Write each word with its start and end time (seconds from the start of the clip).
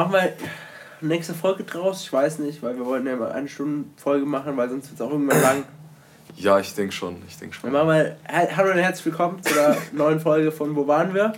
Machen 0.00 0.14
wir 0.14 0.32
nächste 1.02 1.34
Folge 1.34 1.62
draus? 1.62 2.00
Ich 2.04 2.10
weiß 2.10 2.38
nicht, 2.38 2.62
weil 2.62 2.74
wir 2.74 2.86
wollten 2.86 3.06
ja 3.06 3.16
mal 3.16 3.32
eine 3.32 3.48
Stunde 3.48 3.84
Folge 3.98 4.24
machen, 4.24 4.56
weil 4.56 4.70
sonst 4.70 4.86
wird 4.86 4.94
es 4.94 5.00
auch 5.02 5.10
irgendwann 5.10 5.42
lang. 5.42 5.64
Ja, 6.36 6.58
ich 6.58 6.74
denke 6.74 6.92
schon, 6.94 7.16
ich 7.28 7.36
Dann 7.38 7.52
schon. 7.52 7.70
machen 7.70 7.88
wir 7.88 8.16
Hallo 8.56 8.70
und 8.70 8.78
herzlich 8.78 9.04
willkommen 9.04 9.42
zu 9.42 9.52
der 9.52 9.76
neuen 9.92 10.18
Folge 10.18 10.52
von 10.52 10.74
Wo 10.74 10.86
waren 10.86 11.12
wir? 11.12 11.34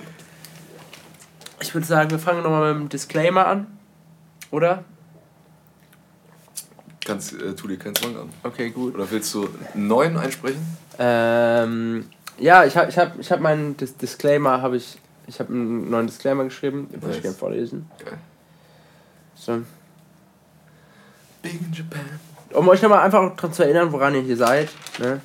Ich 1.60 1.74
würde 1.74 1.88
sagen, 1.88 2.12
wir 2.12 2.20
fangen 2.20 2.44
nochmal 2.44 2.74
mit 2.74 2.82
dem 2.84 2.88
Disclaimer 2.90 3.48
an. 3.48 3.66
Oder? 4.52 4.84
Kannst, 7.04 7.32
äh, 7.32 7.56
tu 7.56 7.66
dir 7.66 7.78
keinen 7.78 7.96
Zwang 7.96 8.16
an. 8.16 8.28
Okay, 8.44 8.70
gut. 8.70 8.94
Oder 8.94 9.10
willst 9.10 9.34
du 9.34 9.48
einen 9.74 9.88
neuen 9.88 10.16
einsprechen? 10.16 10.64
Ähm, 11.00 12.08
ja, 12.38 12.64
ich 12.64 12.76
habe 12.76 12.88
ich 12.90 12.96
hab, 12.96 13.18
ich 13.18 13.32
hab 13.32 13.40
meinen 13.40 13.76
Dis 13.76 13.96
Disclaimer, 13.96 14.62
habe 14.62 14.76
ich, 14.76 14.98
ich 15.26 15.40
habe 15.40 15.52
einen 15.52 15.90
neuen 15.90 16.06
Disclaimer 16.06 16.44
geschrieben, 16.44 16.86
den 16.92 17.02
würde 17.02 17.08
ich 17.08 17.14
Nice. 17.16 17.22
gerne 17.22 17.36
vorlesen. 17.36 17.90
Geil. 18.04 18.18
So. 19.44 19.64
Big 21.42 21.60
in 21.60 21.72
Japan. 21.72 22.20
Um 22.52 22.68
euch 22.68 22.80
nochmal 22.80 23.00
einfach 23.00 23.34
daran 23.34 23.52
zu 23.52 23.64
erinnern, 23.64 23.90
woran 23.90 24.14
ihr 24.14 24.20
hier 24.20 24.36
seid. 24.36 24.68
Ne? 25.00 25.20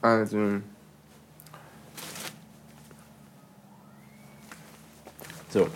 Also. 0.00 0.38
So. 5.48 5.66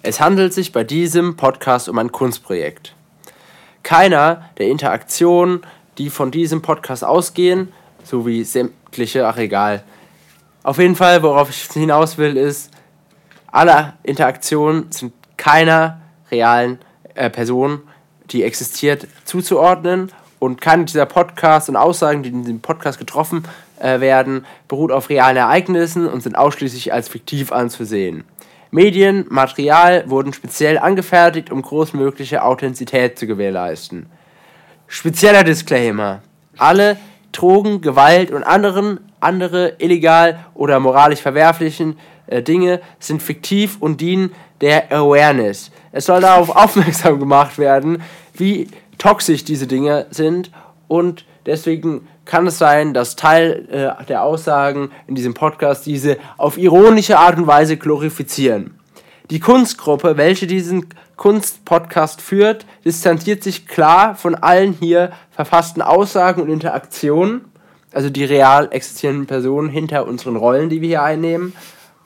Es 0.00 0.18
handelt 0.18 0.54
sich 0.54 0.72
bei 0.72 0.82
diesem 0.82 1.36
Podcast 1.36 1.90
um 1.90 1.98
ein 1.98 2.10
Kunstprojekt. 2.10 2.94
Keiner 3.82 4.48
der 4.56 4.68
Interaktionen, 4.68 5.60
die 5.98 6.08
von 6.08 6.30
diesem 6.30 6.62
Podcast 6.62 7.04
ausgehen, 7.04 7.70
sowie 8.02 8.44
sämtliche, 8.44 9.26
ach 9.26 9.36
egal. 9.36 9.84
Auf 10.62 10.78
jeden 10.78 10.96
Fall, 10.96 11.22
worauf 11.22 11.50
ich 11.50 11.64
hinaus 11.64 12.16
will, 12.16 12.38
ist, 12.38 12.70
alle 13.48 13.92
Interaktionen 14.02 14.90
sind 14.90 15.12
keiner 15.36 16.00
realen 16.34 16.78
äh, 17.14 17.30
Person, 17.30 17.80
die 18.30 18.42
existiert, 18.42 19.06
zuzuordnen. 19.24 20.10
Und 20.38 20.60
keine 20.60 20.84
dieser 20.84 21.06
Podcasts 21.06 21.68
und 21.68 21.76
Aussagen, 21.76 22.22
die 22.22 22.28
in 22.28 22.42
diesem 22.42 22.60
Podcast 22.60 22.98
getroffen 22.98 23.44
äh, 23.80 24.00
werden, 24.00 24.44
beruht 24.68 24.92
auf 24.92 25.08
realen 25.08 25.36
Ereignissen 25.36 26.06
und 26.06 26.22
sind 26.22 26.36
ausschließlich 26.36 26.92
als 26.92 27.08
fiktiv 27.08 27.50
anzusehen. 27.50 28.24
Medien, 28.70 29.24
Material 29.30 30.10
wurden 30.10 30.32
speziell 30.32 30.78
angefertigt, 30.78 31.50
um 31.50 31.62
großmögliche 31.62 32.42
Authentizität 32.42 33.18
zu 33.18 33.26
gewährleisten. 33.26 34.06
Spezieller 34.88 35.44
Disclaimer. 35.44 36.22
Alle 36.58 36.96
Drogen, 37.32 37.80
Gewalt 37.80 38.30
und 38.30 38.42
anderen 38.42 39.00
andere 39.24 39.74
illegal 39.78 40.38
oder 40.54 40.78
moralisch 40.78 41.20
verwerflichen 41.20 41.98
äh, 42.26 42.42
Dinge 42.42 42.80
sind 42.98 43.22
fiktiv 43.22 43.76
und 43.80 44.00
dienen 44.00 44.32
der 44.60 44.92
Awareness. 44.92 45.70
Es 45.92 46.06
soll 46.06 46.20
darauf 46.20 46.50
aufmerksam 46.56 47.18
gemacht 47.18 47.58
werden, 47.58 48.02
wie 48.32 48.68
toxisch 48.98 49.44
diese 49.44 49.66
Dinge 49.66 50.06
sind 50.10 50.50
und 50.88 51.24
deswegen 51.46 52.06
kann 52.24 52.46
es 52.46 52.58
sein, 52.58 52.94
dass 52.94 53.16
Teil 53.16 53.68
äh, 53.70 54.04
der 54.06 54.22
Aussagen 54.22 54.90
in 55.06 55.14
diesem 55.14 55.34
Podcast 55.34 55.86
diese 55.86 56.16
auf 56.36 56.56
ironische 56.56 57.18
Art 57.18 57.36
und 57.36 57.46
Weise 57.46 57.76
glorifizieren. 57.76 58.78
Die 59.30 59.40
Kunstgruppe, 59.40 60.16
welche 60.16 60.46
diesen 60.46 60.86
Kunstpodcast 61.16 62.20
führt, 62.20 62.66
distanziert 62.84 63.42
sich 63.42 63.66
klar 63.66 64.16
von 64.16 64.34
allen 64.34 64.72
hier 64.72 65.12
verfassten 65.30 65.82
Aussagen 65.82 66.42
und 66.42 66.50
Interaktionen, 66.50 67.42
also 67.92 68.10
die 68.10 68.24
real 68.24 68.68
existierenden 68.70 69.26
Personen 69.26 69.68
hinter 69.68 70.06
unseren 70.06 70.36
Rollen, 70.36 70.68
die 70.68 70.80
wir 70.80 70.88
hier 70.88 71.02
einnehmen. 71.02 71.54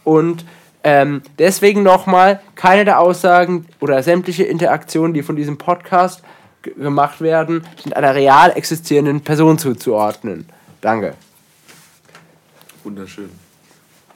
Und 0.08 0.46
ähm, 0.84 1.20
deswegen 1.38 1.82
nochmal, 1.82 2.40
keine 2.54 2.86
der 2.86 2.98
Aussagen 2.98 3.66
oder 3.78 4.02
sämtliche 4.02 4.44
Interaktionen, 4.44 5.12
die 5.12 5.22
von 5.22 5.36
diesem 5.36 5.58
Podcast 5.58 6.22
gemacht 6.62 7.20
werden, 7.20 7.66
sind 7.82 7.94
einer 7.94 8.14
real 8.14 8.52
existierenden 8.56 9.20
Person 9.20 9.58
zuzuordnen. 9.58 10.48
Danke. 10.80 11.12
Wunderschön. 12.84 13.28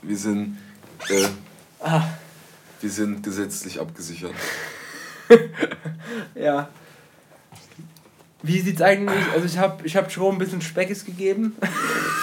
Wir 0.01 0.17
sind, 0.17 0.57
äh, 1.11 1.27
Ah. 1.85 2.05
wir 2.81 2.91
sind 2.91 3.23
gesetzlich 3.23 3.79
abgesichert. 3.79 4.33
Ja. 6.35 6.69
Wie 8.43 8.59
sieht's 8.61 8.83
eigentlich? 8.83 9.25
Also 9.33 9.47
ich 9.47 9.57
habe 9.59 9.87
ich 9.87 9.97
hab 9.97 10.11
Jerome 10.11 10.37
ein 10.37 10.39
bisschen 10.39 10.61
Speckes 10.61 11.05
gegeben. 11.05 11.57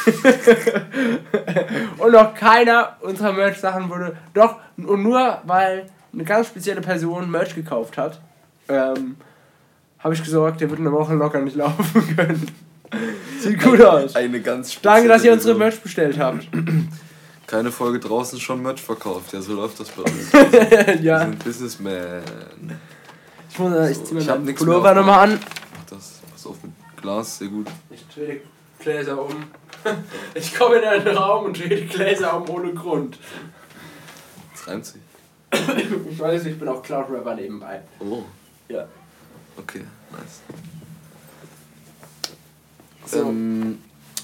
und 1.98 2.12
noch 2.12 2.36
keiner 2.36 2.98
unserer 3.02 3.32
Merch-Sachen 3.32 3.90
wurde. 3.90 4.18
Doch, 4.34 4.58
und 4.78 5.04
nur 5.04 5.42
weil 5.46 5.86
eine 6.14 6.24
ganz 6.24 6.48
spezielle 6.48 6.82
Person 6.82 7.32
Merch 7.32 7.56
gekauft 7.56 7.98
hat, 7.98 8.20
ähm, 8.68 9.16
habe 10.00 10.14
ich 10.14 10.24
gesorgt, 10.24 10.60
der 10.62 10.70
wird 10.70 10.80
eine 10.80 10.92
Woche 10.92 11.14
locker 11.14 11.40
nicht 11.40 11.56
laufen 11.56 12.16
können. 12.16 12.48
Sieht 13.40 13.62
gut 13.62 13.82
aus. 13.82 14.16
Eine 14.16 14.42
ganz 14.42 14.80
Danke, 14.82 15.08
dass 15.08 15.24
ihr 15.24 15.32
unsere. 15.32 15.58
Merch 15.58 15.80
bestellt 15.80 16.18
habt. 16.20 16.48
Keine 17.48 17.72
Folge 17.72 18.00
draußen 18.00 18.40
schon 18.40 18.62
Merch 18.62 18.82
verkauft. 18.82 19.34
Ja, 19.34 19.42
so 19.42 19.54
läuft 19.54 19.80
das 19.80 19.90
bei 19.90 20.04
uns. 20.04 20.34
Wir 20.34 21.02
ja. 21.02 21.20
sind 21.22 21.44
Businessman. 21.44 22.22
Ich, 23.50 23.58
muss, 23.58 23.74
äh, 23.74 23.92
ich 23.92 23.98
So, 23.98 24.04
zieh 24.04 24.14
mir 24.16 24.20
ich 24.22 24.30
hab 24.30 24.36
meinen 24.36 24.46
nix 24.46 24.60
Pullover 24.60 24.94
nochmal 24.94 25.30
an. 25.30 25.40
Glas, 27.02 27.38
sehr 27.38 27.48
gut. 27.48 27.68
Ich 27.90 28.06
drehe 28.14 28.36
die 28.36 28.84
Gläser 28.84 29.22
um. 29.22 29.32
Ich 30.34 30.54
komme 30.56 30.76
in 30.78 30.84
einen 30.84 31.08
Raum 31.16 31.46
und 31.46 31.58
drehe 31.58 31.70
die 31.70 31.88
Gläser 31.88 32.36
um 32.36 32.50
ohne 32.50 32.74
Grund. 32.74 33.18
Das 34.52 34.68
reimt 34.68 34.86
sich. 34.86 35.02
Ich 36.10 36.20
weiß, 36.20 36.46
ich 36.46 36.60
bin 36.60 36.68
auch 36.68 36.84
Cloud 36.84 37.10
Rapper 37.10 37.36
nebenbei. 37.36 37.82
Oh, 38.00 38.24
Ja. 38.68 38.88
okay, 39.58 39.82
nice. 40.12 40.42
So. 43.06 43.20
Ähm, 43.30 43.80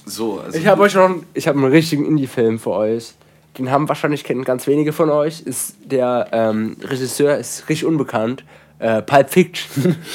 so, 0.05 0.39
also. 0.41 0.57
Ich 0.57 0.67
habe 0.67 0.83
euch 0.83 0.93
noch 0.93 1.05
einen, 1.05 1.25
ich 1.33 1.47
habe 1.47 1.57
einen 1.57 1.71
richtigen 1.71 2.05
Indie-Film 2.05 2.59
für 2.59 2.71
euch. 2.71 3.13
Den 3.57 3.71
haben 3.71 3.87
wahrscheinlich 3.87 4.23
kennen 4.25 4.43
ganz 4.43 4.67
wenige 4.67 4.91
von 4.93 5.09
euch. 5.09 5.41
Ist 5.41 5.77
der 5.83 6.27
ähm, 6.33 6.75
Regisseur 6.81 7.37
ist 7.37 7.69
richtig 7.69 7.85
unbekannt. 7.85 8.43
Äh, 8.79 9.01
Pulp 9.01 9.29
Fiction. 9.29 9.95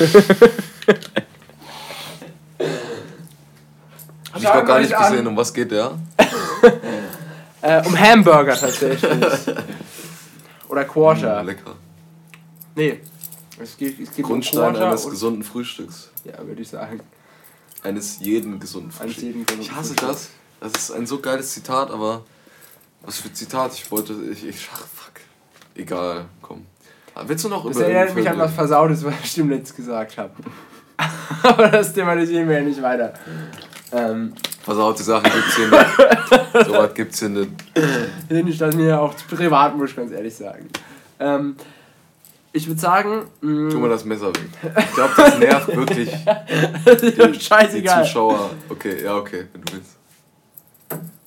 Hab 4.32 4.38
ich 4.38 4.44
noch 4.44 4.64
gar 4.64 4.80
nicht 4.80 4.96
gesehen. 4.96 5.26
Um 5.26 5.36
was 5.36 5.52
geht 5.52 5.70
der? 5.70 5.92
Äh, 7.62 7.86
um 7.86 7.98
Hamburger 7.98 8.56
tatsächlich. 8.56 9.02
Oder 10.68 10.84
Quarter. 10.86 11.42
Mm, 11.42 11.46
lecker. 11.46 11.74
Nee. 12.74 13.00
Es 13.58 13.76
geht, 13.76 14.00
es 14.00 14.14
geht 14.14 14.24
Grundstein 14.24 14.74
um 14.76 14.82
eines 14.82 15.04
und, 15.04 15.10
gesunden 15.10 15.42
Frühstücks. 15.42 16.10
Ja, 16.24 16.38
würde 16.46 16.62
ich 16.62 16.68
sagen. 16.70 17.00
Eines 17.82 18.18
jeden 18.20 18.58
gesunden 18.60 18.88
Eines 18.92 18.98
Frühstücks. 18.98 19.22
jeden 19.22 19.44
gesunden 19.44 19.66
Ich 19.66 19.72
hasse 19.72 19.88
Frühstücks. 19.94 20.30
das. 20.60 20.72
Das 20.72 20.82
ist 20.84 20.90
ein 20.92 21.06
so 21.06 21.18
geiles 21.18 21.52
Zitat, 21.52 21.90
aber. 21.90 22.24
Was 23.02 23.18
für 23.18 23.30
Zitat? 23.30 23.74
Ich 23.74 23.90
wollte. 23.90 24.14
Ich. 24.32 24.46
ich 24.46 24.68
ach, 24.72 24.78
fuck. 24.78 25.12
Egal, 25.74 26.24
komm. 26.40 26.64
Ah, 27.14 27.24
Willst 27.26 27.44
du 27.44 27.50
noch 27.50 27.66
Das 27.66 27.76
über 27.76 27.84
erinnert 27.84 28.08
den 28.08 28.14
mich 28.14 28.30
an 28.30 28.38
was? 28.38 28.54
Versautes, 28.54 29.04
was 29.04 29.14
ich 29.22 29.36
im 29.36 29.48
Netz 29.48 29.74
gesagt 29.74 30.16
habe. 30.16 30.32
Aber 31.42 31.68
das 31.68 31.92
thematisieren 31.92 32.48
wir 32.48 32.56
ja 32.58 32.62
nicht 32.64 32.80
weiter. 32.80 33.12
Ähm, 33.92 34.32
Versaute 34.62 35.02
Sachen 35.02 35.30
gibt's 35.32 35.56
hier 35.56 35.68
nicht. 35.68 36.66
so 36.66 36.72
was 36.74 36.94
gibt's 36.94 37.18
hier 37.18 37.28
nicht. 37.30 37.50
finde 38.28 38.50
ich 38.52 38.58
das 38.58 38.74
mir 38.74 39.00
auch 39.00 39.14
privat, 39.28 39.76
muss 39.76 39.90
ich 39.90 39.96
ganz 39.96 40.12
ehrlich 40.12 40.34
sagen. 40.34 40.68
Ähm, 41.18 41.56
ich 42.52 42.66
würde 42.66 42.80
sagen, 42.80 43.24
mh, 43.40 43.70
Tu 43.70 43.78
mal 43.78 43.88
das 43.88 44.04
Messer 44.04 44.28
weg. 44.28 44.48
Ich 44.78 44.94
glaube, 44.94 45.12
das 45.16 45.38
nervt 45.38 45.76
wirklich 45.76 46.10
die, 47.02 47.32
die 47.32 47.40
scheißegal. 47.40 48.04
Zuschauer. 48.04 48.50
Okay, 48.68 49.02
ja, 49.04 49.16
okay, 49.16 49.46
wenn 49.52 49.62
du 49.62 49.72
willst. 49.74 49.96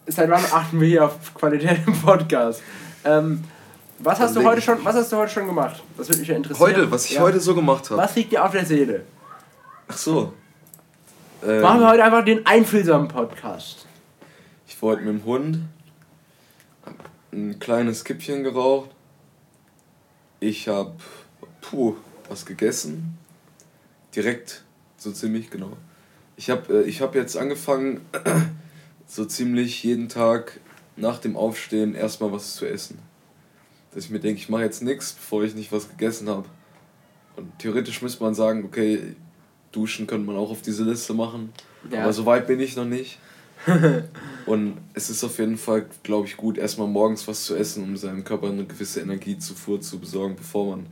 Seit 0.07 0.30
wann 0.30 0.44
achten 0.51 0.80
wir 0.81 0.88
hier 0.88 1.06
auf 1.06 1.33
Qualität 1.33 1.80
im 1.88 1.94
Podcast? 2.01 2.62
Ähm, 3.06 3.44
was 4.00 4.19
hast 4.19 4.36
du 4.36 4.44
heute 4.44 4.62
schon, 4.62 4.83
was 4.83 4.95
hast 4.95 5.12
du 5.13 5.18
heute 5.18 5.31
schon 5.31 5.45
gemacht? 5.48 5.81
Das 5.98 6.09
würde 6.09 6.19
mich 6.19 6.27
ja 6.27 6.36
interessieren. 6.36 6.68
Heute, 6.75 6.92
was 6.92 7.06
ich 7.06 7.12
Ja. 7.13 7.21
heute 7.21 7.39
so 7.39 7.56
gemacht 7.56 7.89
habe. 7.89 8.01
Was 8.01 8.16
liegt 8.16 8.33
dir 8.33 8.44
auf 8.44 8.51
der 8.51 8.66
Seele? 8.66 9.04
Ach 9.88 9.95
so. 9.98 10.33
Ähm, 11.45 11.62
Machen 11.62 11.81
wir 11.81 11.90
heute 11.90 12.04
einfach 12.06 12.24
den 12.24 12.45
einfühlsamen 12.45 13.10
Podcast. 13.10 13.86
Ich 14.66 14.81
wollte 14.81 15.04
mit 15.04 15.22
dem 15.22 15.25
Hund 15.25 15.60
ein 17.34 17.60
kleines 17.60 18.06
Kippchen 18.06 18.44
geraucht. 18.44 18.92
Ich 20.40 20.69
habe, 20.69 20.95
puh, 21.60 21.95
was 22.30 22.45
gegessen. 22.45 23.18
Direkt, 24.16 24.63
so 24.95 25.12
ziemlich, 25.12 25.50
genau. 25.50 25.75
Ich 26.38 26.50
habe 26.50 26.81
äh, 26.81 26.88
ich 26.88 27.01
hab 27.01 27.13
jetzt 27.13 27.36
angefangen, 27.36 28.01
so 29.06 29.25
ziemlich 29.25 29.84
jeden 29.84 30.07
Tag 30.07 30.62
nach 30.95 31.19
dem 31.19 31.36
Aufstehen 31.36 31.94
erstmal 31.94 32.31
was 32.31 32.56
zu 32.56 32.66
essen. 32.66 33.00
Dass 33.94 34.06
ich 34.06 34.12
mir 34.12 34.19
denke, 34.19 34.40
ich 34.40 34.48
mache 34.48 34.63
jetzt 34.63 34.81
nichts, 34.81 35.12
bevor 35.12 35.44
ich 35.44 35.56
nicht 35.56 35.74
was 35.74 35.90
gegessen 35.90 36.30
habe. 36.30 36.45
Und 37.36 37.60
theoretisch 37.60 38.01
müsste 38.01 38.24
man 38.24 38.34
sagen, 38.34 38.63
okay, 38.63 39.16
duschen 39.73 40.07
könnte 40.07 40.25
man 40.25 40.37
auch 40.37 40.51
auf 40.51 40.61
diese 40.61 40.83
Liste 40.83 41.13
machen. 41.13 41.51
Ja. 41.91 42.03
Aber 42.03 42.13
so 42.13 42.25
weit 42.25 42.47
bin 42.47 42.59
ich 42.59 42.75
noch 42.77 42.85
nicht. 42.85 43.19
Und 44.45 44.77
es 44.93 45.09
ist 45.09 45.23
auf 45.23 45.37
jeden 45.39 45.57
Fall, 45.57 45.85
glaube 46.03 46.27
ich, 46.27 46.37
gut, 46.37 46.57
erstmal 46.57 46.87
morgens 46.87 47.27
was 47.27 47.43
zu 47.43 47.55
essen, 47.55 47.83
um 47.83 47.97
seinem 47.97 48.23
Körper 48.23 48.47
eine 48.47 48.65
gewisse 48.65 49.01
Energiezufuhr 49.01 49.79
zu 49.81 49.99
besorgen, 49.99 50.35
bevor 50.35 50.75
man 50.75 50.85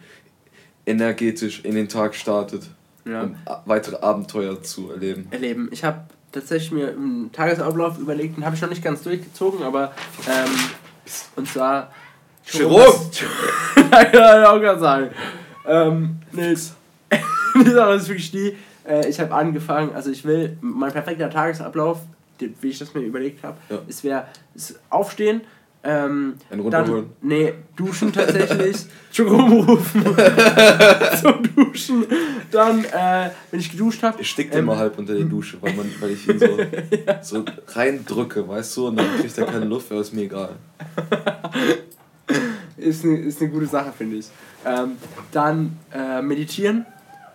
energetisch 0.85 1.63
in 1.63 1.75
den 1.75 1.87
Tag 1.89 2.15
startet, 2.15 2.63
Ja. 3.05 3.23
um 3.23 3.35
weitere 3.65 3.97
Abenteuer 3.97 4.61
zu 4.63 4.91
erleben. 4.91 5.27
erleben. 5.31 5.69
Ich 5.71 5.83
habe 5.83 6.01
tatsächlich 6.31 6.71
mir 6.71 6.89
einen 6.89 7.31
Tagesablauf 7.31 7.97
überlegt, 7.99 8.37
den 8.37 8.45
habe 8.45 8.55
ich 8.55 8.61
noch 8.61 8.69
nicht 8.69 8.83
ganz 8.83 9.03
durchgezogen, 9.03 9.63
aber 9.63 9.93
ähm, 10.27 10.51
und 11.35 11.47
zwar 11.47 11.91
Chirurg! 12.43 13.01
ja, 13.75 14.05
kann 14.05 14.41
ich 14.41 14.47
auch 14.47 14.59
gerade 14.59 14.79
sagen. 14.79 15.09
Ähm, 15.67 16.19
nee, 16.31 16.53
die 17.65 17.69
Sache 17.69 17.93
ist 17.93 18.07
wirklich 18.07 18.31
die, 18.31 18.55
äh, 18.87 19.07
ich 19.07 19.19
habe 19.19 19.33
angefangen, 19.33 19.93
also 19.93 20.09
ich 20.11 20.23
will, 20.25 20.57
mein 20.61 20.91
perfekter 20.91 21.29
Tagesablauf, 21.29 21.99
wie 22.39 22.69
ich 22.69 22.79
das 22.79 22.93
mir 22.93 23.01
überlegt 23.01 23.43
habe, 23.43 23.57
Ja. 23.69 23.79
es 23.87 24.03
wäre 24.03 24.25
aufstehen, 24.89 25.41
ähm, 25.83 26.35
Einen 26.51 26.69
dann, 26.69 27.09
nee, 27.21 27.53
duschen 27.75 28.13
tatsächlich, 28.13 28.77
Jerome 29.11 29.65
rufen 29.65 30.03
zum 31.21 31.55
Duschen, 31.55 32.05
dann, 32.51 32.85
äh, 32.85 33.31
wenn 33.49 33.59
ich 33.59 33.71
geduscht 33.71 34.03
habe, 34.03 34.21
Ich 34.21 34.29
stick 34.29 34.53
Ähm, 34.53 34.59
immer 34.59 34.77
halb 34.77 34.97
unter 34.99 35.15
der 35.15 35.25
Dusche, 35.25 35.57
weil, 35.61 35.73
man, 35.73 35.91
weil 35.99 36.11
ich 36.11 36.27
ihn 36.27 36.37
so, 36.37 36.57
so 37.21 37.45
reindrücke, 37.69 38.47
weißt 38.47 38.77
du, 38.77 38.87
und 38.89 38.97
dann 38.97 39.07
kriegt 39.19 39.35
er 39.39 39.45
keine 39.47 39.65
Luft, 39.65 39.91
aber 39.91 40.01
ist 40.01 40.13
mir 40.13 40.21
egal. 40.23 40.49
ist 42.77 43.03
eine 43.03 43.17
ist 43.19 43.41
eine 43.41 43.49
gute 43.49 43.65
Sache, 43.67 43.91
finde 43.95 44.17
ich. 44.17 44.27
Ähm, 44.65 44.91
dann 45.31 45.77
äh, 45.93 46.21
meditieren. 46.21 46.85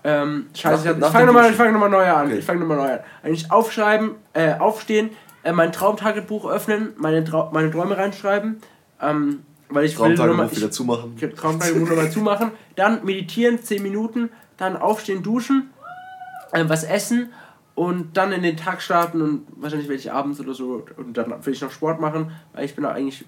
Ähm, 0.08 0.46
scheiße, 0.54 0.84
Nach- 0.86 0.92
ich, 0.94 0.98
nach 1.00 1.06
ich 1.08 1.12
fange 1.12 1.26
nochmal 1.26 1.52
fang 1.52 1.72
noch 1.72 1.80
mal 1.80 1.88
neu 1.88 2.08
an. 2.08 2.26
Okay. 2.26 2.38
Ich 2.38 2.44
fange 2.44 2.60
nochmal 2.60 2.76
neu 2.76 2.92
an. 2.92 3.00
Eigentlich 3.24 3.50
aufschreiben, 3.50 4.12
äh, 4.34 4.54
aufstehen, 4.54 5.10
äh, 5.42 5.52
mein 5.52 5.72
Traumtagebuch 5.72 6.48
öffnen, 6.48 6.92
meine, 6.96 7.24
Trau 7.24 7.50
meine 7.52 7.70
Träume 7.72 7.96
reinschreiben. 7.98 8.60
Ähm, 9.02 9.42
weil 9.68 9.84
ich 9.84 9.92
will 9.98 10.14
Traumtagebuch 10.14 10.26
nochmal- 10.36 10.46
ich- 10.52 10.56
wieder 10.58 10.70
zumachen. 10.70 11.16
Traumtagebuch 11.36 11.88
nochmal 11.88 12.10
zumachen. 12.12 12.50
Dann 12.76 13.04
meditieren, 13.04 13.60
10 13.60 13.82
Minuten. 13.82 14.30
Dann 14.58 14.76
aufstehen, 14.76 15.22
duschen, 15.24 15.70
äh, 16.52 16.64
was 16.68 16.84
essen 16.84 17.32
und 17.74 18.16
dann 18.16 18.30
in 18.32 18.42
den 18.42 18.56
Tag 18.56 18.80
starten 18.80 19.20
und 19.20 19.46
wahrscheinlich 19.56 19.88
werde 19.88 19.98
ich 20.00 20.12
abends 20.12 20.38
oder 20.40 20.54
so 20.54 20.84
und 20.96 21.16
dann 21.18 21.44
will 21.44 21.52
ich 21.52 21.60
noch 21.60 21.72
Sport 21.72 22.00
machen, 22.00 22.30
weil 22.54 22.64
ich 22.64 22.74
bin 22.76 22.84
eigentlich, 22.86 23.24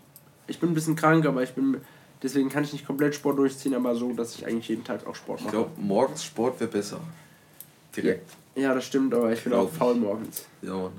ich 0.47 0.59
bin 0.61 0.71
ein 0.71 0.75
bisschen 0.75 0.95
krank, 0.97 1.27
aber 1.27 1.43
ich 1.43 1.53
bin, 1.55 1.79
deswegen 2.23 2.49
kann 2.49 2.65
ich 2.65 2.73
nicht 2.73 2.87
komplett 2.87 3.15
Sport 3.15 3.39
durchziehen, 3.39 3.75
aber 3.75 3.95
so, 3.95 4.13
dass 4.13 4.35
ich 4.35 4.47
eigentlich 4.47 4.69
jeden 4.69 4.85
Tag 4.85 5.07
auch 5.07 5.15
Sport 5.15 5.41
Ich 5.41 5.47
mache. 5.47 5.57
glaube, 5.57 5.71
morgens 5.81 6.25
Sport 6.25 6.59
wäre 6.61 6.71
besser. 6.71 7.01
Direkt. 7.97 8.31
Ja, 8.55 8.75
das 8.75 8.85
stimmt, 8.85 9.15
aber 9.15 9.33
ich 9.33 9.43
bin 9.45 9.53
auch 9.53 9.71
ich. 9.71 9.79
faul 9.79 9.95
morgens. 9.95 10.45
Ja, 10.63 10.75
Mann. 10.75 10.93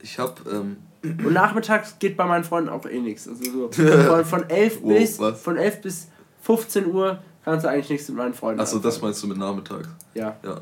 Ich 0.00 0.18
hab, 0.18 0.40
ähm, 0.50 0.76
Und 1.02 1.32
nachmittags 1.32 1.98
geht 1.98 2.16
bei 2.16 2.26
meinen 2.26 2.44
Freunden 2.44 2.68
auch 2.68 2.84
eh 2.86 3.00
nichts. 3.00 3.26
Also 3.28 3.42
so 3.44 3.70
von, 3.72 4.24
von 4.24 4.50
11 4.50 4.82
Wow, 4.82 4.88
bis 4.98 5.16
von 5.42 5.56
11 5.56 5.80
bis 5.80 6.08
15 6.42 6.86
Uhr 6.86 7.18
kannst 7.44 7.64
du 7.64 7.70
eigentlich 7.70 7.88
nichts 7.90 8.08
mit 8.08 8.18
meinen 8.18 8.34
Freunden. 8.34 8.60
achso, 8.60 8.78
das 8.78 9.00
meinst 9.00 9.22
du 9.22 9.26
mit 9.26 9.38
nachmittags. 9.38 9.88
Ja. 10.14 10.36
Ja. 10.44 10.60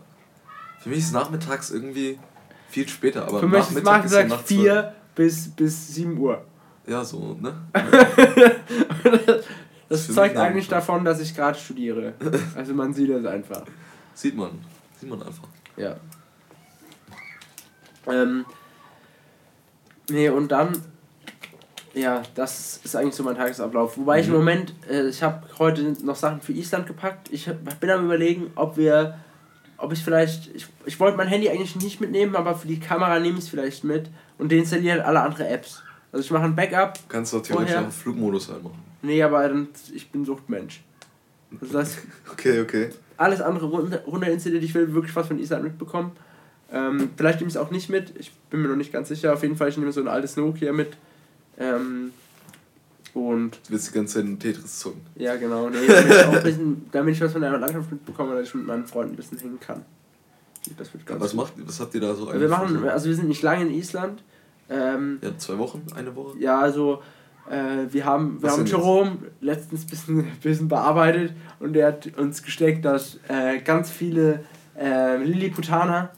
Für 0.80 0.88
mich 0.90 0.98
ist 1.00 1.12
nachmittags 1.12 1.70
irgendwie 1.70 2.18
viel 2.68 2.86
später, 2.88 3.26
aber 3.26 3.40
Für 3.40 3.48
mich 3.48 3.60
ist 3.60 3.82
Nachmittag 3.82 4.04
ist 4.04 4.12
ja 4.12 4.18
Nachmittag 4.24 4.38
nach 4.38 4.44
4 4.46 4.94
bis, 5.14 5.48
bis 5.48 5.88
7 5.94 6.16
Uhr. 6.18 6.44
12. 6.88 6.90
Ja, 6.90 7.05
so, 7.05 7.37
ne? 7.40 7.55
Das 9.90 10.06
zeugt 10.12 10.35
mich 10.35 10.43
eigentlich 10.43 10.69
davon, 10.69 11.02
dass 11.02 11.19
ich 11.19 11.35
gerade 11.35 11.58
studiere. 11.58 12.12
Also 12.55 12.75
man 12.75 12.93
sieht 12.93 13.08
es 13.08 13.25
einfach. 13.25 13.62
Sieht 14.12 14.37
man. 14.37 14.50
Sieht 15.00 15.08
man 15.08 15.23
einfach. 15.23 15.49
Ja. 15.79 15.96
Ähm, 18.06 18.44
nee, 20.11 20.29
und 20.29 20.49
dann, 20.52 20.73
ja, 21.94 22.23
das 22.35 22.81
ist 22.85 22.94
eigentlich 22.96 23.14
so 23.14 23.23
mein 23.23 23.37
Tagesablauf. 23.37 23.96
Wobei 23.96 24.20
ich 24.20 24.26
im 24.26 24.32
Mhm. 24.32 24.38
Moment, 24.38 24.75
äh, 24.90 25.08
ich 25.08 25.23
habe 25.23 25.46
heute 25.58 25.82
noch 26.05 26.17
Sachen 26.17 26.43
für 26.43 26.52
Island 26.52 26.87
gepackt. 26.87 27.31
Ich 27.32 27.49
hab- 27.49 27.81
bin 27.81 27.88
am 27.90 28.05
überlegen, 28.05 28.50
ob 28.56 28.76
wir, 28.76 29.19
ob 29.79 29.93
ich 29.94 30.05
vielleicht, 30.05 30.55
ich, 30.55 30.67
ich 30.85 31.00
wollte 31.00 31.17
mein 31.17 31.29
Handy 31.29 31.49
eigentlich 31.49 31.76
nicht 31.76 31.99
mitnehmen, 32.00 32.37
aber 32.37 32.55
für 32.56 32.69
die 32.69 32.79
Kamera 32.81 33.19
nehme 33.20 33.38
ich 33.38 33.44
es 33.44 33.49
vielleicht 33.50 33.85
mit 33.85 34.11
und 34.37 34.52
deinstalliere 34.52 35.02
alle 35.06 35.23
andere 35.23 35.49
Apps. 35.49 35.82
Also 36.12 36.25
ich 36.25 36.31
mache 36.31 36.44
ein 36.44 36.56
Backup. 36.56 36.94
Du 36.94 37.00
kannst 37.08 37.32
doch 37.34 37.43
theoretisch 37.43 37.75
Woher? 37.75 37.87
auch 37.88 37.93
Flugmodus 37.93 38.50
einmachen. 38.50 38.78
Nee, 39.02 39.22
aber 39.22 39.46
dann, 39.49 39.69
ich 39.94 40.10
bin 40.10 40.25
Suchtmensch. 40.25 40.82
Das 41.60 41.75
heißt, 41.75 41.99
Okay, 42.32 42.60
okay. 42.60 42.90
alles 43.16 43.40
andere 43.40 43.66
runter, 43.66 44.02
runter 44.06 44.31
installiert. 44.31 44.62
Ich 44.64 44.75
will 44.75 44.93
wirklich 44.94 45.14
was 45.14 45.26
von 45.28 45.38
Island 45.38 45.64
mitbekommen. 45.64 46.12
Ähm, 46.70 47.10
vielleicht 47.16 47.40
nehme 47.40 47.49
ich 47.49 47.55
es 47.55 47.60
auch 47.60 47.70
nicht 47.70 47.88
mit. 47.88 48.12
Ich 48.19 48.32
bin 48.50 48.60
mir 48.62 48.69
noch 48.69 48.76
nicht 48.76 48.93
ganz 48.93 49.08
sicher. 49.08 49.32
Auf 49.32 49.43
jeden 49.43 49.56
Fall, 49.56 49.69
ich 49.69 49.76
nehme 49.78 49.93
so 49.93 50.00
ein 50.00 50.08
altes 50.08 50.37
Nokia 50.37 50.72
mit. 50.72 50.96
Ähm, 51.58 52.12
und 53.14 53.56
Du 53.66 53.70
willst 53.72 53.88
die 53.90 53.94
ganze 53.94 54.16
Zeit 54.16 54.25
in 54.26 54.38
Tetris 54.38 54.78
zocken. 54.81 55.00
ja, 55.16 55.37
genau. 55.37 55.69
Nee, 55.70 55.87
damit, 55.87 56.11
ich 56.12 56.25
auch 56.25 56.32
ein 56.37 56.43
bisschen, 56.43 56.87
damit 56.93 57.14
ich 57.14 57.20
was 57.20 57.32
von 57.32 57.40
der 57.40 57.56
Landschaft 57.58 57.90
mitbekomme, 57.90 58.34
dass 58.34 58.49
ich 58.49 58.54
mit 58.54 58.66
meinen 58.66 58.87
Freunden 58.87 59.14
ein 59.14 59.16
bisschen 59.16 59.38
hängen 59.38 59.58
kann. 59.61 59.84
Das 60.76 60.93
wird 60.93 61.06
ganz 61.06 61.20
Was, 61.22 61.31
gut. 61.31 61.40
macht, 61.40 61.52
was 61.66 61.81
habt 61.81 61.94
ihr 61.94 62.00
da 62.02 62.14
so 62.14 62.26
Wir 62.26 62.34
eigentlich 62.34 62.50
machen, 62.50 62.78
für- 62.81 62.93
also 62.93 63.08
wir 63.08 63.14
sind 63.16 63.28
nicht 63.28 63.43
lange 63.43 63.62
in 63.66 63.70
Island. 63.72 64.22
Ähm, 64.70 65.18
Ja, 65.22 65.36
zwei 65.38 65.58
Wochen? 65.58 65.84
Eine 65.96 66.14
Woche? 66.14 66.38
ja, 66.38 66.58
also 66.60 67.02
äh, 67.50 67.90
wir 67.92 68.04
haben, 68.04 68.36
wir 68.40 68.42
Was 68.42 68.52
haben 68.52 68.64
denn 68.64 68.66
jetzt? 68.66 68.76
Jerome 68.84 69.16
letztens 69.40 69.84
ein 69.84 69.86
bisschen, 69.88 70.26
bisschen 70.42 70.68
bearbeitet 70.68 71.32
und 71.60 71.72
der 71.72 71.86
hat 71.88 72.08
uns 72.18 72.42
gesteckt, 72.42 72.84
dass 72.84 73.18
äh, 73.28 73.58
ganz 73.60 73.90
viele 73.90 74.40
äh, 74.78 75.16
Lilliputaner 75.16 76.10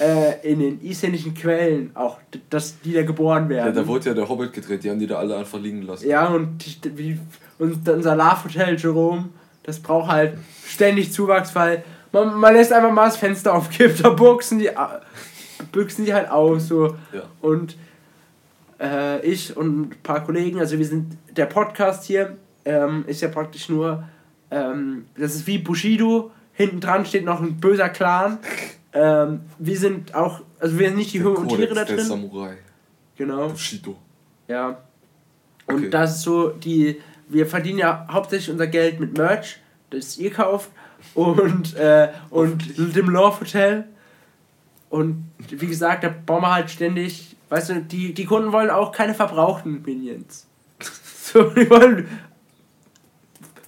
äh, 0.00 0.50
in 0.50 0.58
den 0.60 0.80
isländischen 0.80 1.34
Quellen 1.34 1.90
auch, 1.94 2.18
dass 2.50 2.80
die 2.80 2.92
da 2.94 3.02
geboren 3.02 3.44
Ja, 3.44 3.48
werden. 3.64 3.74
da 3.76 3.86
wurde 3.86 4.08
ja 4.08 4.14
der 4.14 4.28
Hobbit 4.28 4.52
gedreht, 4.52 4.82
die 4.82 4.90
haben 4.90 4.98
die 4.98 5.06
da 5.06 5.18
alle 5.18 5.36
einfach 5.36 5.60
liegen 5.60 5.82
lassen. 5.82 6.08
Ja, 6.08 6.26
und, 6.28 6.64
die, 6.84 7.18
und 7.58 7.86
unser 7.88 8.16
Love-Hotel 8.16 8.76
Jerome, 8.76 9.28
das 9.62 9.78
braucht 9.78 10.10
halt 10.10 10.38
ständig 10.66 11.12
Zuwachs, 11.12 11.54
weil 11.54 11.84
man, 12.10 12.34
man 12.40 12.54
lässt 12.54 12.72
einfach 12.72 12.90
mal 12.90 13.04
das 13.04 13.18
Fenster 13.18 13.54
aufkippen, 13.54 13.98
da 14.02 14.08
buchsen 14.10 14.58
die, 14.58 14.70
büchsen 15.70 16.04
die 16.06 16.14
halt 16.14 16.30
aus. 16.30 16.68
So. 16.68 16.96
Ja. 17.12 17.22
Und 17.40 17.76
äh, 18.80 19.20
ich 19.26 19.56
und 19.56 19.80
ein 19.80 19.90
paar 20.02 20.24
Kollegen, 20.24 20.58
also 20.58 20.78
wir 20.78 20.86
sind, 20.86 21.16
der 21.36 21.46
Podcast 21.46 22.04
hier 22.04 22.36
ähm, 22.64 23.04
ist 23.06 23.20
ja 23.20 23.28
praktisch 23.28 23.68
nur, 23.68 24.04
ähm, 24.50 25.06
das 25.16 25.34
ist 25.34 25.46
wie 25.46 25.58
Bushido, 25.58 26.30
hinten 26.52 26.80
dran 26.80 27.06
steht 27.06 27.24
noch 27.24 27.40
ein 27.40 27.58
böser 27.60 27.88
Clan. 27.88 28.38
Ähm, 28.94 29.40
wir 29.58 29.78
sind 29.78 30.14
auch, 30.14 30.40
also 30.58 30.78
wir 30.78 30.88
sind 30.88 30.96
nicht 30.96 31.12
die 31.12 31.20
Höhe 31.20 31.34
und 31.34 31.48
Tiere 31.50 31.74
da 31.74 31.84
der 31.84 31.96
drin. 31.96 32.06
Samurai. 32.06 32.56
Genau. 33.16 33.48
Bushido. 33.50 33.98
Ja. 34.48 34.78
Und 35.66 35.74
Okay. 35.76 35.90
das 35.90 36.16
ist 36.16 36.22
so, 36.22 36.48
die, 36.48 36.98
wir 37.28 37.46
verdienen 37.46 37.80
ja 37.80 38.06
hauptsächlich 38.10 38.50
unser 38.50 38.66
Geld 38.66 38.98
mit 38.98 39.16
Merch, 39.16 39.58
das 39.90 40.16
ihr 40.16 40.32
kauft 40.32 40.70
und, 41.14 41.76
äh, 41.76 42.08
und 42.30 42.78
dem 42.78 43.10
Love 43.10 43.40
Hotel. 43.40 43.84
Und 44.88 45.30
wie 45.50 45.66
gesagt, 45.66 46.02
da 46.02 46.08
bauen 46.08 46.42
wir 46.42 46.54
halt 46.54 46.70
ständig, 46.70 47.27
weißt 47.48 47.70
du, 47.70 47.80
die, 47.82 48.14
die 48.14 48.24
Kunden 48.24 48.52
wollen 48.52 48.70
auch 48.70 48.92
keine 48.92 49.14
verbrauchten 49.14 49.82
Minions. 49.82 50.46
So, 51.28 51.42
die 51.50 51.68
wollen 51.68 52.08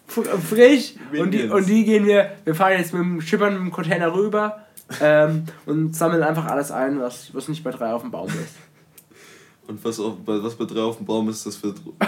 frisch 0.08 0.94
und 1.12 1.30
die, 1.30 1.44
und 1.44 1.66
die 1.68 1.84
gehen 1.84 2.06
wir, 2.06 2.32
wir 2.44 2.54
fahren 2.54 2.72
jetzt 2.78 2.94
mit 2.94 3.02
dem 3.02 3.20
Schippern 3.20 3.52
mit 3.52 3.62
dem 3.62 3.70
Container 3.70 4.14
rüber 4.14 4.64
ähm, 5.00 5.44
und 5.66 5.94
sammeln 5.94 6.22
einfach 6.22 6.46
alles 6.46 6.70
ein, 6.72 6.98
was, 7.00 7.34
was 7.34 7.48
nicht 7.48 7.62
bei 7.62 7.70
drei 7.70 7.92
auf 7.92 8.00
dem 8.00 8.10
Baum 8.10 8.28
ist. 8.28 8.56
Und 9.68 9.84
was, 9.84 10.00
auf, 10.00 10.14
bei- 10.24 10.42
was 10.42 10.56
bei 10.56 10.64
drei 10.64 10.80
auf 10.80 10.96
dem 10.96 11.06
Baum 11.06 11.28
ist, 11.28 11.46
das 11.46 11.62
wird 11.62 11.76
mit, 11.86 11.98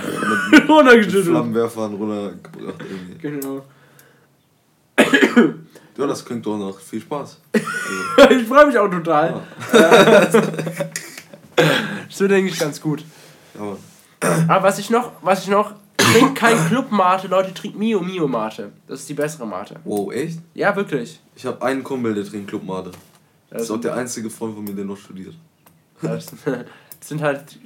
mit 0.60 0.68
Runtergeschüttelt. 0.68 1.26
Flammenwerfern 1.26 1.94
runtergebracht 1.94 2.82
irgendwie. 2.90 3.18
Genau. 3.18 3.62
Ja, 5.98 6.06
das 6.06 6.24
klingt 6.24 6.46
doch 6.46 6.56
nach 6.56 6.80
viel 6.80 7.02
Spaß. 7.02 7.38
Also, 8.16 8.30
ich 8.34 8.48
freue 8.48 8.66
mich 8.66 8.78
auch 8.78 8.88
total. 8.88 9.42
ja. 9.74 10.30
So 12.08 12.28
denke 12.28 12.50
ich 12.50 12.58
ganz 12.58 12.80
gut. 12.80 13.04
Aber 14.48 14.62
was 14.62 14.78
ich 14.78 14.90
noch, 14.90 15.12
was 15.22 15.44
ich 15.44 15.48
noch, 15.48 15.74
trinkt 15.96 16.36
kein 16.36 16.56
Club-Mate, 16.68 17.28
Leute, 17.28 17.54
trinkt 17.54 17.78
Mio 17.78 18.00
Mio 18.00 18.28
Mate. 18.28 18.72
Das 18.86 19.00
ist 19.00 19.08
die 19.08 19.14
bessere 19.14 19.46
Mate. 19.46 19.76
Wow, 19.84 20.12
echt? 20.12 20.38
Ja, 20.54 20.74
wirklich. 20.76 21.20
Ich 21.34 21.46
habe 21.46 21.62
einen 21.62 21.82
Kumpel, 21.82 22.14
der 22.14 22.24
trinkt 22.24 22.48
Club 22.48 22.64
Mate. 22.64 22.92
Das 23.50 23.62
ist 23.62 23.70
auch 23.70 23.80
der 23.80 23.94
einzige 23.94 24.30
Freund 24.30 24.54
von 24.54 24.64
mir, 24.64 24.74
der 24.74 24.84
noch 24.84 24.96
studiert. 24.96 25.34
das, 26.02 26.26
sind 27.00 27.22
halt, 27.22 27.58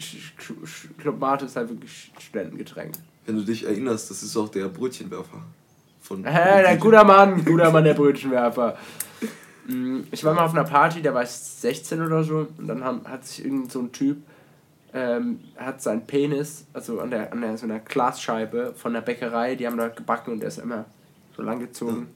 Club 0.99 1.19
Mate 1.21 1.47
ist 1.47 1.57
halt 1.57 1.69
wirklich 1.69 2.13
Studentengetränk. 2.19 2.95
Wenn 3.25 3.37
du 3.37 3.43
dich 3.43 3.65
erinnerst, 3.65 4.11
das 4.11 4.23
ist 4.23 4.37
auch 4.37 4.49
der 4.49 4.69
Brötchenwerfer. 4.69 5.43
Von 6.01 6.25
Hä, 6.25 6.63
der 6.63 6.77
guter 6.77 7.05
Mann, 7.05 7.45
guter 7.45 7.71
Mann, 7.71 7.85
der 7.85 7.95
Brötchenwerfer. 7.95 8.77
Mm, 9.67 10.01
Ich 10.11 10.23
war 10.25 10.35
mal 10.35 10.45
auf 10.45 10.53
einer 10.53 10.65
Party, 10.65 11.03
da 11.03 11.13
war 11.15 11.23
ich 11.23 11.31
16 11.31 12.01
oder 12.03 12.23
so, 12.25 12.49
und 12.59 12.67
dann 12.67 12.83
haben, 12.85 13.03
hat 13.07 13.27
sich 13.27 13.45
irgend 13.45 13.71
so 13.73 13.81
ein 13.81 13.93
Typ, 13.93 14.19
ähm, 14.95 15.41
hat 15.57 15.83
seinen 15.83 16.07
Penis, 16.07 16.65
also 16.73 17.01
an 17.01 17.11
der, 17.11 17.33
an 17.33 17.41
der 17.41 17.57
so 17.59 17.65
einer 17.67 17.81
Glasscheibe 17.81 18.75
von 18.77 18.93
der 18.93 19.01
Bäckerei, 19.01 19.55
die 19.57 19.67
haben 19.67 19.77
da 19.77 19.89
gebacken 19.89 20.33
und 20.33 20.41
der 20.41 20.49
ist 20.49 20.59
immer 20.59 20.85
so 21.37 21.43
lang 21.43 21.59
gezogen. 21.61 22.09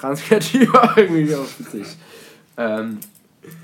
Ganz 0.00 0.22
kreativ, 0.22 0.72
irgendwie 0.96 1.34
auch 1.34 1.46
witzig. 1.58 1.86
Ähm, 2.56 2.98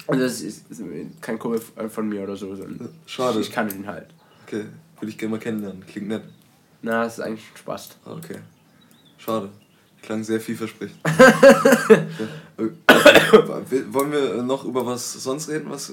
und 0.06 0.20
das 0.20 0.40
ist, 0.42 0.70
ist 0.70 0.82
kein 1.20 1.38
Kumpel 1.38 1.60
von 1.88 2.08
mir 2.08 2.22
oder 2.22 2.36
so, 2.36 2.54
sondern 2.54 2.90
Schade. 3.06 3.40
ich 3.40 3.50
kannte 3.50 3.74
ihn 3.74 3.86
halt. 3.86 4.06
Okay, 4.46 4.66
würde 5.00 5.10
ich 5.10 5.18
gerne 5.18 5.32
mal 5.32 5.40
kennenlernen. 5.40 5.84
Klingt 5.86 6.08
nett. 6.08 6.22
Na, 6.82 7.04
das 7.04 7.18
ist 7.18 7.24
eigentlich 7.24 7.44
Spaß. 7.56 7.96
Okay. 8.04 8.36
Schade. 9.18 9.48
Klang 10.02 10.22
sehr 10.24 10.40
vielversprechend. 10.40 10.98
Ja. 11.04 11.96
Okay. 12.62 13.84
Wollen 13.92 14.12
wir 14.12 14.42
noch 14.42 14.64
über 14.64 14.86
was 14.86 15.12
sonst 15.12 15.48
reden? 15.48 15.66
Was, 15.68 15.92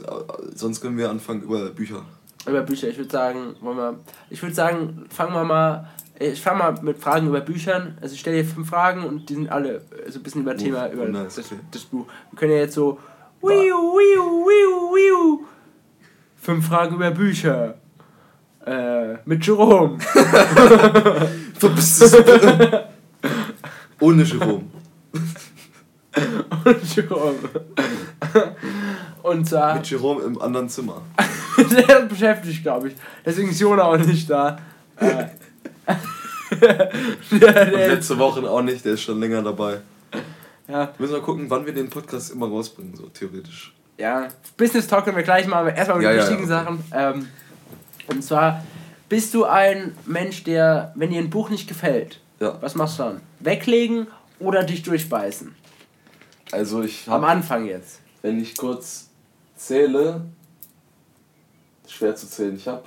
sonst 0.55 0.81
können 0.81 0.97
wir 0.97 1.09
anfangen 1.09 1.43
über 1.43 1.69
Bücher. 1.69 2.03
Über 2.47 2.61
Bücher, 2.61 2.87
ich 2.87 2.97
würde 2.97 3.11
sagen, 3.11 3.55
wollen 3.61 3.77
wir, 3.77 3.99
ich 4.29 4.41
würde 4.41 4.55
sagen, 4.55 5.05
fangen 5.09 5.33
wir 5.33 5.43
mal, 5.43 5.89
ich 6.17 6.41
fange 6.41 6.59
mal 6.59 6.81
mit 6.81 6.97
Fragen 6.97 7.27
über 7.27 7.41
Büchern. 7.41 7.97
Also 8.01 8.13
ich 8.13 8.21
stelle 8.21 8.43
dir 8.43 8.49
fünf 8.49 8.69
Fragen 8.69 9.03
und 9.03 9.29
die 9.29 9.35
sind 9.35 9.49
alle 9.49 9.81
so 10.07 10.19
ein 10.19 10.23
bisschen 10.23 10.41
über 10.41 10.53
Oh, 10.53 10.57
Thema, 10.57 10.89
über 10.89 11.03
oh, 11.03 11.07
nice, 11.07 11.35
das, 11.35 11.51
okay. 11.51 11.59
das 11.71 11.83
Buch. 11.83 12.05
Wir 12.31 12.39
können 12.39 12.53
ja 12.53 12.59
jetzt 12.59 12.75
so, 12.75 12.97
wiu, 13.41 13.49
wiu, 13.49 14.45
wiu, 14.45 14.95
wiu. 14.95 15.45
Fünf 16.37 16.67
Fragen 16.67 16.95
über 16.95 17.11
Bücher. 17.11 17.75
Äh, 18.65 19.15
mit 19.25 19.45
Jerome. 19.45 19.97
Ohne 23.99 24.23
Jerome. 24.23 24.63
Und 26.65 26.95
Jerome. 26.95 27.35
und 29.23 29.47
zwar, 29.47 29.75
Mit 29.75 29.89
Jerome 29.89 30.23
im 30.23 30.41
anderen 30.41 30.69
Zimmer. 30.69 31.01
der 31.87 32.01
beschäftigt, 32.01 32.63
glaube 32.63 32.89
ich. 32.89 32.95
Deswegen 33.25 33.49
ist 33.49 33.59
Jona 33.59 33.83
auch 33.83 33.97
nicht 33.97 34.29
da. 34.29 34.59
Äh, 34.97 35.25
der, 37.31 37.87
letzte 37.89 38.17
Woche 38.17 38.49
auch 38.49 38.61
nicht, 38.61 38.83
der 38.85 38.93
ist 38.93 39.01
schon 39.01 39.19
länger 39.19 39.41
dabei. 39.41 39.79
ja, 40.67 40.85
Wir 40.85 40.93
müssen 40.97 41.13
mal 41.13 41.21
gucken, 41.21 41.49
wann 41.49 41.65
wir 41.65 41.73
den 41.73 41.89
Podcast 41.89 42.31
immer 42.31 42.47
rausbringen, 42.47 42.95
so 42.95 43.07
theoretisch. 43.07 43.73
Ja, 43.97 44.29
Business 44.57 44.87
Talk 44.87 45.05
können 45.05 45.17
wir 45.17 45.23
gleich 45.23 45.45
mal, 45.47 45.57
aber 45.57 45.75
erstmal 45.75 45.97
mit 45.97 46.05
Ja, 46.05 46.11
den 46.11 46.19
ja, 46.19 46.23
wichtigen 46.23 46.49
ja, 46.49 46.63
Sachen. 46.63 46.83
Ähm, 46.93 47.27
und 48.07 48.23
zwar, 48.23 48.63
bist 49.09 49.33
du 49.33 49.45
ein 49.45 49.95
Mensch, 50.05 50.43
der, 50.43 50.93
wenn 50.95 51.09
dir 51.11 51.19
ein 51.19 51.29
Buch 51.29 51.49
nicht 51.49 51.67
gefällt, 51.67 52.19
was 52.39 52.75
machst 52.75 52.97
du 52.99 53.03
dann? 53.03 53.21
Weglegen 53.39 54.07
oder 54.39 54.63
dich 54.63 54.83
durchbeißen? 54.83 55.53
Also 56.51 56.81
ich 56.81 57.07
Am 57.07 57.13
habe, 57.13 57.27
Anfang 57.27 57.65
jetzt. 57.65 57.99
wenn 58.21 58.41
ich 58.41 58.57
kurz 58.57 59.09
zähle, 59.55 60.21
schwer 61.87 62.15
zu 62.15 62.27
zählen, 62.27 62.55
ich 62.55 62.67
habe, 62.67 62.83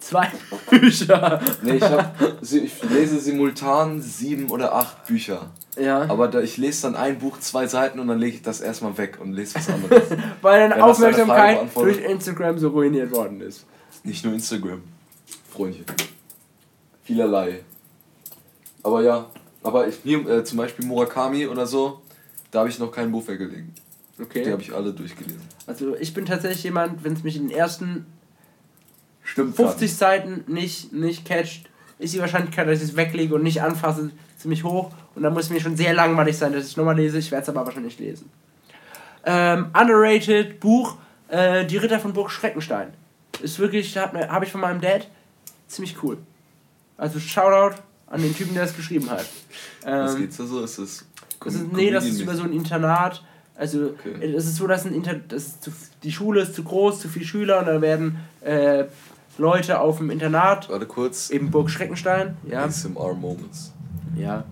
Zwei 0.00 0.30
Bücher. 0.70 1.40
nee, 1.62 1.74
ich 1.74 1.82
habe, 1.82 2.38
ich 2.40 2.82
lese 2.84 3.20
simultan 3.20 4.00
sieben 4.00 4.48
oder 4.50 4.74
acht 4.74 5.06
Bücher. 5.06 5.50
Ja. 5.76 6.02
Aber 6.08 6.28
da, 6.28 6.40
ich 6.40 6.56
lese 6.56 6.82
dann 6.82 6.96
ein 6.96 7.18
Buch, 7.18 7.38
zwei 7.40 7.66
Seiten 7.66 7.98
und 7.98 8.08
dann 8.08 8.18
lege 8.18 8.36
ich 8.36 8.42
das 8.42 8.60
erstmal 8.60 8.96
weg 8.96 9.18
und 9.20 9.32
lese 9.32 9.56
was 9.56 9.68
anderes. 9.68 10.04
Weil 10.42 10.68
deine 10.68 10.82
Aufmerksamkeit 10.82 11.58
durch 11.74 11.98
Instagram 11.98 12.58
so 12.58 12.68
ruiniert 12.68 13.10
worden 13.10 13.40
ist. 13.40 13.66
Nicht 14.04 14.24
nur 14.24 14.32
Instagram, 14.34 14.82
Freundchen. 15.52 15.84
Vielerlei. 17.02 17.60
Aber 18.82 19.02
ja, 19.02 19.26
aber 19.62 19.88
ich, 19.88 20.04
mir, 20.04 20.26
äh, 20.28 20.44
zum 20.44 20.58
Beispiel 20.58 20.86
Murakami 20.86 21.46
oder 21.46 21.66
so, 21.66 22.00
da 22.50 22.60
habe 22.60 22.68
ich 22.68 22.78
noch 22.78 22.90
kein 22.90 23.10
Buch 23.12 23.26
weggelegt. 23.28 23.78
Die 24.18 24.22
Okay. 24.22 24.50
habe 24.50 24.62
ich 24.62 24.74
alle 24.74 24.92
durchgelesen. 24.92 25.40
Also 25.66 25.94
ich 25.96 26.12
bin 26.12 26.26
tatsächlich 26.26 26.64
jemand, 26.64 27.04
wenn 27.04 27.12
es 27.12 27.22
mich 27.22 27.36
in 27.36 27.48
den 27.48 27.56
ersten 27.56 28.06
Stimmt. 29.22 29.54
50 29.56 29.94
Seiten 29.94 30.44
nicht, 30.52 30.92
nicht 30.92 31.24
catcht, 31.24 31.68
ist 31.98 32.14
die 32.14 32.18
Wahrscheinlichkeit, 32.20 32.66
dass 32.66 32.78
ich 32.78 32.90
es 32.90 32.96
weglege 32.96 33.34
und 33.34 33.42
nicht 33.42 33.62
anfasse, 33.62 34.10
ziemlich 34.38 34.64
hoch. 34.64 34.90
Und 35.14 35.22
dann 35.22 35.34
muss 35.34 35.44
es 35.44 35.50
mir 35.50 35.60
schon 35.60 35.76
sehr 35.76 35.92
langweilig 35.94 36.36
sein, 36.36 36.52
dass 36.52 36.64
ich 36.64 36.70
es 36.70 36.76
nochmal 36.76 36.96
lese. 36.96 37.18
Ich 37.18 37.30
werde 37.30 37.42
es 37.42 37.48
aber 37.48 37.64
wahrscheinlich 37.66 37.98
lesen. 37.98 38.30
Ähm, 39.24 39.66
underrated 39.78 40.58
Buch, 40.60 40.96
äh, 41.28 41.66
Die 41.66 41.76
Ritter 41.76 42.00
von 42.00 42.12
Burg 42.12 42.30
Schreckenstein. 42.30 42.88
Ist 43.42 43.58
wirklich, 43.58 43.96
habe 43.96 44.44
ich 44.44 44.50
von 44.50 44.60
meinem 44.60 44.80
Dad, 44.80 45.08
ziemlich 45.68 46.02
cool. 46.02 46.18
Also 46.96 47.20
Shoutout 47.20 47.76
an 48.06 48.22
den 48.22 48.34
Typen, 48.34 48.54
der 48.54 48.64
es 48.64 48.74
geschrieben 48.74 49.10
hat. 49.10 49.26
Was 49.84 50.14
Ähm, 50.14 50.20
geht's 50.22 50.36
da 50.38 50.46
so? 50.46 50.62
Ist 50.64 50.78
das. 50.78 51.04
Das 51.44 51.54
ist, 51.54 51.72
nee, 51.72 51.90
das 51.90 52.04
ist 52.06 52.20
über 52.20 52.34
so 52.34 52.42
ein 52.44 52.52
Internat. 52.52 53.22
Also 53.54 53.86
Okay. 54.04 54.32
es 54.34 54.46
ist 54.46 54.56
so, 54.56 54.66
dass 54.68 54.84
ein 54.86 54.94
Inter 54.94 55.14
das 55.14 55.60
zu, 55.60 55.72
die 56.04 56.12
Schule 56.12 56.42
ist 56.42 56.54
zu 56.54 56.62
groß, 56.62 57.00
zu 57.00 57.08
viele 57.08 57.24
Schüler 57.24 57.58
und 57.58 57.66
dann 57.66 57.82
werden 57.82 58.18
äh, 58.40 58.84
Leute 59.36 59.80
auf 59.80 59.98
dem 59.98 60.10
Internat, 60.10 60.68
Warte 60.68 60.86
kurz. 60.86 61.30
eben 61.30 61.50
Burg 61.50 61.68
Schreckenstein, 61.70 62.36
ja. 62.48 62.64
ASMR 62.64 63.14
Moments. 63.14 63.72
Ja, 64.16 64.44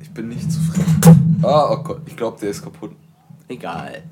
Ich 0.00 0.10
bin 0.10 0.28
nicht 0.28 0.50
zufrieden. 0.50 1.40
Ah, 1.42 1.70
oh 1.72 1.82
Gott, 1.84 2.00
ich 2.06 2.16
glaube, 2.16 2.38
der 2.40 2.50
ist 2.50 2.62
kaputt. 2.62 2.92
egal. 3.48 4.02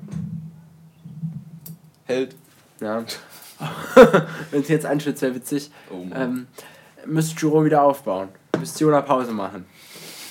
Hält. 2.05 2.35
Ja. 2.81 3.03
Wenn 4.51 4.61
es 4.61 4.67
jetzt 4.67 4.85
einschützt, 4.85 5.21
wäre 5.21 5.35
witzig. 5.35 5.71
Oh 5.91 6.03
Mann. 6.03 6.21
Ähm, 6.21 6.47
müsste 7.05 7.39
Jerome 7.39 7.65
wieder 7.65 7.81
aufbauen. 7.83 8.29
Müsste 8.59 8.83
Jona 8.83 9.01
Pause 9.01 9.31
machen. 9.31 9.65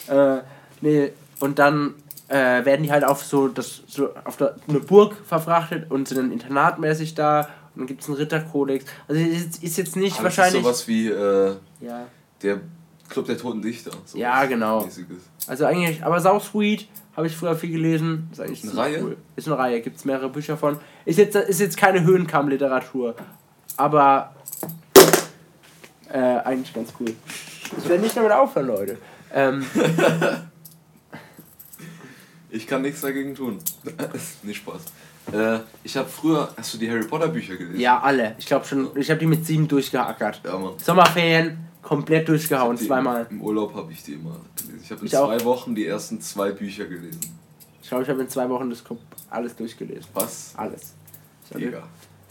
Äh, 0.09 0.39
nee, 0.81 1.11
und 1.45 1.59
dann 1.59 1.95
äh, 2.29 2.65
werden 2.65 2.85
die 2.85 2.91
halt 2.91 3.05
auf 3.05 3.23
so, 3.23 3.49
das, 3.49 3.83
so 3.87 4.09
auf 4.25 4.39
der, 4.39 4.57
eine 4.67 4.81
Burg 4.81 5.15
verfrachtet 5.27 5.91
und 5.91 6.09
sind 6.09 6.17
dann 6.17 6.33
internatmäßig 6.33 7.15
da. 7.15 7.51
Und 7.75 7.81
dann 7.81 7.87
gibt 7.87 8.01
es 8.01 8.09
einen 8.09 8.17
Ritterkodex. 8.17 8.87
Also 9.07 9.21
ist, 9.21 9.63
ist 9.63 9.77
jetzt 9.77 9.95
nicht 9.95 10.17
das 10.17 10.25
wahrscheinlich. 10.25 10.61
ist 10.61 10.65
sowas 10.65 10.89
wie 10.89 11.09
äh, 11.09 11.55
ja. 11.83 12.07
der 12.43 12.61
Club 13.11 13.27
der 13.27 13.37
Toten 13.37 13.61
Dichter. 13.61 13.91
Ja, 14.15 14.47
genau. 14.47 14.87
mäßiges. 14.87 15.19
Also 15.47 15.67
eigentlich, 15.67 16.03
aber 16.03 16.19
Sau 16.19 16.41
Sweet 16.41 16.89
habe 17.15 17.27
ich 17.27 17.37
früher 17.37 17.55
viel 17.57 17.73
gelesen. 17.73 18.31
Ist 18.33 18.41
eigentlich 18.41 18.63
Eine 18.65 18.77
Reihe? 18.79 19.17
Ist 19.37 19.47
eine 19.47 19.59
Reihe, 19.59 19.83
gibt 19.83 19.99
es 19.99 20.07
mehrere 20.07 20.31
Bücher 20.31 20.57
von. 20.57 20.79
Ist 21.05 21.19
jetzt, 21.19 21.37
ist 21.37 21.61
jetzt 21.61 21.77
keine 21.77 22.05
Höhenkamm-Literatur, 22.05 23.17
aber 23.77 24.35
äh, 26.11 26.19
eigentlich 26.19 26.73
ganz 26.73 26.95
cool. 26.99 27.15
Ich 27.77 27.87
werde 27.87 28.03
nicht 28.03 28.17
damit 28.17 28.33
aufhören, 28.33 28.69
Leute. 28.69 28.97
Ähm, 29.31 29.67
Ich 32.55 32.69
kann 32.69 32.83
nichts 32.83 33.01
dagegen 33.01 33.35
tun. 33.35 33.59
nee, 34.45 34.55
Spaß. 34.55 34.83
Äh, 35.33 35.59
ich 35.83 35.97
habe 35.97 36.09
früher. 36.09 36.49
Hast 36.57 36.75
du 36.75 36.79
die 36.79 36.89
Harry 36.89 37.05
Potter 37.05 37.27
Bücher 37.27 37.57
gelesen? 37.57 37.81
ja, 37.81 37.99
alle. 38.01 38.37
Ich 38.39 38.47
glaube 38.47 38.65
schon, 38.65 38.91
ich 38.97 39.11
habe 39.11 39.19
die 39.19 39.27
mit 39.27 39.45
sieben 39.45 39.67
durchgehackert. 39.67 40.41
Ja, 40.45 40.57
Mann. 40.57 40.75
Sommerferien 40.79 41.59
komplett 41.83 42.29
durchgehauen, 42.29 42.77
zweimal. 42.79 43.27
Im 43.29 43.41
Urlaub 43.43 43.75
habe 43.75 43.93
ich 43.93 44.05
die 44.05 44.13
immer 44.15 44.41
gelesen. 44.57 44.81
Ich 44.85 44.91
habe 44.93 45.01
in 45.01 45.07
Ich 45.09 45.17
auch. 45.17 45.27
zwei 45.37 45.45
Wochen 45.45 45.75
die 45.75 45.87
ersten 45.87 46.21
zwei 46.21 46.53
Bücher 46.53 46.85
gelesen. 46.85 47.21
Ich 47.83 47.89
glaube, 47.89 48.05
ich 48.05 48.09
habe 48.09 48.21
in 48.23 48.29
zwei 48.29 48.49
Wochen 48.49 48.71
das 48.71 48.85
alles 49.31 49.57
durchgelesen. 49.57 50.07
Was? 50.15 50.55
Alles. 50.57 50.95
Mega. 51.55 51.83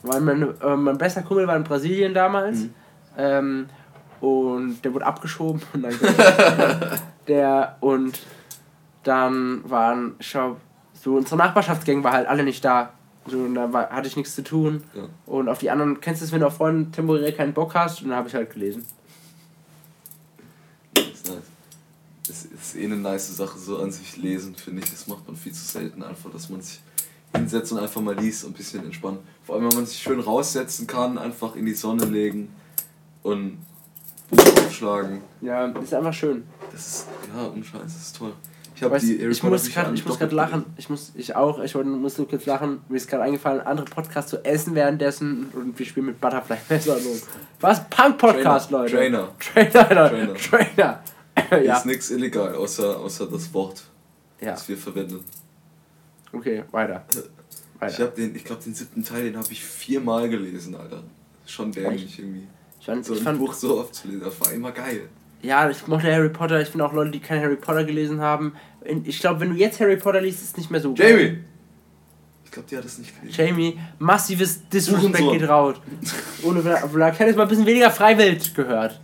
Weil 0.03 0.22
mein, 0.22 0.60
äh, 0.62 0.75
mein 0.77 0.98
bester 0.98 1.22
Kumpel 1.24 1.48
war 1.48 1.58
in 1.58 1.65
Brasilien 1.65 2.13
damals. 2.13 2.60
Mhm. 2.60 2.74
Ähm, 3.18 3.70
und 4.22 4.82
der 4.84 4.94
wurde 4.94 5.06
abgeschoben. 5.06 5.62
Und 5.74 5.84
dann, 5.84 5.94
der, 7.27 7.75
und 7.82 8.20
dann 9.03 9.69
waren, 9.69 10.15
ich 10.19 10.36
so 10.93 11.15
unsere 11.15 11.36
Nachbarschaftsgang 11.38 12.03
war 12.03 12.13
halt 12.13 12.27
alle 12.27 12.43
nicht 12.43 12.63
da. 12.63 12.93
So, 13.25 13.38
und 13.39 13.55
da 13.55 13.72
war, 13.72 13.89
hatte 13.89 14.07
ich 14.07 14.15
nichts 14.15 14.36
zu 14.36 14.43
tun. 14.43 14.83
Ja. 14.93 15.07
Und 15.25 15.48
auf 15.48 15.60
die 15.60 15.69
anderen, 15.69 16.01
kennst 16.01 16.22
du 16.22 16.25
es, 16.25 16.31
wenn 16.31 16.41
du 16.41 16.48
auf 16.48 16.57
Freunden 16.57 16.91
temporär 16.91 17.31
keinen 17.33 17.53
Bock 17.53 17.74
hast? 17.74 18.01
Und 18.01 18.10
dann 18.10 18.17
habe 18.17 18.27
ich 18.27 18.36
halt 18.36 18.51
gelesen. 18.51 18.86
Das 20.93 21.05
ist 21.05 21.29
nice. 21.29 21.43
Das 22.27 22.45
ist 22.45 22.75
eh 22.75 22.86
eine 22.86 22.98
nice 22.98 23.36
Sache, 23.36 23.57
so 23.57 23.79
an 23.79 23.91
sich 23.91 24.17
lesen, 24.17 24.55
finde 24.55 24.81
ich. 24.83 24.91
Das 24.91 25.07
macht 25.07 25.25
man 25.27 25.36
viel 25.36 25.53
zu 25.53 25.65
selten 25.65 26.03
einfach, 26.03 26.31
dass 26.31 26.50
man 26.50 26.62
sich 26.62 26.81
hinsetzt 27.36 27.72
und 27.72 27.79
einfach 27.79 28.01
mal 28.01 28.15
liest 28.15 28.43
und 28.43 28.51
ein 28.51 28.53
bisschen 28.53 28.83
entspannt. 28.83 29.19
Vor 29.43 29.55
allem, 29.55 29.69
wenn 29.69 29.75
man 29.75 29.86
sich 29.86 30.00
schön 30.00 30.19
raussetzen 30.19 30.88
kann, 30.88 31.17
einfach 31.17 31.55
in 31.55 31.65
die 31.65 31.74
Sonne 31.74 32.05
legen 32.05 32.53
und 33.24 33.57
Buch 34.29 34.65
aufschlagen. 34.65 35.22
Ja, 35.41 35.65
ist 35.65 35.93
einfach 35.93 36.13
schön. 36.13 36.43
Das 36.72 36.88
ist, 36.88 37.07
ja, 37.33 37.50
ohne 37.50 37.63
Scheiß, 37.63 37.81
das 37.83 37.95
ist 37.95 38.17
toll. 38.17 38.33
Ich 38.75 38.84
habe 38.84 39.00
die 39.00 39.20
Harry 39.20 39.32
ich 39.32 39.42
Potter 39.42 39.51
muss 39.51 39.70
gerade 39.70 39.88
alle 39.88 39.96
ich 39.96 40.06
muss 40.06 40.20
grad 40.20 40.32
doppelt 40.32 40.51
lachen. 40.51 40.65
Ich 40.77 40.89
muss, 40.89 41.12
ich 41.15 41.36
auch. 41.36 41.62
Ich 41.63 41.75
muss 41.75 42.18
nur 42.18 42.27
kurz 42.27 42.46
lachen. 42.46 42.82
Mir 42.89 42.98
ist 42.98 43.08
gerade 43.08 43.24
eingefallen, 43.24 43.62
andere 43.62 43.86
Podcasts 43.86 44.32
zu 44.32 44.44
essen 44.44 44.75
währenddessen 44.75 45.50
und 45.53 45.77
wir 45.77 45.86
spielen 45.86 46.08
mit 46.08 46.20
Butterfly-Messer 46.20 46.94
rum. 47.06 47.22
Was? 47.60 47.88
Punk-Podcast, 47.89 48.70
Trainer. 48.70 48.82
Leute. 48.82 48.96
Trainer. 48.96 49.30
Trainer. 49.39 50.10
Trainer. 50.10 50.34
Trainer. 50.34 50.74
gelesen. 50.75 51.03
ja. 51.63 51.77
Ist 51.77 51.86
nichts 51.86 52.12
illegal, 52.12 52.56
außer, 52.56 53.00
außer 53.00 53.27
das 53.27 53.53
Wort, 53.53 53.84
ja. 54.39 54.51
das 54.51 54.68
wir 54.68 54.77
verwenden. 54.77 55.24
Okay, 56.32 56.63
weiter. 56.72 57.06
Ich 57.12 57.82
Weiter. 57.82 58.03
habe 58.03 58.15
den, 58.15 58.36
ich 58.36 58.44
glaube, 58.44 58.63
den 58.63 58.74
siebten 58.74 59.03
Teil, 59.03 59.25
den 59.25 59.38
habe 59.38 59.51
ich 59.51 59.63
viermal 59.63 60.30
gelesen, 60.30 60.75
Alter. 60.75 61.03
Schon 61.46 61.72
dämlich 61.72 62.18
irgendwie. 62.18 62.48
Ich 62.80 62.86
fand, 62.86 63.06
so 63.06 63.13
ich 63.13 63.20
ein 63.20 63.24
fand, 63.24 63.39
Buch 63.39 63.53
so 63.53 63.80
oft 63.80 63.94
zu 63.94 64.08
lesen, 64.08 64.22
das 64.22 64.39
war 64.39 64.51
immer 64.51 64.72
geil. 64.72 65.10
Ja, 65.43 65.69
ich 65.69 65.85
mochte 65.88 66.12
Harry 66.12 66.29
Potter. 66.29 66.62
Ich 66.62 66.69
finde 66.69 66.85
auch 66.85 66.93
Leute, 66.93 67.12
die 67.12 67.19
kein 67.19 67.41
Harry 67.41 67.57
Potter 67.57 67.83
gelesen 67.83 68.21
haben. 68.21 68.53
Ich 69.03 69.19
glaube, 69.19 69.41
wenn 69.41 69.50
du 69.51 69.55
jetzt 69.55 69.79
Harry 69.79 69.97
Potter 69.97 70.21
liest, 70.21 70.41
ist 70.41 70.51
es 70.51 70.57
nicht 70.57 70.71
mehr 70.71 70.81
so 70.81 70.93
Jamie! 70.95 71.38
Ich 72.45 72.51
glaube, 72.51 72.67
die 72.69 72.77
hat 72.77 72.85
es 72.85 72.97
nicht 72.97 73.19
gelesen. 73.19 73.45
Jamie, 73.45 73.79
massives 74.00 74.67
Disrespect 74.69 75.31
geht 75.31 75.47
raus. 75.50 75.75
Ohne 76.43 76.62
Vlog. 76.62 77.13
Ich 77.13 77.19
hätte 77.19 77.25
jetzt 77.25 77.35
mal 77.35 77.43
ein 77.43 77.50
bisschen 77.50 77.65
weniger 77.65 77.91
Freiwild 77.91 78.55
gehört. 78.55 79.00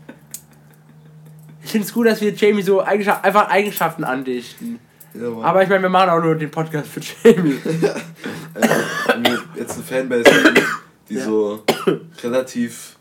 Ich 1.63 1.71
finde 1.71 1.85
es 1.87 1.93
gut, 1.93 2.07
dass 2.07 2.21
wir 2.21 2.33
Jamie 2.33 2.61
so 2.61 2.81
Eigenschaft, 2.83 3.23
einfach 3.25 3.49
Eigenschaften 3.49 4.03
andichten. 4.03 4.79
Ja. 5.13 5.27
Aber 5.41 5.63
ich 5.63 5.69
meine, 5.69 5.81
wir 5.81 5.89
machen 5.89 6.09
auch 6.09 6.23
nur 6.23 6.35
den 6.35 6.51
Podcast 6.51 6.87
für 6.87 7.01
Jamie. 7.01 7.55
wenn 7.63 9.25
wir 9.25 9.41
jetzt 9.55 9.73
eine 9.73 9.83
Fanbase 9.83 10.29
die 11.09 11.15
Ja. 11.15 11.25
so 11.25 11.63
relativ 12.23 12.95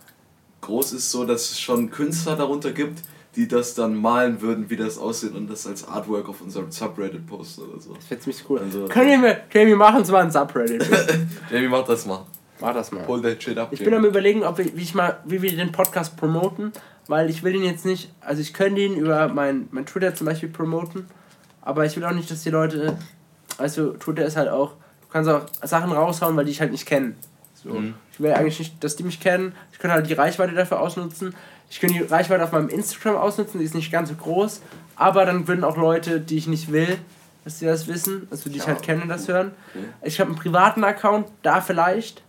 groß 0.63 0.93
ist, 0.95 1.11
so 1.11 1.25
dass 1.25 1.51
es 1.51 1.61
schon 1.61 1.91
Künstler 1.91 2.37
darunter 2.37 2.73
gibt, 2.73 3.03
die 3.39 3.47
das 3.47 3.75
dann 3.75 3.95
malen 3.95 4.41
würden, 4.41 4.69
wie 4.69 4.77
das 4.77 4.99
aussieht 4.99 5.33
und 5.33 5.49
das 5.49 5.65
als 5.65 5.87
Artwork 5.87 6.29
auf 6.29 6.41
unserem 6.41 6.73
Subreddit 6.73 7.25
posten 7.25 7.63
oder 7.63 7.81
so. 7.81 7.95
Das 7.95 8.11
wäre 8.11 8.21
ziemlich 8.21 8.45
cool. 8.51 8.59
Also- 8.59 8.87
Können 8.87 9.23
wir, 9.23 9.43
Jamie, 9.53 9.77
machen 9.77 9.99
uns 9.99 10.11
mal 10.11 10.25
ein 10.25 10.31
Subreddit. 10.33 10.85
Jamie, 11.51 11.69
mach 11.69 11.85
das 11.87 12.05
mal. 12.05 12.27
Mach 12.61 12.75
das 12.75 12.91
mal. 12.91 13.07
Hol 13.07 13.23
that 13.23 13.41
shit 13.41 13.57
up. 13.57 13.69
Ich 13.73 13.79
bin 13.79 13.95
am 13.95 14.05
überlegen, 14.05 14.43
ob 14.43 14.59
wir, 14.59 14.65
wie 14.77 14.83
ich 14.83 14.93
mal, 14.93 15.19
wie 15.25 15.41
wir 15.41 15.57
den 15.57 15.71
Podcast 15.71 16.17
promoten, 16.17 16.73
weil 17.07 17.31
ich 17.31 17.45
will 17.45 17.55
ihn 17.55 17.63
jetzt 17.63 17.87
nicht, 17.87 18.13
also 18.21 18.43
ich 18.43 18.53
könnte 18.53 18.81
ihn 18.81 18.97
über 18.97 19.29
mein, 19.29 19.69
mein 19.71 19.87
Twitter 19.87 20.13
zum 20.17 20.27
Beispiel 20.27 20.49
promoten, 20.49 21.07
aber 21.63 21.87
ich 21.87 21.97
will 21.97 22.05
auch 22.05 22.11
nicht, 22.11 22.29
dass 22.33 22.43
die 22.43 22.51
Leute, 22.51 22.99
also 23.57 23.93
Twitter 23.93 24.25
ist 24.25 24.37
halt 24.37 24.49
auch, 24.49 24.71
du 25.03 25.07
kannst 25.13 25.31
auch 25.31 25.43
Sachen 25.63 25.93
raushauen, 25.93 26.37
weil 26.37 26.45
die 26.45 26.51
ich 26.51 26.61
halt 26.61 26.73
nicht 26.73 26.87
kenne. 26.87 27.15
So. 27.55 27.71
Mhm. 27.71 27.95
Ich 28.13 28.19
will 28.19 28.33
eigentlich 28.33 28.59
nicht, 28.59 28.83
dass 28.83 28.97
die 28.97 29.05
mich 29.05 29.21
kennen. 29.21 29.53
Ich 29.73 29.79
könnte 29.79 29.95
halt 29.95 30.11
die 30.11 30.15
Reichweite 30.15 30.55
dafür 30.55 30.81
ausnutzen. 30.81 31.35
Ich 31.71 31.81
könnte 31.81 31.95
die 31.99 32.03
Reichweite 32.05 32.43
auf 32.45 32.53
meinem 32.53 32.69
Instagram 32.69 33.17
ausnutzen, 33.17 33.59
die 33.61 33.65
ist 33.67 33.75
nicht 33.75 33.93
ganz 33.93 34.09
so 34.09 34.15
groß, 34.15 34.63
aber 34.97 35.27
dann 35.27 35.47
würden 35.49 35.65
auch 35.65 35.77
Leute, 35.77 36.21
die 36.21 36.37
ich 36.39 36.47
nicht 36.47 36.73
will, 36.73 36.99
dass 37.45 37.59
sie 37.59 37.67
das 37.67 37.87
wissen, 37.87 38.27
also 38.31 38.49
die 38.51 38.57
ich 38.57 38.63
Ja, 38.63 38.69
halt 38.69 38.83
kenne, 38.83 39.07
das 39.07 39.29
hören. 39.29 39.53
Okay. 39.75 39.85
Ich 40.03 40.21
habe 40.21 40.31
einen 40.31 40.39
privaten 40.39 40.83
Account, 40.85 41.29
da 41.43 41.61
vielleicht. 41.61 42.23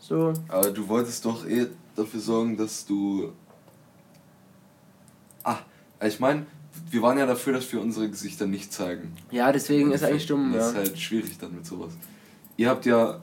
So, 0.00 0.32
Aber 0.48 0.70
du 0.70 0.88
wolltest 0.88 1.24
doch 1.24 1.44
eh 1.46 1.66
dafür 1.96 2.20
sorgen, 2.20 2.56
dass 2.56 2.86
du. 2.86 3.32
Ah, 5.44 5.58
ich 6.04 6.20
meine, 6.20 6.46
wir 6.90 7.02
waren 7.02 7.18
ja 7.18 7.26
dafür, 7.26 7.54
dass 7.54 7.70
wir 7.72 7.80
unsere 7.80 8.08
Gesichter 8.08 8.46
nicht 8.46 8.72
zeigen. 8.72 9.16
Ja, 9.30 9.50
deswegen 9.52 9.92
ist 9.92 10.04
eigentlich 10.04 10.26
dumm, 10.26 10.52
Das 10.52 10.72
ja. 10.72 10.80
ist 10.80 10.88
halt 10.88 10.98
schwierig 10.98 11.36
dann 11.38 11.54
mit 11.54 11.66
sowas. 11.66 11.92
Ihr 12.56 12.68
habt 12.68 12.86
ja 12.86 13.20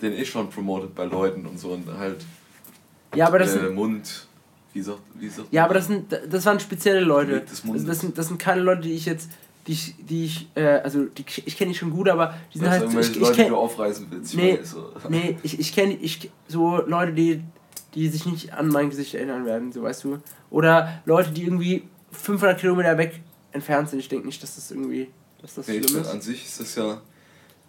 den 0.00 0.12
eh 0.12 0.24
schon 0.24 0.48
promoted 0.50 0.94
bei 0.94 1.04
Leuten 1.04 1.46
und 1.46 1.58
so 1.58 1.70
und 1.70 1.86
halt 1.98 2.24
Ja, 3.14 3.26
aber 3.26 3.38
das 3.38 3.54
äh, 3.56 3.68
Mund. 3.70 4.25
Wie 4.76 4.82
sagt, 4.82 5.00
wie 5.14 5.28
sagt 5.28 5.48
ja, 5.50 5.64
aber 5.64 5.72
das 5.74 5.86
sind, 5.86 6.04
das 6.28 6.44
waren 6.44 6.60
spezielle 6.60 7.00
Leute. 7.00 7.42
Also 7.72 7.86
das 7.86 8.00
sind, 8.00 8.18
das 8.18 8.28
sind 8.28 8.38
keine 8.38 8.60
Leute, 8.60 8.82
die 8.82 8.92
ich 8.92 9.06
jetzt, 9.06 9.30
die 9.66 9.72
ich, 9.72 9.94
die 9.98 10.24
ich, 10.26 10.48
äh, 10.54 10.80
also 10.84 11.06
die, 11.06 11.24
ich 11.46 11.56
kenne 11.56 11.72
die 11.72 11.78
schon 11.78 11.90
gut, 11.90 12.08
aber 12.10 12.34
die 12.52 12.58
sind 12.58 12.66
Das 12.66 12.78
halt, 12.80 12.90
so- 12.90 12.98
ich, 13.00 13.10
ich 13.10 13.16
Leute, 13.16 13.32
die 13.32 13.40
kenn, 13.42 13.48
du 13.48 13.56
aufreißen 13.56 14.06
willst. 14.10 14.32
Ich 14.34 14.36
Nee, 14.38 14.58
weiß, 14.60 14.70
so. 14.70 14.92
nee, 15.08 15.38
ich, 15.42 15.58
ich 15.58 15.74
kenne, 15.74 15.94
ich 15.94 16.30
so 16.46 16.82
Leute, 16.86 17.12
die, 17.14 17.42
die 17.94 18.08
sich 18.08 18.26
nicht 18.26 18.52
an 18.52 18.68
mein 18.68 18.90
Gesicht 18.90 19.14
erinnern 19.14 19.46
werden, 19.46 19.72
so 19.72 19.82
weißt 19.82 20.04
du. 20.04 20.18
Oder 20.50 21.00
Leute, 21.06 21.30
die 21.30 21.44
irgendwie 21.44 21.84
500 22.12 22.60
Kilometer 22.60 22.98
weg 22.98 23.20
entfernt 23.52 23.88
sind. 23.88 23.98
Ich 24.00 24.08
denke 24.10 24.26
nicht, 24.26 24.42
dass 24.42 24.56
das 24.56 24.70
irgendwie, 24.70 25.08
dass 25.40 25.54
das 25.54 25.66
Nee, 25.68 25.82
schlimm 25.82 26.02
ist. 26.02 26.08
an 26.10 26.20
sich 26.20 26.44
ist 26.44 26.60
das 26.60 26.74
ja. 26.74 27.00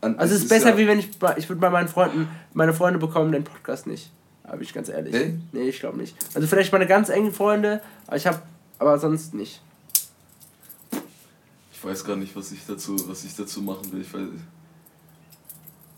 An, 0.01 0.19
Also 0.19 0.35
es 0.35 0.41
ist 0.43 0.49
besser, 0.49 0.71
ja, 0.71 0.77
wie 0.77 0.87
wenn 0.87 0.99
ich, 0.99 1.09
ich 1.37 1.47
würde 1.49 1.61
bei 1.61 1.69
meinen 1.69 1.87
Freunden, 1.87 2.27
meine 2.53 2.73
Freunde 2.73 2.99
bekommen 2.99 3.31
den 3.31 3.43
Podcast 3.45 3.87
nicht. 3.87 4.11
Aber 4.47 4.61
ich 4.61 4.73
ganz 4.73 4.89
ehrlich. 4.89 5.13
Nee? 5.13 5.37
Nee, 5.51 5.69
ich 5.69 5.79
glaube 5.79 5.97
nicht. 5.97 6.15
Also 6.33 6.47
vielleicht 6.47 6.71
meine 6.71 6.87
ganz 6.87 7.09
engen 7.09 7.33
Freunde, 7.33 7.81
aber 8.07 8.15
ich 8.17 8.25
habe, 8.25 8.41
aber 8.79 8.97
sonst 8.97 9.33
nicht. 9.33 9.61
Ich 11.73 11.83
weiß 11.83 12.03
gar 12.05 12.15
nicht, 12.15 12.35
was 12.35 12.51
ich 12.51 12.65
dazu, 12.65 12.95
was 13.07 13.23
ich 13.23 13.35
dazu 13.35 13.61
machen 13.61 13.91
will. 13.91 14.01
Ich 14.01 14.13
weiß, 14.13 14.27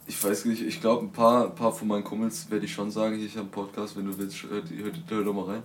ich 0.08 0.24
weiß 0.24 0.46
nicht, 0.46 0.62
ich 0.64 0.82
glaube, 0.82 1.06
ein 1.06 1.12
paar, 1.12 1.46
ein 1.46 1.56
paar 1.56 1.72
von 1.72 1.88
meinen 1.88 2.04
Kumpels 2.04 2.50
werde 2.50 2.66
ich 2.66 2.74
schon 2.74 2.92
sagen, 2.92 3.16
hier, 3.16 3.28
ich 3.28 3.34
habe 3.34 3.44
einen 3.44 3.52
Podcast, 3.52 3.96
wenn 3.96 4.06
du 4.06 4.18
willst, 4.18 4.44
hör, 4.44 4.62
hör, 4.64 4.92
hör 5.08 5.24
doch 5.24 5.34
mal 5.34 5.46
rein. 5.46 5.64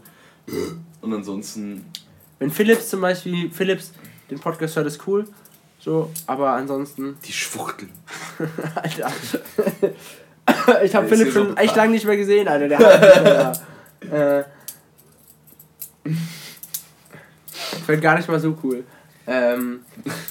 Und 1.00 1.12
ansonsten, 1.14 1.86
Wenn 2.38 2.50
Philips 2.50 2.90
zum 2.90 3.00
Beispiel, 3.00 3.50
Philips 3.50 3.92
den 4.30 4.38
Podcast 4.38 4.76
hört, 4.76 4.86
ist 4.86 5.06
cool. 5.06 5.26
So, 5.80 6.10
aber 6.26 6.52
ansonsten, 6.52 7.16
die 7.24 7.32
Schwuchteln. 7.32 7.90
Alter. 8.74 9.12
Ich 10.84 10.94
habe 10.94 11.06
Philipp 11.08 11.24
hier 11.26 11.32
so 11.32 11.44
schon 11.46 11.56
echt 11.56 11.76
lange 11.76 11.92
nicht 11.92 12.06
mehr 12.06 12.16
gesehen, 12.16 12.48
Alter. 12.48 12.68
Der 12.68 12.78
hat 12.78 13.60
äh, 14.10 14.44
Ich 16.04 17.82
fand 17.86 18.00
gar 18.02 18.16
nicht 18.16 18.28
mal 18.28 18.40
so 18.40 18.56
cool. 18.62 18.84
Ähm, 19.26 19.80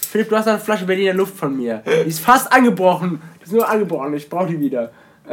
Philipp, 0.10 0.30
du 0.30 0.38
hast 0.38 0.48
eine 0.48 0.60
Flasche 0.60 0.86
Berliner 0.86 1.14
Luft 1.14 1.36
von 1.36 1.56
mir. 1.58 1.82
Die 1.86 2.10
ist 2.10 2.20
fast 2.20 2.52
angebrochen. 2.52 3.22
Die 3.40 3.44
ist 3.46 3.52
nur 3.52 3.68
angebrochen. 3.68 4.14
Ich 4.14 4.30
brauche 4.30 4.48
die 4.48 4.60
wieder. 4.60 4.92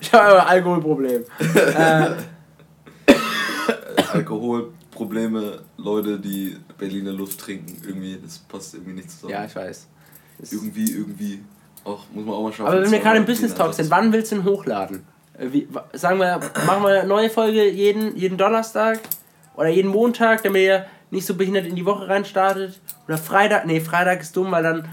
ich 0.00 0.12
habe 0.12 0.40
ein 0.42 0.46
Alkoholproblem. 0.46 1.24
Äh, 1.76 2.10
Alkoholprobleme, 4.12 5.60
Leute, 5.78 6.18
die 6.18 6.56
Berliner 6.78 7.12
Luft 7.12 7.40
trinken, 7.40 7.80
irgendwie, 7.86 8.18
das 8.22 8.38
passt 8.38 8.74
irgendwie 8.74 8.92
nicht 8.94 9.10
zusammen. 9.10 9.32
ja, 9.32 9.44
ich 9.44 9.54
weiß. 9.56 9.86
Das- 10.38 10.52
Irgendwie, 10.52 10.92
irgendwie, 10.92 11.42
auch, 11.84 12.04
muss 12.12 12.24
man 12.24 12.34
auch 12.34 12.42
mal 12.42 12.52
schaffen. 12.52 12.66
Aber 12.72 12.82
wenn 12.82 12.90
wir 12.90 12.98
gerade 13.00 13.18
im 13.18 13.24
Business 13.26 13.54
Talk 13.54 13.74
sind, 13.74 13.90
wann 13.90 14.12
willst 14.12 14.32
du 14.32 14.36
ihn 14.36 14.44
hochladen? 14.44 15.04
Äh, 15.38 15.46
Wie, 15.52 15.68
sagen 15.92 16.18
wir, 16.18 16.38
machen 16.66 16.82
wir 16.82 17.00
eine 17.00 17.08
neue 17.08 17.30
Folge 17.30 17.68
jeden, 17.68 18.16
jeden 18.16 18.36
Donnerstag 18.38 19.00
oder 19.56 19.68
jeden 19.68 19.90
Montag, 19.90 20.42
damit 20.42 20.62
ihr 20.62 20.86
nicht 21.10 21.26
so 21.26 21.34
behindert 21.34 21.66
in 21.66 21.76
die 21.76 21.84
Woche 21.86 22.08
reinstartet? 22.08 22.80
Oder 23.06 23.18
Freitag? 23.18 23.66
Nee, 23.66 23.80
Freitag 23.80 24.20
ist 24.20 24.36
dumm, 24.36 24.50
weil 24.50 24.62
dann. 24.62 24.88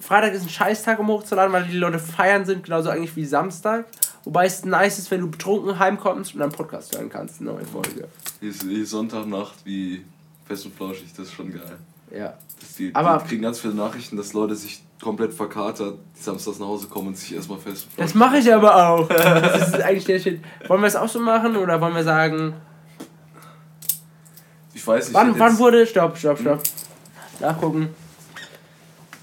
Freitag 0.00 0.34
ist 0.34 0.42
ein 0.42 0.50
Scheißtag, 0.50 0.98
um 0.98 1.08
hochzuladen, 1.08 1.50
weil 1.52 1.64
die 1.64 1.78
Leute 1.78 1.98
feiern 1.98 2.44
sind, 2.44 2.64
genauso 2.64 2.90
eigentlich 2.90 3.16
wie 3.16 3.24
Samstag. 3.24 3.86
Wobei 4.24 4.44
es 4.44 4.62
nice 4.64 4.98
ist, 4.98 5.10
wenn 5.10 5.20
du 5.20 5.30
betrunken 5.30 5.78
heimkommst 5.78 6.34
und 6.34 6.42
einen 6.42 6.52
Podcast 6.52 6.94
hören 6.94 7.08
kannst, 7.08 7.40
eine 7.40 7.52
neue 7.52 7.64
Folge. 7.64 8.06
Hier 8.40 8.86
Sonntagnacht 8.86 9.54
wie 9.64 10.04
fest 10.46 10.66
und 10.66 10.74
flauschig, 10.74 11.06
das 11.16 11.28
ist 11.28 11.32
schon 11.34 11.50
geil. 11.52 11.78
Ja. 12.14 12.34
Das 12.60 12.74
die, 12.76 12.94
Aber- 12.94 13.22
die 13.22 13.28
kriegen 13.30 13.42
ganz 13.42 13.60
viele 13.60 13.72
Nachrichten, 13.74 14.16
dass 14.18 14.34
Leute 14.34 14.56
sich 14.56 14.82
komplett 15.02 15.34
verkatert, 15.34 15.98
die 16.16 16.22
samstags 16.22 16.58
nach 16.58 16.66
Hause 16.66 16.86
kommen 16.88 17.08
und 17.08 17.16
sich 17.16 17.34
erstmal 17.34 17.58
fest 17.58 17.88
Das 17.96 18.14
mache 18.14 18.38
ich 18.38 18.52
aber 18.52 18.88
auch. 18.88 19.08
Das 19.08 19.68
ist 19.68 19.80
eigentlich 19.82 20.04
der 20.04 20.18
Shit. 20.18 20.40
Wollen 20.68 20.80
wir 20.80 20.86
es 20.86 20.96
auch 20.96 21.08
so 21.08 21.20
machen 21.20 21.56
oder 21.56 21.80
wollen 21.80 21.94
wir 21.94 22.04
sagen. 22.04 22.54
Ich 24.72 24.86
weiß 24.86 25.08
nicht. 25.08 25.14
Wann, 25.14 25.38
wann 25.38 25.58
wurde. 25.58 25.86
Stopp, 25.86 26.16
stopp, 26.16 26.38
stopp. 26.38 26.62
Nachgucken. 27.40 27.88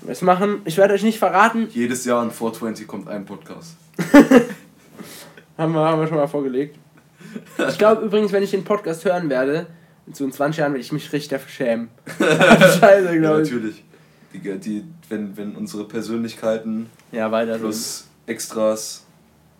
Was 0.01 0.21
machen? 0.21 0.62
Ich 0.65 0.77
werde 0.77 0.93
euch 0.93 1.03
nicht 1.03 1.19
verraten. 1.19 1.67
Jedes 1.71 2.05
Jahr 2.05 2.21
an 2.21 2.31
420 2.31 2.88
kommt 2.88 3.07
ein 3.07 3.25
Podcast. 3.25 3.75
Haben 5.57 5.73
wir, 5.73 5.81
haben 5.81 5.99
wir 6.01 6.07
schon 6.07 6.17
mal 6.17 6.27
vorgelegt. 6.27 6.79
Ich 7.69 7.77
glaube 7.77 8.01
übrigens, 8.05 8.31
wenn 8.31 8.41
ich 8.41 8.49
den 8.51 8.63
Podcast 8.63 9.05
hören 9.05 9.29
werde, 9.29 9.67
in 10.07 10.13
so 10.15 10.27
20 10.27 10.57
Jahren 10.60 10.71
werde 10.71 10.81
ich 10.81 10.91
mich 10.91 11.12
richtig 11.13 11.29
dafür 11.29 11.49
schämen. 11.49 11.89
Scheiße, 12.17 13.05
Ja, 13.13 13.15
glaube 13.15 13.43
ich. 13.43 13.51
natürlich. 13.51 13.84
Die, 14.34 14.39
die, 14.60 14.86
wenn, 15.10 15.36
wenn 15.36 15.56
unsere 15.56 15.86
Persönlichkeiten 15.86 16.89
Ja, 17.12 17.28
plus 17.30 18.08
Extras 18.26 19.06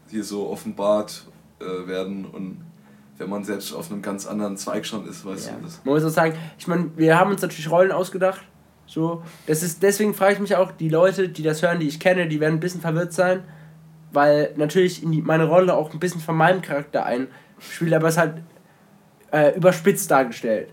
hier 0.10 0.24
so 0.24 0.50
offenbart 0.50 1.26
äh, 1.60 1.88
werden 1.88 2.26
und 2.26 2.62
wenn 3.18 3.30
man 3.30 3.44
selbst 3.44 3.74
auf 3.74 3.92
einem 3.92 4.02
ganz 4.02 4.26
anderen 4.26 4.58
Zweig 4.58 4.86
schon 4.86 5.08
ist, 5.08 5.26
weißt 5.26 5.48
Ja. 5.50 5.54
du 5.58 5.64
das. 5.66 5.82
Man 5.84 5.94
muss 5.94 6.04
auch 6.04 6.10
sagen, 6.10 6.34
ich 6.58 6.68
meine, 6.68 6.90
wir 6.96 7.18
haben 7.20 7.32
uns 7.32 7.42
natürlich 7.42 7.70
Rollen 7.70 7.92
ausgedacht. 7.92 8.42
So, 8.88 9.24
das 9.48 9.62
ist, 9.64 9.84
deswegen 9.84 10.14
frage 10.14 10.34
ich 10.34 10.40
mich 10.40 10.56
auch, 10.56 10.72
die 10.72 10.90
Leute, 10.90 11.30
die 11.30 11.44
das 11.44 11.62
hören, 11.62 11.80
die 11.80 11.88
ich 11.88 12.00
kenne, 12.00 12.28
die 12.28 12.40
werden 12.40 12.56
ein 12.56 12.60
bisschen 12.60 12.82
verwirrt 12.82 13.14
sein, 13.14 13.44
weil 14.12 14.54
natürlich 14.58 15.04
in 15.04 15.12
die, 15.12 15.22
meine 15.22 15.46
Rolle 15.46 15.76
auch 15.76 15.94
ein 15.94 16.00
bisschen 16.00 16.20
von 16.20 16.36
meinem 16.36 16.62
Charakter 16.62 17.06
einspielt, 17.06 17.94
aber 17.94 18.08
es 18.10 18.18
halt 18.18 18.42
äh, 19.32 19.56
überspitzt 19.56 20.10
dargestellt. 20.12 20.70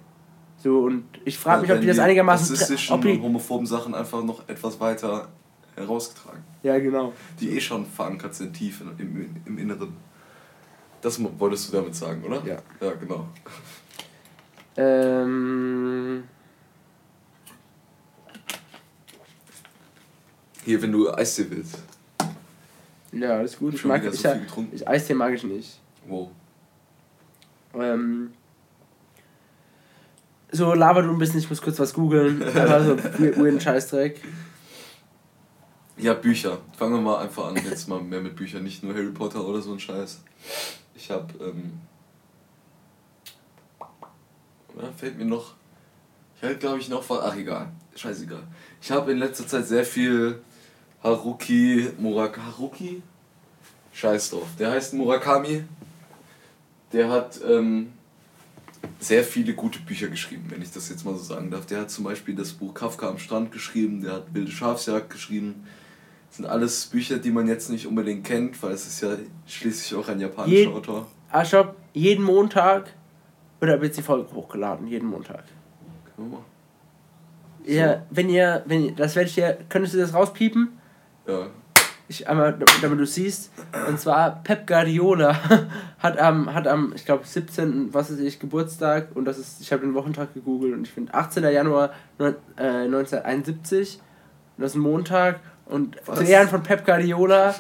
So, 0.63 0.81
und 0.81 1.05
ich 1.25 1.39
frage 1.39 1.63
mich, 1.63 1.71
ob 1.71 1.77
Wenn 1.77 1.83
die 1.83 1.89
das 1.89 1.99
einigermaßen. 1.99 2.57
Ob 2.91 3.03
die, 3.03 3.21
homophoben 3.21 3.67
Sachen 3.67 3.95
einfach 3.95 4.23
noch 4.25 4.49
etwas 4.49 4.81
weiter 4.81 5.29
herausgetragen. 5.77 6.43
ja, 6.65 6.79
genau. 6.79 7.13
Die 7.41 7.51
eh 7.51 7.61
schon 7.61 7.87
verankert 7.87 8.35
sind, 8.35 8.53
tief 8.55 8.81
in, 8.81 8.99
im, 8.99 9.37
im 9.45 9.59
Inneren. 9.59 9.97
Das 11.01 11.21
wolltest 11.39 11.69
du 11.69 11.77
damit 11.77 11.95
sagen, 11.95 12.25
oder? 12.25 12.43
Ja. 12.45 12.59
Ja, 12.81 12.93
genau. 12.95 13.29
Ähm, 14.77 16.25
Hier, 20.65 20.83
wenn 20.83 20.93
du 20.93 21.11
Eistee 21.11 21.47
willst. 21.49 21.83
ja, 23.13 23.39
alles 23.39 23.57
gut. 23.57 23.75
Ich 23.75 23.85
mag 23.85 24.05
ich, 24.05 24.21
so 24.21 24.29
getrunken. 24.29 24.75
ich, 24.75 24.87
Eistee 24.87 25.15
mag 25.15 25.33
ich 25.33 25.45
nicht. 25.45 25.81
Wow. 26.07 26.31
Ähm, 27.75 28.33
so, 30.51 30.75
laber 30.75 31.03
du 31.03 31.11
ein 31.11 31.19
bisschen, 31.19 31.39
ich 31.41 31.49
muss 31.51 31.61
kurz 31.63 31.79
was 31.79 31.93
googeln. 31.93 32.43
Einfach 32.43 32.85
so 32.85 32.97
we- 33.19 33.37
weirden 33.37 33.61
Scheißdreck. 33.61 34.21
Ja, 35.99 36.15
Bücher. 36.15 36.59
Fangen 36.77 36.95
wir 36.95 37.01
mal 37.01 37.19
einfach 37.19 37.49
an, 37.49 37.57
jetzt 37.57 37.89
mal 37.89 38.01
mehr 38.01 38.21
mit 38.21 38.37
Büchern, 38.37 38.63
nicht 38.63 38.83
nur 38.83 38.95
Harry 38.95 39.11
Potter 39.11 39.45
oder 39.45 39.61
so 39.61 39.73
ein 39.73 39.81
Scheiß. 39.81 40.21
Ich 40.95 41.11
hab, 41.11 41.33
ähm, 41.41 41.73
oder? 44.77 44.93
Fällt 44.93 45.19
mir 45.19 45.25
noch. 45.25 45.55
Ich 46.37 46.43
hatte, 46.43 46.57
glaube 46.57 46.79
ich, 46.79 46.89
noch 46.89 47.03
von. 47.03 47.19
Ach, 47.21 47.37
egal. 47.37 47.69
Scheißegal. 47.97 48.43
Ich 48.81 48.91
habe 48.93 49.11
in 49.13 49.19
letzter 49.19 49.47
Zeit 49.47 49.67
sehr 49.67 49.85
viel 49.85 50.41
Haruki 51.03 51.91
Murakami. 51.99 52.47
Haruki? 52.47 53.03
Scheiß 53.93 54.31
drauf. 54.31 54.47
Der 54.59 54.71
heißt 54.71 54.95
Murakami. 54.95 55.65
Der 56.93 57.11
hat 57.11 57.41
ähm, 57.45 57.93
sehr 59.01 59.25
viele 59.25 59.55
gute 59.55 59.81
Bücher 59.81 60.09
geschrieben, 60.09 60.47
wenn 60.49 60.63
ich 60.63 60.73
das 60.73 60.89
jetzt 60.89 61.05
mal 61.05 61.15
so 61.15 61.23
sagen 61.23 61.51
darf. 61.51 61.67
Der 61.67 61.81
hat 61.81 61.91
zum 61.91 62.05
Beispiel 62.05 62.35
das 62.35 62.53
Buch 62.53 62.75
Kafka 62.75 63.09
am 63.09 63.19
Strand 63.19 63.53
geschrieben, 63.53 64.03
der 64.03 64.15
hat 64.15 64.35
Wilde 64.35 64.51
Schafsjagd 64.51 65.11
geschrieben. 65.11 65.67
Das 66.29 66.37
sind 66.37 66.47
alles 66.47 66.87
Bücher, 66.87 67.19
die 67.19 67.31
man 67.31 67.49
jetzt 67.49 67.71
nicht 67.71 67.87
unbedingt 67.87 68.25
kennt, 68.25 68.63
weil 68.63 68.73
es 68.73 68.87
ist 68.87 69.01
ja 69.01 69.17
schließlich 69.47 69.99
auch 69.99 70.09
ein 70.09 70.21
japanischer 70.21 70.57
Je 70.57 70.67
Autor. 70.67 71.07
Aschop, 71.31 71.77
jeden 71.93 72.25
Montag 72.25 72.93
oder 73.61 73.81
wird 73.81 73.97
die 73.97 74.03
Folge 74.03 74.33
hochgeladen? 74.35 74.87
Jeden 74.87 75.09
Montag. 75.09 75.45
Guck 76.17 76.33
mal. 76.33 76.41
Ja, 77.65 78.07
wenn 78.11 78.31
ihr, 78.31 78.63
wenn 78.67 78.87
ihr, 78.87 78.93
das 78.93 79.15
werde 79.15 79.29
ich 79.29 79.35
dir, 79.35 79.59
könntest 79.69 79.95
du 79.95 79.99
das 79.99 80.15
rauspiepen? 80.15 80.69
Ja. 81.27 81.49
Ich 82.11 82.27
einmal, 82.27 82.59
damit 82.81 82.99
du 82.99 83.07
siehst. 83.07 83.51
Und 83.87 84.01
zwar 84.01 84.43
Pep 84.43 84.67
Guardiola 84.67 85.39
hat 85.99 86.19
am, 86.19 86.53
hat 86.55 86.67
am, 86.67 86.93
ich 86.95 87.05
glaube 87.05 87.27
17. 87.27 87.93
was 87.93 88.11
ist 88.11 88.21
ich 88.21 88.41
Geburtstag 88.41 89.09
und 89.15 89.27
das 89.27 89.39
ist, 89.39 89.61
ich 89.61 89.73
habe 89.73 89.83
den 89.83 89.95
Wochentag 89.95 90.33
gegoogelt 90.33 90.73
und 90.73 90.87
ich 90.87 90.93
finde 90.93 91.13
18. 91.13 91.45
Januar 91.45 91.91
äh, 92.19 92.33
1971 92.57 94.01
und 94.57 94.63
das 94.63 94.73
ist 94.73 94.77
ein 94.77 94.81
Montag 94.81 95.41
und 95.67 95.97
Was? 96.07 96.19
zu 96.19 96.25
Ehren 96.25 96.49
von 96.49 96.63
Pep 96.63 96.87
Guardiola 96.87 97.55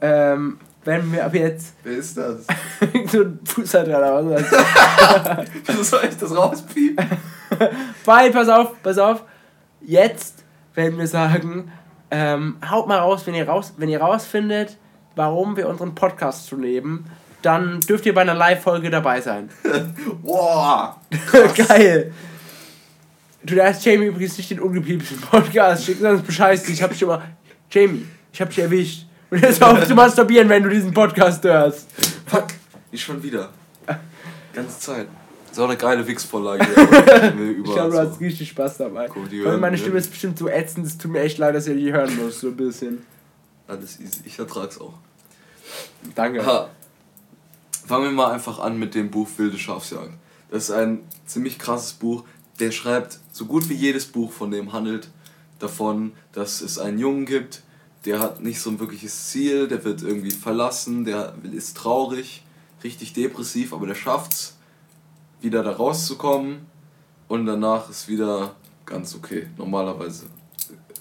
ähm, 0.00 0.58
werden 0.84 1.12
wir 1.12 1.24
ab 1.24 1.34
jetzt 1.34 1.74
Wer 1.82 1.96
ist 1.96 2.16
das? 2.16 2.46
so 3.06 3.22
ein 3.22 3.40
Fußball 3.44 3.84
dran 3.84 4.26
oder 4.26 4.36
was. 4.36 5.48
Wieso 5.66 5.82
soll 5.82 6.04
ich 6.08 6.16
das 6.16 6.34
rauspiepen? 6.34 7.04
Weil, 8.04 8.30
pass 8.30 8.48
auf, 8.48 8.80
pass 8.82 8.98
auf. 8.98 9.24
Jetzt 9.80 10.44
werden 10.74 10.98
wir 10.98 11.06
sagen, 11.06 11.72
ähm, 12.10 12.56
haut 12.68 12.86
mal 12.86 12.98
raus, 12.98 13.26
wenn 13.26 13.34
ihr 13.34 13.48
raus, 13.48 13.74
wenn 13.76 13.88
ihr 13.88 14.00
rausfindet, 14.00 14.76
warum 15.14 15.56
wir 15.56 15.68
unseren 15.68 15.94
Podcast 15.94 16.46
zu 16.46 16.56
leben, 16.56 17.06
dann 17.42 17.80
dürft 17.80 18.06
ihr 18.06 18.14
bei 18.14 18.22
einer 18.22 18.34
Live-Folge 18.34 18.90
dabei 18.90 19.20
sein. 19.20 19.50
Boah! 20.22 21.00
Geil. 21.68 22.12
Du 23.42 23.54
darfst 23.54 23.84
Jamie 23.84 24.06
übrigens 24.06 24.36
nicht 24.36 24.50
den 24.50 24.60
ungepiepsten 24.60 25.20
Podcast 25.20 25.84
schicken, 25.84 26.02
sonst 26.02 26.26
bescheißt 26.26 26.66
dich. 26.66 26.74
Ich 26.74 26.82
hab 26.82 26.90
dich 26.90 27.02
immer. 27.02 27.22
Jamie, 27.70 28.06
ich 28.32 28.40
hab 28.40 28.48
dich 28.48 28.58
erwischt. 28.58 29.06
Und 29.30 29.42
jetzt 29.42 29.62
auf 29.62 29.86
zu 29.86 29.94
masturbieren, 29.94 30.48
wenn 30.48 30.62
du 30.62 30.70
diesen 30.70 30.92
Podcast 30.92 31.44
hörst. 31.44 31.88
Fuck! 32.26 32.46
Ich 32.90 33.02
schon 33.02 33.22
wieder. 33.22 33.50
Ganze 34.54 34.80
Zeit. 34.80 35.06
Das 35.58 35.64
ist 35.64 35.70
auch 35.70 35.70
eine 35.70 35.96
geile 35.96 36.06
Wix-Vorlage. 36.06 36.62
ich 37.58 37.64
glaube, 37.64 37.90
du 37.90 37.98
hast 37.98 38.20
richtig 38.20 38.50
Spaß 38.50 38.76
dabei. 38.76 39.08
Guck, 39.08 39.28
die 39.28 39.40
hören- 39.40 39.58
meine 39.58 39.76
Stimme 39.76 39.98
ist 39.98 40.08
bestimmt 40.08 40.38
so 40.38 40.48
ätzend, 40.48 40.86
es 40.86 40.96
tut 40.96 41.10
mir 41.10 41.22
echt 41.22 41.36
leid, 41.38 41.52
dass 41.56 41.66
ihr 41.66 41.74
die 41.74 41.92
hören 41.92 42.14
müsst, 42.14 42.42
so 42.42 42.46
ein 42.46 42.56
bisschen. 42.56 43.04
Alles 43.66 43.98
easy. 43.98 44.20
Ich 44.24 44.38
ertrag's 44.38 44.80
auch. 44.80 44.94
Danke. 46.14 46.46
Ha. 46.46 46.70
Fangen 47.88 48.04
wir 48.04 48.10
mal 48.12 48.30
einfach 48.30 48.60
an 48.60 48.78
mit 48.78 48.94
dem 48.94 49.10
Buch 49.10 49.28
Wilde 49.36 49.58
Schafsjagd. 49.58 50.12
Das 50.48 50.68
ist 50.68 50.70
ein 50.70 51.00
ziemlich 51.26 51.58
krasses 51.58 51.94
Buch. 51.94 52.22
Der 52.60 52.70
schreibt, 52.70 53.18
so 53.32 53.46
gut 53.46 53.68
wie 53.68 53.74
jedes 53.74 54.06
Buch 54.06 54.30
von 54.30 54.52
dem 54.52 54.72
handelt 54.72 55.08
davon, 55.58 56.12
dass 56.30 56.60
es 56.60 56.78
einen 56.78 57.00
Jungen 57.00 57.26
gibt, 57.26 57.62
der 58.04 58.20
hat 58.20 58.44
nicht 58.44 58.60
so 58.60 58.70
ein 58.70 58.78
wirkliches 58.78 59.30
Ziel, 59.30 59.66
der 59.66 59.82
wird 59.82 60.02
irgendwie 60.02 60.30
verlassen, 60.30 61.04
der 61.04 61.34
ist 61.50 61.76
traurig, 61.76 62.44
richtig 62.84 63.12
depressiv, 63.12 63.72
aber 63.72 63.88
der 63.88 63.96
schafft's, 63.96 64.54
wieder 65.40 65.62
da 65.62 65.72
rauszukommen 65.72 66.66
und 67.28 67.46
danach 67.46 67.88
ist 67.90 68.08
wieder 68.08 68.54
ganz 68.86 69.14
okay, 69.14 69.48
normalerweise. 69.56 70.26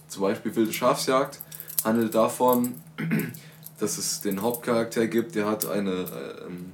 Zum 0.07 0.23
Beispiel 0.23 0.55
Wilde 0.55 0.73
Schafsjagd 0.73 1.39
handelt 1.83 2.13
davon, 2.15 2.75
dass 3.79 3.97
es 3.97 4.21
den 4.21 4.41
Hauptcharakter 4.41 5.07
gibt, 5.07 5.35
der 5.35 5.47
hat 5.47 5.65
eine, 5.67 5.91
äh, 5.91 6.45
ähm, 6.45 6.71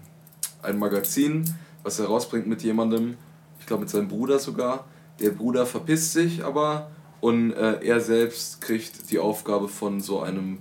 ein 0.62 0.80
Magazin, 0.80 1.44
was 1.84 2.00
er 2.00 2.08
rausbringt 2.08 2.48
mit 2.48 2.64
jemandem, 2.64 3.18
ich 3.60 3.66
glaube 3.66 3.82
mit 3.82 3.90
seinem 3.90 4.08
Bruder 4.08 4.40
sogar. 4.40 4.86
Der 5.20 5.30
Bruder 5.30 5.66
verpisst 5.66 6.14
sich 6.14 6.44
aber 6.44 6.90
und 7.22 7.52
äh, 7.52 7.84
er 7.84 8.02
selbst 8.02 8.62
kriegt 8.62 9.12
die 9.12 9.20
Aufgabe 9.20 9.68
von 9.68 10.02
so 10.02 10.22
einem 10.22 10.60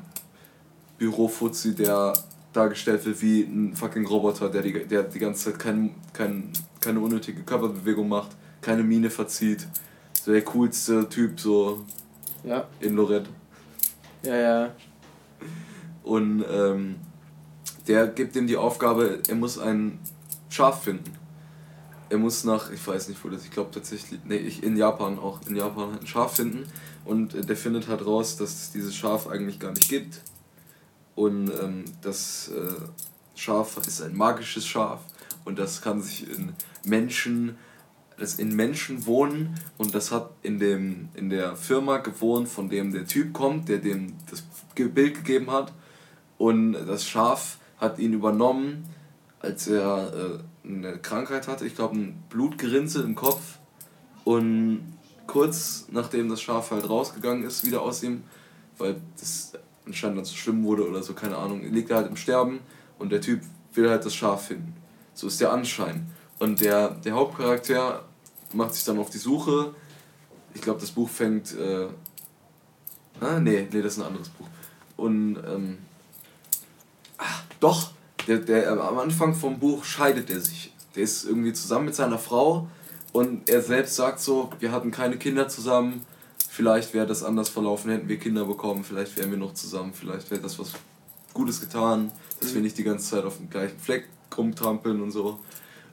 Bürofuzzi, 0.98 1.74
der 1.74 2.12
dargestellt 2.52 3.04
wird 3.06 3.20
wie 3.22 3.42
ein 3.42 3.74
fucking 3.74 4.06
Roboter, 4.06 4.48
der 4.48 4.62
die, 4.62 4.84
der 4.86 5.04
die 5.04 5.18
ganze 5.18 5.50
Zeit 5.50 5.58
kein, 5.58 5.94
kein, 6.12 6.52
keine 6.80 7.00
unnötige 7.00 7.42
Körperbewegung 7.42 8.08
macht, 8.08 8.30
keine 8.60 8.82
Miene 8.82 9.10
verzieht. 9.10 9.66
So 10.22 10.32
der 10.32 10.42
coolste 10.42 11.08
Typ 11.08 11.40
so 11.40 11.84
Ja, 12.44 12.66
in 12.80 12.94
Lorette. 12.94 13.30
ja, 14.22 14.36
ja. 14.36 14.74
Und 16.04 16.44
ähm, 16.50 16.96
der 17.86 18.08
gibt 18.08 18.34
ihm 18.36 18.46
die 18.46 18.56
Aufgabe, 18.56 19.20
er 19.28 19.34
muss 19.36 19.58
ein 19.58 19.98
Schaf 20.48 20.82
finden. 20.84 21.12
Er 22.10 22.18
muss 22.18 22.44
nach, 22.44 22.70
ich 22.70 22.86
weiß 22.86 23.08
nicht 23.08 23.24
wo 23.24 23.28
das, 23.28 23.44
ich 23.44 23.50
glaube 23.50 23.70
tatsächlich, 23.72 24.20
nee, 24.24 24.36
ich, 24.36 24.62
in 24.62 24.76
Japan 24.76 25.18
auch, 25.18 25.40
in 25.48 25.56
Japan 25.56 25.98
ein 25.98 26.06
Schaf 26.06 26.36
finden. 26.36 26.64
Und 27.04 27.48
der 27.48 27.56
findet 27.56 27.88
halt 27.88 28.04
raus, 28.04 28.36
dass 28.36 28.50
es 28.52 28.70
dieses 28.72 28.94
Schaf 28.94 29.26
eigentlich 29.28 29.58
gar 29.58 29.70
nicht 29.72 29.88
gibt. 29.88 30.20
Und 31.14 31.50
ähm, 31.50 31.84
das 32.00 32.50
äh, 32.50 32.74
Schaf 33.34 33.78
ist 33.86 34.02
ein 34.02 34.16
magisches 34.16 34.66
Schaf. 34.66 35.00
Und 35.44 35.58
das 35.58 35.82
kann 35.82 36.00
sich 36.00 36.28
in 36.30 36.52
Menschen, 36.84 37.56
das 38.18 38.34
in 38.34 38.54
Menschen 38.54 39.06
wohnen. 39.06 39.58
Und 39.78 39.94
das 39.94 40.10
hat 40.10 40.30
in, 40.42 40.58
dem, 40.58 41.08
in 41.14 41.30
der 41.30 41.56
Firma 41.56 41.98
gewohnt, 41.98 42.48
von 42.48 42.68
dem 42.68 42.92
der 42.92 43.06
Typ 43.06 43.32
kommt, 43.32 43.68
der 43.68 43.78
dem 43.78 44.14
das 44.30 44.42
Bild 44.74 45.14
gegeben 45.14 45.50
hat. 45.50 45.72
Und 46.38 46.72
das 46.72 47.06
Schaf 47.06 47.58
hat 47.78 47.98
ihn 47.98 48.12
übernommen, 48.12 48.84
als 49.40 49.66
er 49.66 50.40
äh, 50.64 50.68
eine 50.68 50.98
Krankheit 50.98 51.48
hatte, 51.48 51.66
ich 51.66 51.74
glaube 51.74 51.96
ein 51.96 52.22
Blutgerinnsel 52.30 53.04
im 53.04 53.14
Kopf. 53.14 53.58
Und 54.24 54.98
kurz 55.26 55.86
nachdem 55.90 56.28
das 56.28 56.40
Schaf 56.40 56.70
halt 56.70 56.88
rausgegangen 56.88 57.44
ist, 57.44 57.64
wieder 57.64 57.82
aus 57.82 58.02
ihm, 58.02 58.22
weil 58.78 58.96
das 59.18 59.52
anscheinend 59.86 60.18
dann 60.18 60.24
zu 60.24 60.36
schlimm 60.36 60.64
wurde 60.64 60.88
oder 60.88 61.02
so, 61.02 61.14
keine 61.14 61.36
Ahnung, 61.36 61.62
liegt 61.62 61.90
er 61.90 61.96
halt 61.96 62.08
im 62.08 62.16
Sterben 62.16 62.60
und 62.98 63.10
der 63.10 63.20
Typ 63.20 63.40
will 63.74 63.90
halt 63.90 64.04
das 64.04 64.14
Schaf 64.14 64.46
finden. 64.46 64.74
So 65.14 65.26
ist 65.26 65.40
der 65.40 65.52
Anschein. 65.52 66.06
Und 66.38 66.60
der, 66.60 66.90
der 66.90 67.14
Hauptcharakter 67.14 68.04
macht 68.52 68.74
sich 68.74 68.84
dann 68.84 68.98
auf 68.98 69.10
die 69.10 69.18
Suche. 69.18 69.74
Ich 70.54 70.60
glaube, 70.60 70.80
das 70.80 70.90
Buch 70.90 71.08
fängt. 71.08 71.56
Äh, 71.56 71.88
ah, 73.20 73.38
nee, 73.40 73.68
nee, 73.70 73.82
das 73.82 73.94
ist 73.94 73.98
ein 74.00 74.06
anderes 74.06 74.28
Buch. 74.28 74.46
Und, 74.96 75.36
ähm, 75.46 75.78
ach, 77.18 77.42
doch, 77.60 77.92
der, 78.26 78.38
der, 78.38 78.72
am 78.72 78.98
Anfang 78.98 79.34
vom 79.34 79.58
Buch 79.58 79.84
scheidet 79.84 80.30
er 80.30 80.40
sich. 80.40 80.72
Der 80.94 81.02
ist 81.02 81.24
irgendwie 81.24 81.52
zusammen 81.52 81.86
mit 81.86 81.94
seiner 81.94 82.18
Frau 82.18 82.68
und 83.12 83.48
er 83.48 83.62
selbst 83.62 83.96
sagt 83.96 84.20
so, 84.20 84.50
wir 84.60 84.72
hatten 84.72 84.90
keine 84.90 85.16
Kinder 85.16 85.48
zusammen, 85.48 86.04
vielleicht 86.52 86.92
wäre 86.92 87.06
das 87.06 87.22
anders 87.22 87.48
verlaufen, 87.48 87.90
hätten 87.90 88.08
wir 88.08 88.18
Kinder 88.18 88.44
bekommen, 88.44 88.84
vielleicht 88.84 89.16
wären 89.16 89.30
wir 89.30 89.38
noch 89.38 89.54
zusammen, 89.54 89.94
vielleicht 89.94 90.30
wäre 90.30 90.42
das 90.42 90.58
was 90.58 90.72
Gutes 91.32 91.62
getan, 91.62 92.12
dass 92.40 92.54
wir 92.54 92.60
nicht 92.60 92.76
die 92.76 92.84
ganze 92.84 93.08
Zeit 93.08 93.24
auf 93.24 93.38
dem 93.38 93.48
gleichen 93.48 93.78
Fleck 93.78 94.06
rumtrampeln 94.36 95.00
und 95.00 95.12
so. 95.12 95.38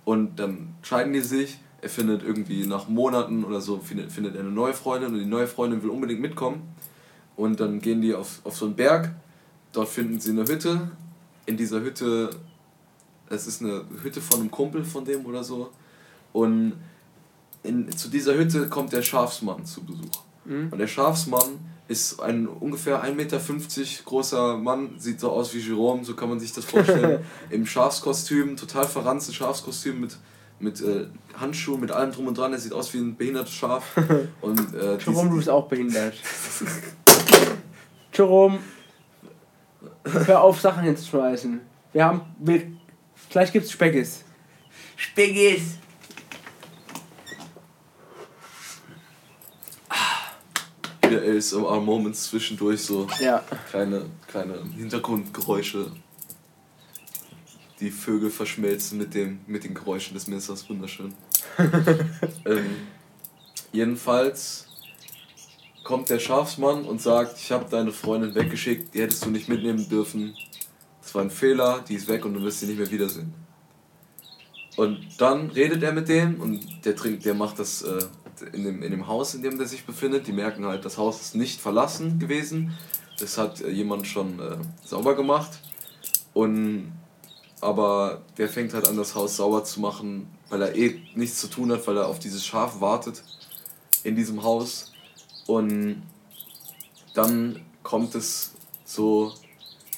Und 0.04 0.38
dann 0.38 0.76
scheiden 0.82 1.14
die 1.14 1.22
sich, 1.22 1.60
er 1.82 1.88
findet 1.88 2.24
irgendwie 2.24 2.66
nach 2.66 2.90
Monaten 2.90 3.46
oder 3.46 3.62
so, 3.62 3.80
findet, 3.80 4.12
findet 4.12 4.36
er 4.36 4.42
eine 4.42 4.52
neue 4.52 4.74
Freundin 4.74 5.14
und 5.14 5.20
die 5.20 5.26
neue 5.26 5.48
Freundin 5.48 5.82
will 5.82 5.92
unbedingt 5.92 6.20
mitkommen. 6.20 6.74
Und 7.38 7.62
dann 7.62 7.80
gehen 7.80 8.02
die 8.02 8.14
auf, 8.14 8.42
auf 8.44 8.58
so 8.58 8.66
einen 8.66 8.76
Berg, 8.76 9.16
dort 9.72 9.88
finden 9.88 10.20
sie 10.20 10.32
eine 10.32 10.44
Hütte. 10.44 10.92
In 11.46 11.56
dieser 11.56 11.80
Hütte, 11.80 12.32
es 13.30 13.48
ist 13.48 13.62
eine 13.62 13.86
Hütte 14.04 14.20
von 14.20 14.42
einem 14.42 14.52
Kumpel 14.52 14.84
von 14.84 15.06
dem 15.06 15.26
oder 15.26 15.42
so. 15.42 15.70
Und 16.34 16.74
in, 17.64 17.90
zu 17.96 18.10
dieser 18.10 18.36
Hütte 18.36 18.68
kommt 18.68 18.92
der 18.92 19.04
Schafsmann 19.04 19.66
zu 19.66 19.86
Besuch. 19.86 20.29
Mhm. 20.50 20.70
Und 20.72 20.80
der 20.80 20.88
Schafsmann 20.88 21.60
ist 21.88 22.20
ein 22.22 22.48
ungefähr 22.48 23.04
1,50 23.04 23.14
Meter 23.14 23.40
großer 24.06 24.58
Mann, 24.58 24.96
sieht 24.98 25.20
so 25.20 25.32
aus 25.32 25.54
wie 25.54 25.60
Jerome, 25.60 26.04
so 26.04 26.16
kann 26.16 26.30
man 26.30 26.40
sich 26.40 26.52
das 26.52 26.66
vorstellen. 26.66 27.24
Im 27.50 27.66
Schafskostüm, 27.66 28.58
total 28.58 28.86
verranztes 28.86 29.36
Schafskostüm 29.36 30.02
mit, 30.02 30.18
mit 30.60 30.82
äh, 30.82 31.06
Handschuhen, 31.40 31.80
mit 31.80 31.92
allem 31.92 32.12
drum 32.12 32.28
und 32.28 32.38
dran. 32.38 32.52
Er 32.52 32.60
sieht 32.60 32.74
aus 32.74 32.94
wie 32.94 32.98
ein 32.98 33.16
behindertes 33.16 33.54
Schaf. 33.54 33.84
Und, 34.42 34.74
äh, 34.74 34.98
Jerome, 34.98 35.30
du 35.30 35.38
bist 35.38 35.50
auch 35.50 35.68
behindert. 35.68 36.16
Jerome, 38.14 38.60
hör 40.04 40.42
auf, 40.42 40.60
Sachen 40.60 40.84
hinzuschmeißen. 40.84 41.62
Wir 41.94 42.06
haben. 42.06 42.22
Wir, 42.40 42.64
gleich 43.30 43.52
gibt's 43.52 43.72
Speckis. 43.72 44.26
Speckis! 44.96 45.78
Wieder 51.10 51.22
ASMR-Moments 51.38 52.30
zwischendurch, 52.30 52.82
so 52.82 53.08
Ja. 53.20 53.44
kleine, 53.70 54.06
kleine 54.28 54.64
Hintergrundgeräusche. 54.76 55.92
Die 57.80 57.92
Vögel 57.92 58.30
verschmelzen 58.30 58.98
mit, 58.98 59.14
dem, 59.14 59.40
mit 59.48 59.64
den 59.64 59.74
Geräuschen 59.74 60.14
des 60.14 60.28
Messers, 60.28 60.70
wunderschön. 60.70 61.14
ähm, 62.46 62.76
jedenfalls 63.72 64.68
kommt 65.84 66.10
der 66.10 66.20
Schafsmann 66.20 66.86
und 66.86 67.02
sagt, 67.02 67.38
ich 67.38 67.52
habe 67.52 67.66
deine 67.70 67.92
Freundin 67.92 68.36
weggeschickt, 68.36 68.94
die 68.94 69.02
hättest 69.02 69.26
du 69.26 69.30
nicht 69.30 69.48
mitnehmen 69.48 69.88
dürfen. 69.90 70.36
Das 71.02 71.16
war 71.16 71.22
ein 71.24 71.32
Fehler, 71.32 71.84
die 71.88 71.96
ist 71.96 72.08
weg 72.08 72.26
und 72.26 72.34
du 72.34 72.42
wirst 72.44 72.60
sie 72.60 72.68
nicht 72.68 72.78
mehr 72.78 72.92
wiedersehen. 72.92 73.34
Und 74.76 75.00
dann 75.18 75.50
redet 75.50 75.82
er 75.84 75.92
mit 75.92 76.08
dem 76.08 76.40
und 76.40 76.86
der 76.86 76.96
trinkt, 76.96 77.26
der 77.26 77.34
macht 77.34 77.60
das 77.60 77.82
äh, 77.82 78.00
in, 78.42 78.64
dem, 78.64 78.84
in 78.84 78.92
dem 78.92 79.08
Haus, 79.08 79.34
in 79.34 79.42
dem 79.42 79.58
der 79.58 79.68
sich 79.68 79.86
befindet. 79.86 80.28
Die 80.28 80.32
merken 80.32 80.66
halt, 80.66 80.86
das 80.86 80.98
Haus 80.98 81.22
ist 81.22 81.36
nicht 81.36 81.60
verlassen 81.60 82.20
gewesen. 82.20 82.78
Das 83.20 83.38
hat 83.38 83.62
äh, 83.62 83.70
jemand 83.70 84.08
schon 84.08 84.40
äh, 84.40 84.58
sauber 84.84 85.16
gemacht. 85.16 85.60
Und 86.34 86.94
aber 87.62 88.22
der 88.38 88.48
fängt 88.48 88.74
halt 88.74 88.88
an, 88.88 88.96
das 88.96 89.16
Haus 89.16 89.36
sauber 89.36 89.64
zu 89.64 89.82
machen, 89.82 90.28
weil 90.50 90.62
er 90.62 90.76
eh 90.76 91.02
nichts 91.16 91.40
zu 91.40 91.48
tun 91.48 91.72
hat, 91.72 91.86
weil 91.88 91.98
er 91.98 92.08
auf 92.08 92.20
dieses 92.20 92.46
Schaf 92.46 92.80
wartet 92.80 93.22
in 94.04 94.16
diesem 94.16 94.44
Haus. 94.44 94.94
Und 95.46 96.04
dann 97.14 97.62
kommt 97.84 98.16
es 98.16 98.52
so, 98.86 99.34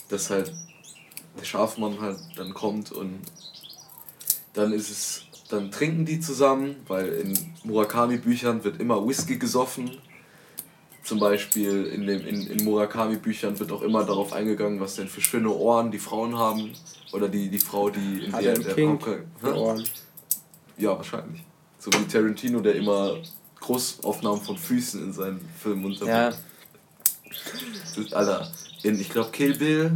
dass 0.09 0.29
halt 0.29 0.51
der 1.37 1.45
Schafmann 1.45 2.01
halt 2.01 2.19
dann 2.35 2.53
kommt 2.53 2.91
und 2.91 3.21
dann 4.53 4.73
ist 4.73 4.89
es, 4.89 5.23
dann 5.51 5.71
trinken 5.71 6.05
die 6.05 6.19
zusammen, 6.19 6.75
weil 6.87 7.07
in 7.07 7.37
Murakami-Büchern 7.63 8.63
wird 8.63 8.79
immer 8.79 9.07
Whisky 9.07 9.37
gesoffen. 9.37 9.91
Zum 11.03 11.19
Beispiel 11.19 11.85
in, 11.85 12.05
dem, 12.05 12.25
in, 12.25 12.47
in 12.47 12.63
Murakami-Büchern 12.63 13.59
wird 13.59 13.71
auch 13.71 13.81
immer 13.81 14.03
darauf 14.03 14.33
eingegangen, 14.33 14.79
was 14.79 14.95
denn 14.95 15.07
für 15.07 15.21
schöne 15.21 15.49
Ohren 15.49 15.91
die 15.91 15.99
Frauen 15.99 16.37
haben. 16.37 16.71
Oder 17.11 17.27
die, 17.27 17.49
die 17.49 17.59
Frau, 17.59 17.89
die 17.89 18.25
in 18.25 18.33
Hat 18.33 18.43
der, 18.43 18.53
er 18.53 18.59
der 18.59 18.75
für 18.75 19.17
Hä? 19.43 19.51
Ohren? 19.51 19.83
Ja, 20.77 20.95
wahrscheinlich. 20.95 21.43
So 21.79 21.91
wie 21.91 22.05
Tarantino, 22.05 22.59
der 22.61 22.75
immer 22.75 23.17
Großaufnahmen 23.59 24.41
von 24.41 24.57
Füßen 24.57 25.03
in 25.03 25.13
seinen 25.13 25.41
Filmen 25.61 25.85
unterbringt. 25.85 26.37
Ja. 28.09 28.17
Alter, 28.17 28.51
in, 28.83 28.99
ich 28.99 29.09
glaube, 29.09 29.31
Kill 29.31 29.57
Bill. 29.57 29.91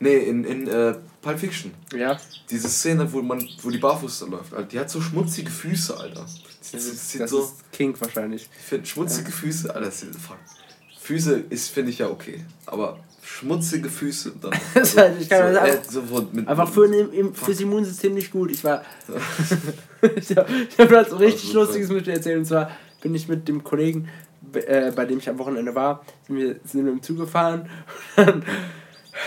Nee, 0.00 0.16
in, 0.16 0.44
in 0.44 0.66
äh, 0.66 0.94
Pulp 1.22 1.38
Fiction. 1.38 1.74
Ja. 1.94 2.18
Diese 2.48 2.68
Szene, 2.68 3.12
wo, 3.12 3.20
man, 3.20 3.46
wo 3.62 3.70
die 3.70 3.78
barfuß 3.78 4.20
da 4.20 4.26
läuft, 4.26 4.54
Alter, 4.54 4.68
die 4.68 4.78
hat 4.78 4.90
so 4.90 5.00
schmutzige 5.00 5.50
Füße, 5.50 5.98
Alter. 5.98 6.26
Das, 6.72 6.84
ist, 6.84 7.20
das 7.20 7.30
so. 7.30 7.40
ist 7.40 7.72
Kink 7.72 8.00
wahrscheinlich. 8.00 8.48
Schmutzige 8.84 9.30
Füße, 9.30 9.74
Alter, 9.74 9.88
ist, 9.88 10.04
fuck. 10.16 10.38
Füße 11.00 11.44
ist, 11.50 11.70
finde 11.70 11.90
ich 11.90 11.98
ja 11.98 12.08
okay. 12.08 12.44
Aber 12.66 12.98
schmutzige 13.22 13.88
Füße 13.88 14.32
dann. 14.40 14.52
Halt- 14.96 15.20
ich 15.20 15.28
kann 15.28 15.52
das 15.52 15.68
äh, 15.68 15.72
einfach- 15.72 15.90
so 15.90 16.28
mit, 16.32 16.48
Einfach 16.48 16.68
für 16.72 16.84
ein, 16.84 17.34
fürs 17.34 17.60
Immunsystem 17.60 18.14
nicht 18.14 18.30
gut. 18.30 18.50
Ich 18.50 18.64
war. 18.64 18.82
ich 20.16 20.36
habe 20.36 20.68
hab 20.78 20.90
was 20.90 21.18
richtig 21.18 21.48
super. 21.50 21.60
Lustiges 21.64 21.90
mit 21.90 22.06
dir 22.06 22.14
erzählt. 22.14 22.38
Und 22.38 22.44
zwar 22.46 22.70
bin 23.02 23.14
ich 23.14 23.28
mit 23.28 23.48
dem 23.48 23.62
Kollegen, 23.64 24.08
äh, 24.52 24.90
bei 24.92 25.04
dem 25.04 25.18
ich 25.18 25.28
am 25.28 25.38
Wochenende 25.38 25.74
war, 25.74 26.04
sind 26.26 26.36
wir, 26.36 26.60
sind 26.64 26.84
wir 26.84 26.92
im 26.92 27.02
Zug 27.02 27.18
gefahren. 27.18 27.68
Und 28.16 28.26
dann 28.26 28.44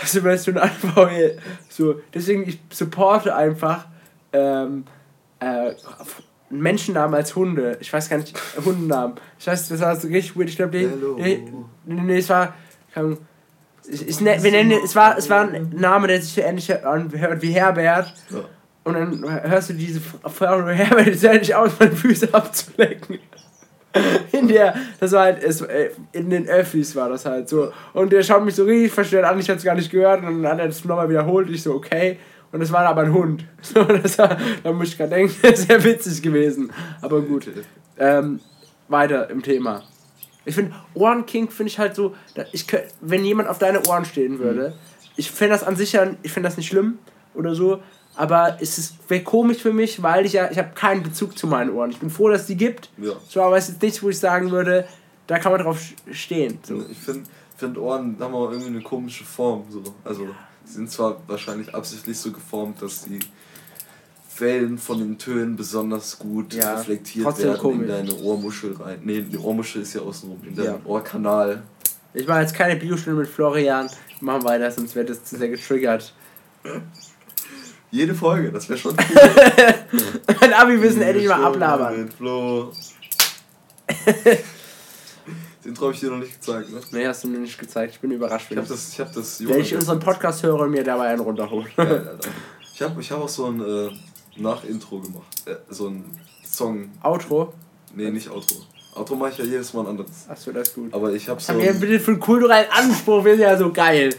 schon 0.44 0.58
einfach 0.58 1.10
so. 1.68 2.00
Deswegen, 2.12 2.48
ich 2.48 2.60
supporte 2.70 3.34
einfach 3.34 3.86
ähm, 4.32 4.84
äh, 5.40 5.72
Menschennamen 6.50 7.14
als 7.14 7.34
Hunde. 7.36 7.76
Ich 7.80 7.92
weiß 7.92 8.08
gar 8.08 8.18
nicht, 8.18 8.38
Hundennamen. 8.64 9.16
Ich 9.38 9.46
weiß, 9.46 9.68
das 9.68 9.80
war 9.80 9.96
so 9.96 10.08
richtig 10.08 10.36
weird. 10.36 10.48
Ich 10.48 10.56
glaube, 10.56 10.78
die, 10.78 10.86
die, 10.86 11.52
nee, 11.84 12.00
nee, 12.02 12.18
es 12.18 12.28
war. 12.28 12.54
Ahnung, 12.94 13.18
ich, 13.86 14.08
ich, 14.08 14.20
ne, 14.20 14.42
wir 14.42 14.50
nennen, 14.50 14.72
es, 14.82 14.94
war, 14.96 15.18
es 15.18 15.28
war 15.28 15.48
ein 15.48 15.70
Name, 15.70 16.08
der 16.08 16.20
sich 16.22 16.32
so 16.32 16.40
ähnlich 16.40 16.84
anhört 16.84 17.42
wie 17.42 17.52
Herbert. 17.52 18.14
Ja. 18.30 18.44
Und 18.84 18.94
dann 18.94 19.42
hörst 19.50 19.70
du 19.70 19.74
diese 19.74 20.00
Frau 20.00 20.66
Herbert, 20.66 21.06
die 21.06 21.14
sah 21.14 21.32
nicht 21.32 21.54
aus, 21.54 21.72
meine 21.78 21.96
Füße 21.96 22.32
abzulecken. 22.32 23.18
In 24.32 24.48
der, 24.48 24.74
das 24.98 25.12
war 25.12 25.24
halt, 25.24 25.42
es, 25.42 25.60
äh, 25.60 25.90
in 26.12 26.28
den 26.28 26.48
Öffis 26.48 26.96
war 26.96 27.08
das 27.08 27.24
halt 27.24 27.48
so. 27.48 27.72
Und 27.92 28.12
der 28.12 28.22
schaut 28.22 28.44
mich 28.44 28.54
so 28.54 28.64
richtig 28.64 28.92
verstört 28.92 29.24
an, 29.24 29.38
ich 29.38 29.48
hab's 29.48 29.62
gar 29.62 29.74
nicht 29.76 29.90
gehört. 29.90 30.24
Und 30.24 30.42
dann 30.42 30.52
hat 30.52 30.58
er 30.58 30.66
das 30.66 30.84
nochmal 30.84 31.08
wiederholt. 31.08 31.48
Ich 31.50 31.62
so, 31.62 31.74
okay. 31.74 32.18
Und 32.50 32.60
es 32.60 32.72
war 32.72 32.86
aber 32.86 33.02
ein 33.02 33.12
Hund. 33.12 33.44
So, 33.62 33.82
das 33.84 34.18
war, 34.18 34.36
da 34.62 34.72
muss 34.72 34.88
ich 34.88 34.98
gerade 34.98 35.10
denken, 35.10 35.34
das 35.42 35.52
ist 35.60 35.68
sehr 35.68 35.82
witzig 35.84 36.22
gewesen. 36.22 36.72
Aber 37.00 37.20
gut. 37.20 37.48
Ähm, 37.98 38.40
weiter 38.88 39.30
im 39.30 39.42
Thema. 39.42 39.82
Ich 40.44 40.54
finde, 40.54 40.72
Ohrenkink 40.94 41.52
finde 41.52 41.70
ich 41.70 41.78
halt 41.78 41.94
so, 41.94 42.14
ich 42.52 42.66
könnt, 42.66 42.84
wenn 43.00 43.24
jemand 43.24 43.48
auf 43.48 43.58
deine 43.58 43.86
Ohren 43.86 44.04
stehen 44.04 44.38
würde, 44.38 44.74
ich 45.16 45.30
fände 45.30 45.54
das 45.54 45.64
an 45.64 45.76
sich 45.76 45.92
ja, 45.92 46.06
ich 46.22 46.32
finde 46.32 46.48
das 46.48 46.56
nicht 46.56 46.68
schlimm 46.68 46.98
oder 47.34 47.54
so, 47.54 47.80
aber 48.16 48.58
es 48.60 48.78
ist 48.78 48.94
wäre 49.08 49.22
komisch 49.22 49.58
für 49.58 49.72
mich, 49.72 50.02
weil 50.02 50.26
ich 50.26 50.32
ja, 50.34 50.50
ich 50.50 50.58
habe 50.58 50.70
keinen 50.74 51.02
Bezug 51.02 51.36
zu 51.36 51.46
meinen 51.46 51.70
Ohren. 51.70 51.90
Ich 51.90 51.98
bin 51.98 52.10
froh, 52.10 52.28
dass 52.28 52.42
es 52.42 52.46
die 52.46 52.56
gibt. 52.56 52.90
Ja. 52.98 53.12
So, 53.28 53.42
aber 53.42 53.56
es 53.56 53.68
ist 53.68 53.82
nichts, 53.82 54.02
wo 54.02 54.08
ich 54.10 54.18
sagen 54.18 54.50
würde, 54.50 54.86
da 55.26 55.38
kann 55.38 55.52
man 55.52 55.60
drauf 55.62 55.80
stehen. 56.12 56.58
So. 56.62 56.84
Ich 56.90 56.98
finde, 56.98 57.28
find 57.56 57.78
Ohren 57.78 58.16
haben 58.20 58.34
auch 58.34 58.50
irgendwie 58.50 58.68
eine 58.70 58.82
komische 58.82 59.24
Form. 59.24 59.64
So. 59.70 59.82
Also, 60.04 60.28
sie 60.64 60.74
sind 60.74 60.90
zwar 60.90 61.16
wahrscheinlich 61.26 61.74
absichtlich 61.74 62.18
so 62.18 62.30
geformt, 62.32 62.82
dass 62.82 63.04
die 63.04 63.20
Wellen 64.38 64.78
von 64.78 64.98
den 64.98 65.16
Tönen 65.18 65.56
besonders 65.56 66.18
gut 66.18 66.54
Ja, 66.54 66.74
reflektiert 66.74 67.24
trotzdem 67.24 67.46
werden 67.50 67.60
komisch. 67.60 67.82
in 67.82 67.88
deine 67.88 68.14
Ohrmuschel 68.16 68.76
rein. 68.76 68.98
Nee, 69.04 69.22
die 69.22 69.38
Ohrmuschel 69.38 69.82
ist 69.82 69.94
ja 69.94 70.00
außenrum, 70.00 70.40
in 70.46 70.54
deinen 70.56 70.66
Ja. 70.66 70.80
Ohrkanal. 70.84 71.62
Ich 72.12 72.26
mache 72.26 72.40
jetzt 72.40 72.54
keine 72.54 72.76
Biostunde 72.76 73.20
mit 73.20 73.28
Florian. 73.28 73.88
Wir 74.20 74.26
machen 74.26 74.44
weiter, 74.44 74.70
sonst 74.70 74.94
wird 74.94 75.08
das 75.10 75.24
zu 75.24 75.36
sehr 75.36 75.48
getriggert. 75.48 76.12
Jede 77.94 78.12
Folge, 78.12 78.50
das 78.50 78.68
wäre 78.68 78.76
schon 78.76 78.96
Mein 80.40 80.52
Abi 80.52 80.76
müssen 80.76 81.00
endlich 81.00 81.28
mal 81.28 81.44
ablabern. 81.44 82.02
Mit 82.02 82.12
Flo. 82.12 82.72
Den 85.64 85.80
habe 85.80 85.92
ich 85.92 86.00
dir 86.00 86.10
noch 86.10 86.18
nicht 86.18 86.34
gezeigt, 86.34 86.72
ne? 86.72 86.80
Nee, 86.90 87.06
hast 87.06 87.22
du 87.22 87.28
mir 87.28 87.38
nicht 87.38 87.56
gezeigt. 87.56 87.94
Ich 87.94 88.00
bin 88.00 88.10
überrascht. 88.10 88.46
Ich 88.46 88.56
Wenn 88.56 88.64
habe 88.64 88.66
ich, 88.66 88.80
das, 88.80 88.92
ich 88.92 88.98
hab 88.98 89.12
das 89.12 89.46
wenn 89.46 89.60
ich 89.60 89.76
unseren 89.76 90.00
Podcast 90.00 90.42
höre 90.42 90.58
und 90.58 90.72
mir 90.72 90.82
dabei 90.82 91.06
einen 91.06 91.20
runterhole. 91.20 91.68
Geil. 91.76 92.18
Ich 92.74 92.82
habe 92.82 93.00
ich 93.00 93.12
hab 93.12 93.20
auch 93.20 93.28
so 93.28 93.46
ein 93.46 93.60
äh, 93.60 93.90
Nach-Intro 94.38 94.98
gemacht. 94.98 95.28
Äh, 95.46 95.54
so 95.68 95.86
ein 95.86 96.04
Song. 96.44 96.90
Outro. 97.00 97.54
Nee, 97.94 98.10
nicht 98.10 98.28
Outro. 98.28 98.56
Outro 98.94 99.16
mache 99.16 99.30
ich 99.30 99.38
ja 99.38 99.44
jedes 99.44 99.72
Mal 99.74 99.82
ein 99.82 99.86
anderes. 99.88 100.10
Achso, 100.28 100.52
das 100.52 100.68
ist 100.68 100.74
gut. 100.74 100.94
Aber 100.94 101.12
ich 101.12 101.28
habe 101.28 101.40
so. 101.40 101.52
Haben 101.52 101.60
wir 101.60 101.74
bitte 101.74 101.98
für 101.98 102.12
einen 102.12 102.20
kulturellen 102.20 102.70
Anspruch, 102.70 103.24
wir 103.24 103.32
sind 103.32 103.42
ja 103.42 103.56
so 103.56 103.72
geil. 103.72 104.14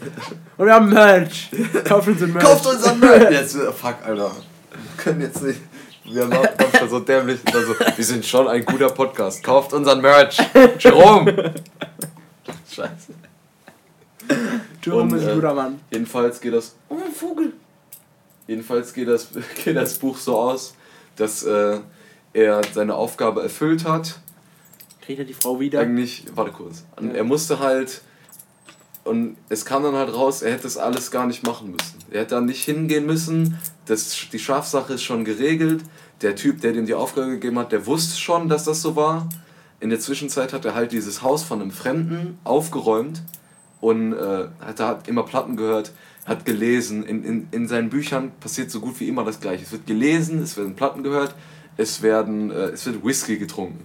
Und 0.58 0.66
wir 0.66 0.74
haben 0.74 0.90
Merch. 0.90 1.50
Kauft 1.84 2.08
uns 2.08 2.22
ein 2.22 2.32
Merch. 2.32 2.44
Kauft 2.44 2.66
unseren 2.66 3.00
Merch! 3.00 3.30
Jetzt, 3.30 3.56
äh, 3.56 3.72
fuck, 3.72 3.96
Alter. 4.04 4.32
Wir 4.70 5.02
können 5.02 5.20
jetzt 5.22 5.42
nicht. 5.42 5.60
Wir 6.04 6.30
waren 6.30 6.48
manchmal 6.58 6.88
so 6.90 7.00
dämlich. 7.00 7.40
Also, 7.52 7.74
wir 7.96 8.04
sind 8.04 8.24
schon 8.24 8.48
ein 8.48 8.64
guter 8.64 8.90
Podcast. 8.90 9.42
Kauft 9.42 9.72
unseren 9.72 10.00
Merch! 10.02 10.38
Jerome! 10.78 11.54
Scheiße. 12.70 13.12
Jerome 14.84 15.02
Und, 15.02 15.18
ist 15.18 15.24
ein 15.24 15.30
äh, 15.30 15.34
guter 15.34 15.54
Mann. 15.54 15.80
Jedenfalls 15.90 16.40
geht 16.40 16.52
das. 16.52 16.76
Oh, 16.88 16.96
ein 16.96 17.12
Vogel! 17.12 17.52
Jedenfalls 18.46 18.92
geht 18.92 19.08
das, 19.08 19.28
geht 19.64 19.74
das 19.76 19.94
Buch 19.94 20.18
so 20.18 20.38
aus, 20.38 20.74
dass 21.16 21.42
äh, 21.44 21.78
er 22.34 22.60
seine 22.72 22.94
Aufgabe 22.94 23.42
erfüllt 23.42 23.84
hat. 23.84 24.20
Kriegt 25.06 25.20
er 25.20 25.24
die 25.24 25.34
Frau 25.34 25.60
wieder? 25.60 25.78
Eigentlich, 25.80 26.24
warte 26.34 26.50
kurz. 26.50 26.84
Ja. 27.00 27.08
Er 27.10 27.24
musste 27.24 27.60
halt. 27.60 28.02
Und 29.04 29.36
es 29.48 29.64
kam 29.64 29.84
dann 29.84 29.94
halt 29.94 30.12
raus, 30.12 30.42
er 30.42 30.50
hätte 30.50 30.64
das 30.64 30.76
alles 30.76 31.12
gar 31.12 31.26
nicht 31.28 31.46
machen 31.46 31.70
müssen. 31.70 31.98
Er 32.10 32.22
hätte 32.22 32.34
da 32.34 32.40
nicht 32.40 32.64
hingehen 32.64 33.06
müssen. 33.06 33.56
Das, 33.84 34.16
die 34.32 34.38
Schafsache 34.40 34.94
ist 34.94 35.04
schon 35.04 35.24
geregelt. 35.24 35.84
Der 36.22 36.34
Typ, 36.34 36.60
der 36.60 36.72
dem 36.72 36.86
die 36.86 36.94
Aufgabe 36.94 37.28
gegeben 37.28 37.56
hat, 37.60 37.70
der 37.70 37.86
wusste 37.86 38.18
schon, 38.18 38.48
dass 38.48 38.64
das 38.64 38.82
so 38.82 38.96
war. 38.96 39.28
In 39.78 39.90
der 39.90 40.00
Zwischenzeit 40.00 40.52
hat 40.52 40.64
er 40.64 40.74
halt 40.74 40.90
dieses 40.90 41.22
Haus 41.22 41.44
von 41.44 41.62
einem 41.62 41.70
Fremden 41.70 42.38
aufgeräumt 42.42 43.22
und 43.80 44.12
äh, 44.12 44.48
hat 44.58 44.80
da 44.80 44.98
immer 45.06 45.22
Platten 45.22 45.56
gehört, 45.56 45.92
hat 46.24 46.44
gelesen. 46.44 47.04
In, 47.04 47.22
in, 47.22 47.48
in 47.52 47.68
seinen 47.68 47.90
Büchern 47.90 48.32
passiert 48.40 48.72
so 48.72 48.80
gut 48.80 48.98
wie 48.98 49.06
immer 49.06 49.24
das 49.24 49.38
Gleiche. 49.38 49.62
Es 49.62 49.70
wird 49.70 49.86
gelesen, 49.86 50.42
es 50.42 50.56
werden 50.56 50.74
Platten 50.74 51.04
gehört, 51.04 51.36
es, 51.76 52.02
werden, 52.02 52.50
äh, 52.50 52.70
es 52.70 52.84
wird 52.86 53.04
Whisky 53.04 53.38
getrunken. 53.38 53.84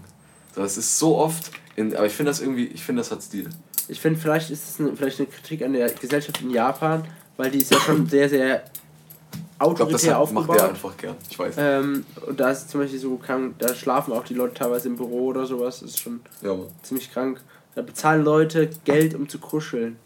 Das 0.56 0.78
ist 0.78 0.98
so 1.00 1.18
oft, 1.18 1.52
in, 1.76 1.96
aber 1.96 2.06
ich 2.06 2.14
finde 2.14 2.32
das 2.32 2.42
irgendwie, 2.42 2.66
ich 2.68 2.84
finde 2.84 3.02
das 3.02 3.12
hat 3.12 3.22
Stil. 3.24 3.50
Ich 3.88 4.00
finde, 4.00 4.20
vielleicht 4.20 4.50
ist 4.52 4.70
es 4.70 4.80
eine, 4.80 4.96
vielleicht 4.96 5.20
eine 5.20 5.28
Kritik 5.28 5.64
an 5.64 5.74
der 5.74 5.90
Gesellschaft 5.92 6.42
in 6.42 6.52
Japan, 6.52 7.04
weil 7.38 7.52
die 7.52 7.60
ist 7.60 7.72
ja 7.72 7.80
schon 7.80 8.08
sehr, 8.08 8.30
sehr 8.30 8.64
Ich 8.64 9.58
glaube, 9.60 9.92
das 9.92 10.08
autoritär 10.08 10.20
hat, 10.20 10.32
macht 10.34 10.50
er 10.50 10.54
aufgebaut. 10.56 10.70
einfach 10.70 10.98
gern. 10.98 11.16
Ich 11.30 11.38
weiß. 11.40 11.56
Ähm, 11.58 12.06
und 12.28 12.40
da 12.40 12.52
ist 12.52 12.70
zum 12.70 12.82
Beispiel 12.82 13.00
so, 13.00 13.18
kann, 13.18 13.56
da 13.58 13.74
schlafen 13.74 14.14
auch 14.14 14.24
die 14.24 14.34
Leute 14.34 14.54
teilweise 14.54 14.88
im 14.88 14.96
Büro 14.98 15.28
oder 15.28 15.46
sowas. 15.46 15.80
Das 15.82 15.92
ist 15.92 16.00
schon 16.00 16.22
Ja, 16.42 16.56
ziemlich 16.84 17.12
krank. 17.12 17.42
Da 17.76 17.82
bezahlen 17.82 18.24
Leute 18.24 18.70
Geld, 18.86 19.16
um 19.16 19.28
zu 19.30 19.40
kuscheln. 19.40 19.98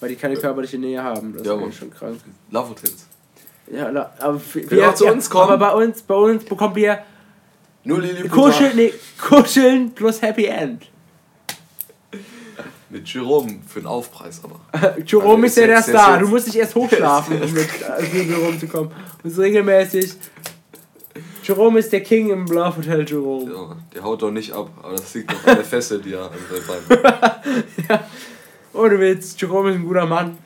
Weil 0.00 0.10
die 0.10 0.16
keine 0.16 0.36
körperliche 0.36 0.78
Nähe 0.78 1.02
haben. 1.02 1.34
Das 1.36 1.44
Ja, 1.46 1.54
ist 1.66 1.74
schon 1.76 1.90
krank. 1.90 2.20
Love 2.52 2.70
Hotels. 2.70 3.06
Ja, 3.70 4.12
aber 4.20 4.38
für, 4.38 4.70
Will 4.70 4.82
auch 4.84 4.94
zu 4.94 5.06
uns 5.06 5.28
kommen? 5.28 5.50
Aber 5.50 5.58
bei 5.72 5.84
uns, 5.84 6.02
bei 6.02 6.14
uns 6.14 6.44
bekommen 6.44 6.76
wir 6.76 7.00
Nur 7.84 8.00
Lili 8.00 8.28
Kuscheln, 8.28 8.76
nee, 8.76 8.92
Kuscheln 9.20 9.92
plus 9.94 10.20
Happy 10.20 10.44
End. 10.46 10.86
Mit 12.90 13.06
Jerome 13.12 13.60
für 13.66 13.80
den 13.80 13.86
Aufpreis, 13.86 14.40
aber. 14.42 14.60
Jerome 15.06 15.44
Also 15.44 15.46
ist 15.46 15.56
ja 15.56 15.62
ist 15.62 15.68
der 15.68 15.76
jetzt- 15.76 15.88
Star. 15.88 16.10
jetzt- 16.12 16.22
Du 16.22 16.28
musst 16.28 16.46
nicht 16.46 16.56
erst 16.56 16.74
hochschlafen, 16.74 17.42
um 17.42 17.52
mit 17.52 17.68
äh, 17.82 18.22
Jerome 18.22 18.58
zu 18.58 18.66
kommen. 18.66 18.90
Du 19.22 19.28
musst 19.28 19.38
regelmäßig. 19.38 20.12
Jerome 21.42 21.78
ist 21.78 21.92
der 21.92 22.02
King 22.02 22.30
im 22.30 22.46
Love 22.46 22.76
Hotel 22.78 23.06
Jerome. 23.08 23.50
Ja, 23.52 23.76
der 23.94 24.02
haut 24.02 24.20
doch 24.22 24.30
nicht 24.30 24.52
ab, 24.52 24.70
aber 24.82 24.96
das 24.96 25.14
liegt 25.14 25.32
doch 25.32 25.46
an 25.46 25.56
der 25.56 25.64
Fessel, 25.64 26.00
die 26.00 26.12
er 26.12 26.24
an 26.24 26.30
seinem 26.50 26.82
Bein 26.88 27.64
ja. 27.88 28.04
Oh, 28.74 28.86
du 28.88 28.98
willst, 28.98 29.40
Jerome 29.40 29.70
ist 29.70 29.76
ein 29.76 29.84
guter 29.86 30.06
Mann. 30.06 30.36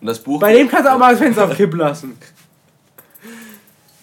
Und 0.00 0.06
das 0.06 0.18
Buch. 0.18 0.40
Bei 0.40 0.52
dem 0.54 0.68
kannst 0.68 0.86
du 0.86 0.92
auch 0.94 0.98
mal 0.98 1.10
das 1.12 1.20
Fenster 1.20 1.44
auf 1.46 1.56
Kipp 1.56 1.74
lassen. 1.74 2.16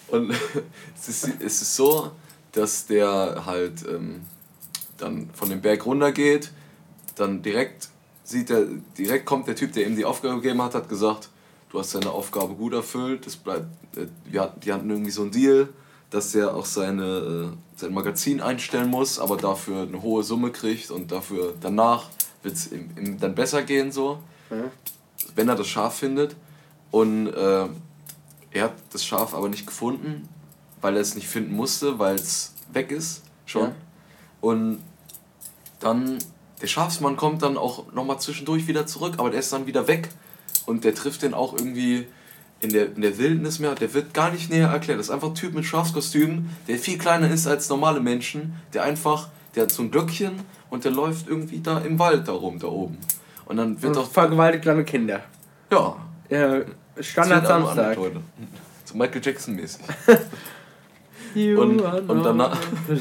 Und 0.08 0.30
es 0.96 1.08
ist, 1.08 1.28
es 1.40 1.62
ist 1.62 1.76
so, 1.76 2.10
dass 2.52 2.86
der 2.86 3.42
halt 3.46 3.84
ähm, 3.88 4.22
dann 4.98 5.30
von 5.32 5.48
dem 5.50 5.60
Berg 5.60 5.86
runtergeht, 5.86 6.50
dann 7.14 7.42
direkt 7.42 7.88
sieht 8.24 8.50
er, 8.50 8.66
direkt 8.96 9.26
kommt 9.26 9.48
der 9.48 9.56
Typ, 9.56 9.72
der 9.72 9.86
ihm 9.86 9.96
die 9.96 10.04
Aufgabe 10.04 10.36
gegeben 10.36 10.62
hat, 10.62 10.74
hat 10.74 10.88
gesagt, 10.88 11.30
du 11.70 11.78
hast 11.78 11.94
deine 11.94 12.10
Aufgabe 12.10 12.54
gut 12.54 12.72
erfüllt, 12.74 13.26
das 13.26 13.36
bleibt, 13.36 13.66
äh, 13.96 14.06
wir, 14.24 14.52
die 14.62 14.72
hatten 14.72 14.88
irgendwie 14.90 15.10
so 15.10 15.22
einen 15.22 15.30
Deal, 15.32 15.68
dass 16.10 16.34
er 16.34 16.54
auch 16.56 16.64
seine, 16.66 17.04
äh, 17.54 17.78
sein 17.78 17.92
Magazin 17.94 18.40
einstellen 18.40 18.88
muss, 18.88 19.18
aber 19.18 19.36
dafür 19.36 19.82
eine 19.82 20.02
hohe 20.02 20.22
Summe 20.22 20.50
kriegt 20.50 20.90
und 20.90 21.12
dafür 21.12 21.54
danach 21.60 22.06
wird 22.42 22.54
es 22.54 22.72
ihm, 22.72 22.90
ihm 22.96 23.18
dann 23.20 23.34
besser 23.34 23.62
gehen 23.62 23.92
so, 23.92 24.18
Mhm. 24.50 24.70
wenn 25.36 25.48
er 25.48 25.54
das 25.54 25.68
Schaf 25.68 25.96
findet. 25.98 26.34
Und 26.90 27.28
äh, 27.28 27.66
er 28.50 28.64
hat 28.64 28.74
das 28.92 29.04
Schaf 29.04 29.32
aber 29.34 29.48
nicht 29.48 29.64
gefunden, 29.66 30.28
weil 30.80 30.94
er 30.96 31.02
es 31.02 31.14
nicht 31.14 31.28
finden 31.28 31.54
musste, 31.54 31.98
weil 31.98 32.14
es 32.14 32.54
weg 32.72 32.90
ist 32.90 33.22
schon. 33.46 33.68
Ja. 33.68 33.74
Und 34.40 34.78
dann, 35.80 36.18
der 36.62 36.66
Schafsmann 36.66 37.16
kommt 37.16 37.42
dann 37.42 37.56
auch 37.56 37.92
nochmal 37.92 38.20
zwischendurch 38.20 38.66
wieder 38.66 38.86
zurück, 38.86 39.14
aber 39.18 39.30
der 39.30 39.40
ist 39.40 39.52
dann 39.52 39.66
wieder 39.66 39.88
weg. 39.88 40.08
Und 40.66 40.84
der 40.84 40.94
trifft 40.94 41.22
den 41.22 41.34
auch 41.34 41.54
irgendwie 41.54 42.06
in 42.60 42.70
der, 42.70 42.94
in 42.94 43.00
der 43.02 43.18
Wildnis 43.18 43.58
mehr. 43.58 43.74
Der 43.74 43.92
wird 43.94 44.14
gar 44.14 44.30
nicht 44.30 44.50
näher 44.50 44.68
erklärt. 44.68 44.98
Das 44.98 45.06
ist 45.06 45.12
einfach 45.12 45.28
ein 45.28 45.34
Typ 45.34 45.54
mit 45.54 45.64
Schafskostüm, 45.64 46.50
der 46.68 46.78
viel 46.78 46.98
kleiner 46.98 47.30
ist 47.30 47.46
als 47.46 47.68
normale 47.68 48.00
Menschen. 48.00 48.54
Der 48.72 48.84
einfach, 48.84 49.28
der 49.54 49.64
hat 49.64 49.72
so 49.72 49.82
ein 49.82 49.90
Glöckchen 49.90 50.40
und 50.68 50.84
der 50.84 50.92
läuft 50.92 51.28
irgendwie 51.28 51.60
da 51.60 51.78
im 51.78 51.98
Wald 51.98 52.28
da 52.28 52.32
rum, 52.32 52.58
da 52.58 52.68
oben. 52.68 52.98
Und 53.46 53.56
dann 53.56 53.80
wird 53.82 53.96
Und 53.96 54.02
auch. 54.04 54.10
vergewaltigt 54.10 54.62
kleine 54.62 54.84
Kinder. 54.84 55.24
Ja. 55.72 55.96
Ja, 56.28 56.60
Standard 57.00 57.46
Samstag. 57.46 57.98
So 58.84 58.96
Michael 58.96 59.20
Jackson 59.24 59.56
mäßig. 59.56 59.80
You 61.34 61.60
Und- 61.60 61.80
und 61.80 62.22
danach- 62.24 62.58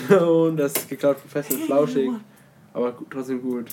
alone. 0.10 0.56
Das 0.58 0.74
ist 0.74 0.90
geklaut 0.90 1.18
von 1.20 1.30
Fest 1.30 1.52
und 1.52 1.64
Flauschig. 1.64 2.10
Aber 2.74 2.94
trotzdem 3.10 3.42
gut. 3.42 3.66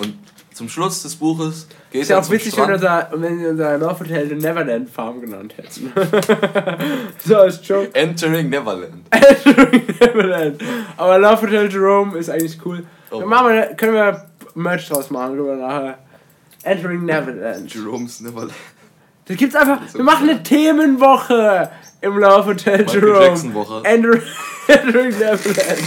Und 0.00 0.16
zum 0.54 0.68
Schluss 0.68 1.02
des 1.02 1.14
Buches 1.16 1.66
geht 1.90 2.02
Ist 2.02 2.08
ja 2.08 2.18
auch 2.20 2.30
witzig, 2.30 2.56
wenn, 2.56 2.64
Strand. 2.64 2.74
unser, 2.74 3.08
wenn 3.14 3.46
unser 3.46 3.78
Love 3.78 4.00
Hotel 4.00 4.28
den 4.28 4.38
Neverland 4.38 4.88
Farm 4.90 5.20
genannt 5.20 5.54
hätten. 5.56 5.92
so 7.24 7.36
als 7.36 7.66
Joke. 7.66 7.94
Entering 7.94 8.48
Neverland. 8.50 9.02
Neverland. 10.00 10.62
Aber 10.96 11.18
Love 11.18 11.42
Hotel 11.42 11.70
Jerome 11.72 12.18
ist 12.18 12.28
eigentlich 12.30 12.58
cool. 12.64 12.84
Oh. 13.10 13.20
Dann 13.20 13.28
machen 13.28 13.48
wir, 13.48 13.62
können 13.76 13.94
wir 13.94 14.26
Merch 14.54 14.88
draus 14.88 15.10
machen, 15.10 15.36
wir 15.42 15.56
nachher. 15.56 15.98
Entering 16.64 17.04
Neverland. 17.04 17.72
Jerome's 17.74 18.20
Neverland. 18.20 18.52
Das 19.26 19.36
gibt's 19.36 19.54
einfach. 19.56 19.80
Wir 19.94 20.02
machen 20.04 20.28
eine 20.28 20.42
Themenwoche 20.42 21.70
im 22.02 22.18
Love 22.18 22.44
Hotel 22.46 22.78
Michael 22.84 23.00
Jerome. 23.02 23.54
Woche. 23.54 23.80
Entering, 23.84 24.22
Entering 24.68 25.18
Neverland. 25.18 25.80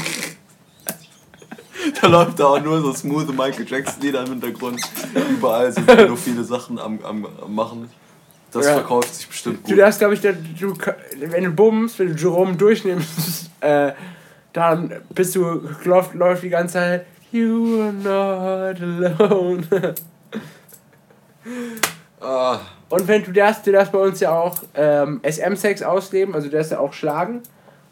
Da 2.02 2.08
läuft 2.08 2.40
da 2.40 2.46
auch 2.46 2.62
nur 2.62 2.82
so 2.82 2.94
smooth 2.94 3.30
Michael 3.30 3.66
Jackson 3.68 4.02
Lieder 4.02 4.22
im 4.24 4.30
Hintergrund. 4.32 4.82
Überall 5.30 5.72
sind 5.72 5.86
nur 6.08 6.18
viele 6.18 6.44
Sachen 6.44 6.80
am, 6.80 7.00
am, 7.04 7.28
am 7.44 7.54
machen. 7.56 7.90
Das 8.52 8.66
Ja. 8.66 8.74
verkauft 8.76 9.14
sich 9.14 9.28
bestimmt 9.28 9.66
Du 9.66 9.72
gut. 9.72 9.80
darfst, 9.80 10.00
glaube 10.00 10.14
ich, 10.16 10.22
der, 10.22 10.34
du, 10.34 10.74
wenn 11.20 11.44
du 11.44 11.52
bummst, 11.52 12.00
wenn 12.00 12.08
du 12.08 12.14
Jerome 12.16 12.56
durchnimmst, 12.56 13.50
äh, 13.62 13.92
dann 14.54 14.94
bist 15.14 15.36
du, 15.36 15.62
läuft, 15.84 16.14
läuft 16.16 16.44
die 16.44 16.50
ganze 16.50 16.74
Zeit, 16.76 17.06
You 17.32 17.82
are 17.82 17.92
not 17.94 19.20
alone. 19.20 19.68
Ah, 22.22 22.60
Und 22.90 23.08
wenn 23.08 23.24
du 23.24 23.32
darfst, 23.32 23.66
du 23.66 23.72
darfst 23.72 23.92
bei 23.92 24.00
uns 24.00 24.20
ja 24.20 24.38
auch 24.38 24.56
ähm, 24.76 25.22
SM-Sex 25.24 25.82
ausleben, 25.82 26.36
also 26.36 26.48
du 26.50 26.56
darfst 26.56 26.72
ja 26.72 26.80
auch 26.80 26.94
schlagen. 26.94 27.42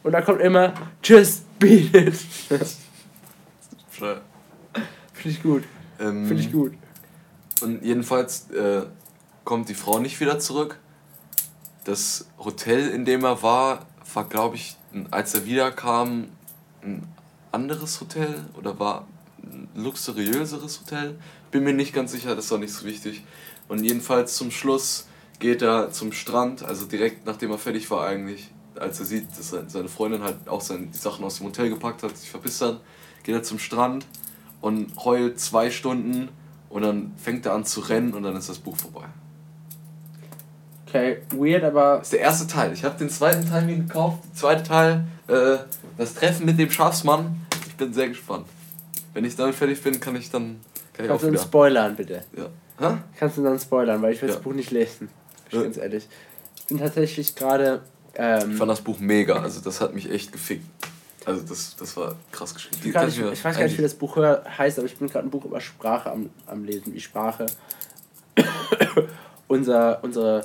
Und 0.04 0.12
da 0.12 0.22
kommt 0.22 0.42
immer, 0.42 0.74
Just 1.04 1.44
beat 1.60 1.96
it. 1.96 2.16
Finde 5.14 5.38
ich 5.38 5.42
gut, 5.42 5.64
ähm, 6.02 6.28
finde 6.28 6.44
ich 6.44 6.52
gut. 6.52 6.74
Und 7.62 7.82
jedenfalls 7.82 8.50
äh, 8.50 8.82
kommt 9.46 9.70
die 9.70 9.74
Frau 9.74 10.00
nicht 10.00 10.20
wieder 10.20 10.38
zurück. 10.40 10.78
Das 11.86 12.28
Hotel, 12.38 12.90
in 12.90 13.06
dem 13.06 13.24
er 13.24 13.42
war, 13.42 13.86
war, 14.14 14.28
glaube 14.28 14.58
ich, 14.58 14.76
als 15.12 15.34
er 15.34 15.46
wiederkam, 15.46 16.28
ein 16.82 17.08
anderes 17.54 18.02
Hotel 18.02 18.36
oder 18.58 18.80
war 18.80 19.08
ein 19.42 19.70
luxuriöseres 19.76 20.82
Hotel. 20.82 21.16
Bin 21.52 21.64
mir 21.64 21.74
nicht 21.74 21.94
ganz 21.94 22.12
sicher, 22.12 22.36
das 22.36 22.46
ist 22.46 22.52
auch 22.52 22.58
nicht 22.58 22.74
so 22.74 22.86
wichtig. 22.86 23.24
Und 23.68 23.84
jedenfalls 23.84 24.36
zum 24.36 24.52
Schluss 24.52 25.08
geht 25.40 25.62
er 25.62 25.92
zum 25.92 26.12
Strand, 26.12 26.64
also 26.64 26.86
direkt 26.86 27.26
nachdem 27.26 27.52
er 27.52 27.58
fertig 27.58 27.90
war 27.92 28.06
eigentlich, 28.06 28.50
als 28.80 29.00
er 29.00 29.06
sieht, 29.06 29.30
dass 29.38 29.50
se- 29.50 29.66
seine 29.68 29.88
Freundin 29.88 30.22
halt 30.24 30.48
auch 30.48 30.62
seine, 30.62 30.88
die 30.88 30.98
Sachen 30.98 31.24
aus 31.26 31.38
dem 31.38 31.48
Hotel 31.48 31.70
gepackt 31.70 32.04
hat, 32.04 32.16
sich 32.18 32.30
verpisst 32.30 32.62
hat, 32.62 32.80
geht 33.24 33.36
er 33.36 33.44
zum 33.44 33.60
Strand 33.60 34.06
und 34.62 34.92
heult 35.04 35.40
zwei 35.40 35.70
Stunden 35.72 36.30
und 36.70 36.82
dann 36.82 37.14
fängt 37.18 37.46
er 37.46 37.54
an 37.54 37.66
zu 37.66 37.82
rennen 37.82 38.14
und 38.14 38.24
dann 38.24 38.36
ist 38.36 38.50
das 38.50 38.60
Buch 38.60 38.76
vorbei. 38.78 39.06
Okay, 40.88 41.18
weird, 41.32 41.64
aber 41.64 41.98
Das 41.98 42.08
ist 42.08 42.14
der 42.14 42.20
erste 42.20 42.48
Teil. 42.48 42.72
Ich 42.74 42.84
habe 42.84 42.98
den 42.98 43.10
zweiten 43.10 43.48
Teil 43.48 43.64
mir 43.66 43.78
gekauft. 43.78 44.20
Der 44.26 44.34
zweite 44.36 44.64
Teil, 44.64 45.06
äh, 45.28 45.58
das 45.98 46.14
Treffen 46.14 46.46
mit 46.46 46.60
dem 46.60 46.70
Schafsmann. 46.70 47.42
Ich 47.68 47.76
bin 47.76 47.94
sehr 47.94 48.10
gespannt. 48.10 48.46
Wenn 49.14 49.26
ich 49.26 49.36
damit 49.36 49.56
fertig 49.56 49.82
bin, 49.82 50.00
kann 50.00 50.16
ich 50.16 50.30
dann 50.30 50.60
kann 50.94 51.06
ich 51.06 51.12
auch 51.12 51.16
kannst 51.16 51.26
uns 51.26 51.34
wieder. 51.34 51.44
spoilern, 51.44 51.96
bitte. 51.96 52.24
Ja. 52.38 52.46
Hä? 52.80 52.98
Kannst 53.18 53.38
du 53.38 53.44
dann 53.44 53.60
spoilern, 53.60 54.02
weil 54.02 54.14
ich 54.14 54.22
will 54.22 54.30
Ja. 54.30 54.36
das 54.36 54.44
Buch 54.44 54.54
nicht 54.54 54.72
lesen. 54.72 55.08
Bin 55.08 55.10
ich 55.50 55.54
Ja. 55.54 55.62
ganz 55.64 55.78
ehrlich. 55.78 56.08
Ich 56.56 56.66
bin 56.68 56.78
tatsächlich 56.80 57.36
gerade. 57.36 57.82
Ich 58.14 58.20
Ähm, 58.20 58.54
fand 58.54 58.70
das 58.72 58.82
Buch 58.82 59.00
mega. 59.00 59.42
Also 59.42 59.60
das 59.62 59.82
hat 59.82 59.94
mich 59.94 60.10
echt 60.12 60.32
gefickt. 60.32 60.66
Also 61.26 61.42
das, 61.42 61.76
das 61.78 61.96
war 61.98 62.16
krass 62.32 62.54
geschrieben. 62.54 62.78
ich, 62.84 62.94
weiß 62.94 62.94
gar 62.94 63.06
nicht, 63.06 63.34
ich 63.40 63.46
weiß 63.46 63.58
gar 63.58 63.64
nicht, 63.64 63.78
wie 63.78 63.82
das 63.82 63.94
Buch 63.94 64.18
heißt, 64.18 64.78
aber 64.78 64.86
ich 64.88 64.98
bin 64.98 65.08
gerade 65.10 65.26
ein 65.28 65.32
Buch 65.32 65.46
über 65.46 65.62
Sprache 65.62 66.12
am, 66.12 66.30
am 66.48 66.64
Lesen, 66.66 66.94
wie 66.94 67.00
Sprache 67.00 67.46
unser, 69.48 70.04
unsere 70.04 70.44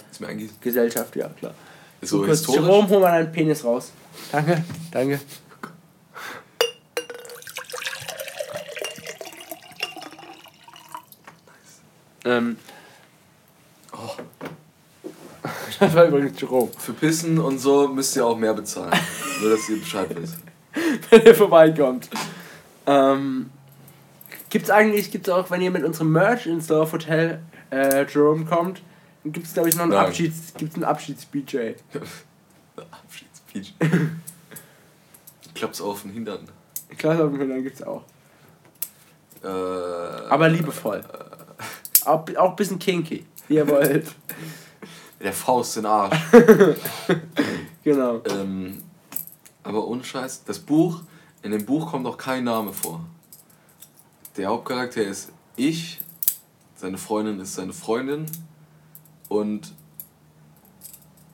Gesellschaft, 0.61 1.17
ja 1.17 1.29
klar. 1.29 1.55
ist 2.01 2.11
so 2.11 2.19
Kurz, 2.19 2.39
historisch. 2.41 2.63
Jerome, 2.65 2.89
hol 2.89 3.01
mal 3.01 3.11
deinen 3.23 3.33
Penis 3.33 3.65
raus. 3.65 3.91
Danke, 4.33 4.63
danke. 4.93 5.21
Ähm, 12.29 12.57
Oh, 13.93 14.11
das 15.81 15.95
war 15.95 16.05
übrigens 16.05 16.39
Jerome. 16.41 16.71
für 16.79 16.93
Pissen 16.93 17.39
und 17.39 17.59
so 17.59 17.89
müsst 17.89 18.15
ihr 18.17 18.27
auch 18.27 18.37
mehr 18.37 18.53
bezahlen. 18.55 18.93
Nur 19.41 19.51
dass 19.51 19.69
ihr 19.69 19.79
Bescheid 19.81 20.09
wisst. 20.15 20.37
wenn 21.11 21.23
ihr 21.23 21.35
vorbeikommt. 21.35 22.09
Ähm, 22.87 23.51
gibt's 24.51 24.69
eigentlich, 24.71 25.11
gibt's 25.11 25.29
auch, 25.31 25.51
wenn 25.51 25.63
ihr 25.63 25.71
mit 25.71 25.85
unserem 25.85 26.13
Merch 26.13 26.47
ins 26.47 26.67
Dorf 26.67 26.93
Hotel 26.93 27.41
äh, 27.71 28.05
Jerome 28.07 28.45
kommt, 28.45 28.83
dann 29.25 29.33
gibt's 29.33 29.55
glaube 29.55 29.71
ich 29.71 29.75
noch 29.75 29.85
einen 29.85 29.93
Nein. 29.93 30.07
Abschieds, 30.07 30.53
gibt's 30.57 30.75
einen 30.75 30.85
Abschieds-BJ. 30.85 31.73
Abschiedsspeech. 32.77 33.75
Klappt's 35.55 35.81
auf 35.81 36.03
den 36.03 36.13
Hintern. 36.13 36.49
Klar, 36.99 37.25
auf 37.25 37.31
dem 37.31 37.41
Hintern 37.41 37.63
gibt's 37.63 37.83
auch. 37.83 38.05
Äh, 39.43 39.47
Aber 39.47 40.49
liebevoll. 40.49 41.03
Auch, 42.09 42.25
auch 42.37 42.51
ein 42.51 42.57
bisschen 42.57 42.79
kinky, 42.79 43.27
wie 43.49 43.55
ihr 43.57 43.69
wollt. 43.69 44.15
Der 45.21 45.33
Faust 45.33 45.77
in 45.77 45.83
den 45.83 45.91
Arsch. 45.93 46.19
Genau. 47.85 48.21
Ähm, 48.29 48.83
aber 49.63 49.87
ohne 49.87 50.05
Scheiß, 50.05 50.45
das 50.45 50.59
Buch, 50.59 51.01
in 51.43 51.53
dem 51.53 51.65
Buch 51.65 51.91
kommt 51.91 52.07
auch 52.07 52.19
kein 52.19 52.45
Name 52.45 52.75
vor. 52.75 53.01
Der 54.37 54.49
Hauptcharakter 54.49 55.03
ist 55.03 55.33
ich, 55.57 56.01
seine 56.77 56.99
Freundin 56.99 57.41
ist 57.41 57.55
seine 57.55 57.73
Freundin 57.73 58.27
und 59.29 59.73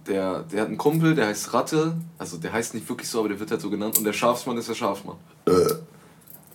der, 0.06 0.44
der 0.44 0.60
hat 0.60 0.68
einen 0.68 0.78
Kumpel, 0.78 1.16
der 1.16 1.26
heißt 1.26 1.52
Ratte, 1.54 1.96
also 2.18 2.36
der 2.36 2.52
heißt 2.52 2.74
nicht 2.74 2.88
wirklich 2.88 3.08
so, 3.08 3.18
aber 3.18 3.30
der 3.30 3.40
wird 3.40 3.50
halt 3.50 3.60
so 3.60 3.70
genannt 3.70 3.98
und 3.98 4.04
der 4.04 4.12
Schafsmann 4.12 4.56
ist 4.56 4.68
der 4.68 4.74
Schafsmann. 4.74 5.16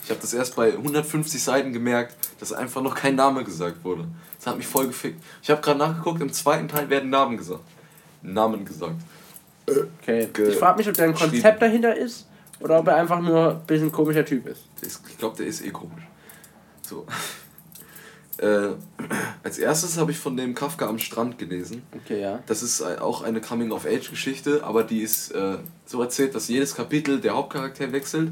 Ich 0.04 0.10
habe 0.10 0.20
das 0.22 0.34
erst 0.34 0.56
bei 0.56 0.72
150 0.72 1.42
Seiten 1.44 1.74
gemerkt, 1.74 2.16
dass 2.40 2.54
einfach 2.54 2.82
noch 2.82 2.96
kein 2.96 3.16
Name 3.16 3.44
gesagt 3.44 3.84
wurde. 3.84 4.06
Das 4.38 4.48
hat 4.48 4.58
mich 4.58 4.68
voll 4.68 4.88
gefickt. 4.88 5.22
Ich 5.44 5.50
habe 5.50 5.62
gerade 5.62 5.78
nachgeguckt, 5.80 6.22
im 6.22 6.32
zweiten 6.32 6.68
Teil 6.68 6.90
werden 6.90 7.10
Namen 7.10 7.38
gesagt. 7.38 7.62
Namen 8.22 8.66
gesagt. 8.66 8.96
Okay. 9.68 10.28
Ge- 10.34 10.50
Ich 10.50 10.56
frage 10.58 10.78
mich, 10.78 10.88
ob 10.90 10.96
da 10.96 11.04
ein 11.04 11.14
Konzept 11.14 11.62
dahinter 11.62 11.96
ist 11.96 12.28
oder 12.60 12.80
ob 12.80 12.88
er 12.88 12.96
einfach 12.96 13.22
nur 13.22 13.52
ein 13.52 13.66
bisschen 13.68 13.92
komischer 13.92 14.26
Typ 14.26 14.48
ist. 14.48 14.62
Ich 14.82 15.18
glaube, 15.18 15.38
der 15.38 15.48
ist 15.48 15.64
eh 15.64 15.70
komisch. 15.70 16.04
So. 16.82 17.06
Äh, 18.38 18.70
als 19.44 19.58
erstes 19.58 19.98
habe 19.98 20.12
ich 20.12 20.18
von 20.18 20.38
dem 20.38 20.56
Kafka 20.56 20.88
am 20.88 20.98
Strand 20.98 21.38
gelesen. 21.38 21.82
Okay, 21.94 22.22
ja. 22.22 22.40
Das 22.46 22.64
ist 22.64 22.82
auch 22.82 23.22
eine 23.22 23.42
Coming-of-Age-Geschichte, 23.42 24.64
aber 24.64 24.84
die 24.86 25.02
ist 25.02 25.32
äh, 25.32 25.58
so 25.86 26.02
erzählt, 26.02 26.34
dass 26.36 26.48
jedes 26.48 26.74
Kapitel 26.74 27.20
der 27.20 27.36
Hauptcharakter 27.36 27.92
wechselt. 27.92 28.32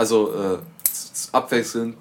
Also 0.00 0.32
äh, 0.32 0.58
abwechselnd 1.32 1.94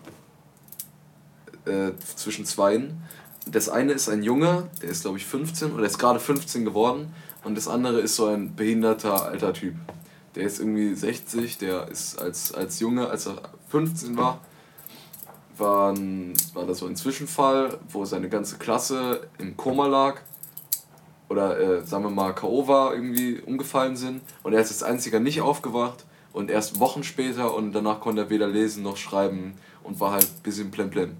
äh, 1.65 1.91
zwischen 2.15 2.45
zweien. 2.45 3.03
Das 3.45 3.67
eine 3.67 3.91
ist 3.91 4.07
ein 4.07 4.23
Junge, 4.23 4.69
der 4.81 4.87
ist 4.87 5.01
glaube 5.01 5.17
ich 5.17 5.25
15 5.25 5.73
oder 5.73 5.83
ist 5.83 5.97
gerade 5.97 6.21
15 6.21 6.63
geworden. 6.63 7.13
Und 7.43 7.57
das 7.57 7.67
andere 7.67 7.99
ist 7.99 8.15
so 8.15 8.27
ein 8.27 8.55
behinderter 8.55 9.25
alter 9.25 9.51
Typ. 9.51 9.75
Der 10.35 10.43
ist 10.43 10.61
irgendwie 10.61 10.95
60, 10.95 11.57
der 11.57 11.89
ist 11.89 12.17
als, 12.21 12.53
als 12.53 12.79
Junge, 12.79 13.09
als 13.09 13.27
er 13.27 13.41
15 13.67 14.15
war, 14.15 14.39
war, 15.57 15.91
ein, 15.91 16.35
war 16.53 16.65
das 16.65 16.77
so 16.77 16.85
ein 16.85 16.95
Zwischenfall, 16.95 17.79
wo 17.89 18.05
seine 18.05 18.29
ganze 18.29 18.59
Klasse 18.59 19.27
im 19.39 19.57
Koma 19.57 19.87
lag 19.87 20.21
oder 21.27 21.59
äh, 21.59 21.85
sagen 21.85 22.05
wir 22.05 22.11
mal 22.11 22.33
K.O. 22.33 22.65
war, 22.65 22.93
irgendwie 22.93 23.41
umgefallen 23.41 23.97
sind 23.97 24.21
und 24.43 24.53
er 24.53 24.61
ist 24.61 24.71
als 24.71 24.83
einziger 24.83 25.19
nicht 25.19 25.41
aufgewacht 25.41 26.05
und 26.33 26.49
erst 26.49 26.79
Wochen 26.79 27.03
später 27.03 27.53
und 27.53 27.73
danach 27.73 27.99
konnte 27.99 28.23
er 28.23 28.29
weder 28.29 28.47
lesen 28.47 28.83
noch 28.83 28.97
schreiben 28.97 29.53
und 29.83 29.99
war 29.99 30.11
halt 30.11 30.23
ein 30.25 30.43
bisschen 30.43 30.71
plemplem. 30.71 31.17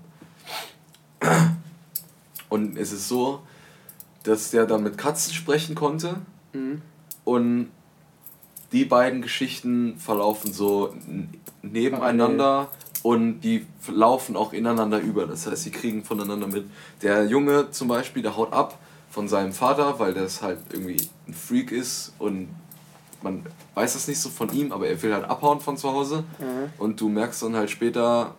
Und 2.49 2.78
es 2.78 2.91
ist 2.91 3.07
so, 3.07 3.41
dass 4.24 4.51
der 4.51 4.66
dann 4.66 4.84
mit 4.84 4.97
Katzen 4.97 5.34
sprechen 5.34 5.76
konnte 5.76 6.16
Mhm. 6.53 6.82
und 7.26 7.70
die 8.72 8.86
beiden 8.86 9.22
Geschichten 9.22 9.97
verlaufen 9.97 10.51
so 10.51 10.93
nebeneinander 11.62 12.70
und 13.03 13.41
die 13.41 13.66
laufen 13.88 14.36
auch 14.36 14.51
ineinander 14.53 14.99
über. 14.99 15.26
Das 15.28 15.45
heißt, 15.47 15.64
sie 15.64 15.72
kriegen 15.72 16.03
voneinander 16.03 16.47
mit. 16.47 16.66
Der 17.01 17.26
Junge 17.26 17.72
zum 17.72 17.88
Beispiel, 17.88 18.22
der 18.24 18.36
haut 18.36 18.51
ab 18.51 18.80
von 19.10 19.28
seinem 19.28 19.53
Vater, 19.53 19.99
weil 19.99 20.14
das 20.14 20.41
halt 20.41 20.60
irgendwie 20.72 20.97
ein 21.28 21.34
Freak 21.34 21.72
ist 21.72 22.14
und 22.20 22.49
man 23.22 23.45
weiß 23.76 23.93
das 23.93 24.07
nicht 24.07 24.20
so 24.20 24.30
von 24.30 24.51
ihm, 24.53 24.72
aber 24.72 24.88
er 24.88 25.01
will 25.01 25.13
halt 25.13 25.26
abhauen 25.26 25.59
von 25.59 25.78
zu 25.78 25.91
Hause. 25.91 26.24
Mhm. 26.39 26.72
Und 26.78 27.01
du 27.01 27.09
merkst 27.09 27.43
dann 27.43 27.55
halt 27.55 27.70
später, 27.70 28.36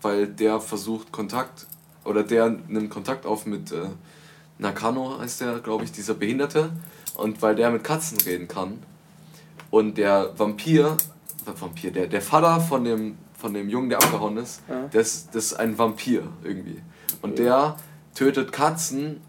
weil 0.00 0.26
der 0.26 0.60
versucht 0.60 1.12
Kontakt, 1.12 1.66
oder 2.04 2.22
der 2.24 2.48
nimmt 2.68 2.90
Kontakt 2.90 3.26
auf 3.26 3.46
mit 3.46 3.72
äh, 3.72 3.88
Nakano, 4.58 5.18
heißt 5.20 5.40
der, 5.42 5.58
glaube 5.60 5.84
ich, 5.84 5.92
dieser 5.92 6.14
Behinderte. 6.14 6.70
Und 7.14 7.42
weil 7.42 7.54
der 7.54 7.70
mit 7.70 7.84
Katzen 7.84 8.18
reden 8.24 8.48
kann. 8.48 8.82
Und 9.70 9.98
der 9.98 10.32
Vampir, 10.38 10.96
äh, 11.46 11.60
Vampir, 11.60 11.90
der, 11.90 12.06
der 12.06 12.22
Vater 12.22 12.60
von 12.60 12.84
dem, 12.84 13.18
von 13.36 13.52
dem 13.54 13.68
Jungen, 13.68 13.90
der 13.90 13.98
abgehauen 14.02 14.36
ist, 14.38 14.62
Ja. 14.68 14.88
das, 14.92 15.28
das 15.30 15.46
ist 15.46 15.54
ein 15.54 15.76
Vampir 15.76 16.22
irgendwie. 16.42 16.80
Und 17.20 17.38
der 17.38 17.76
tötet 18.14 18.50
Katzen, 18.52 19.20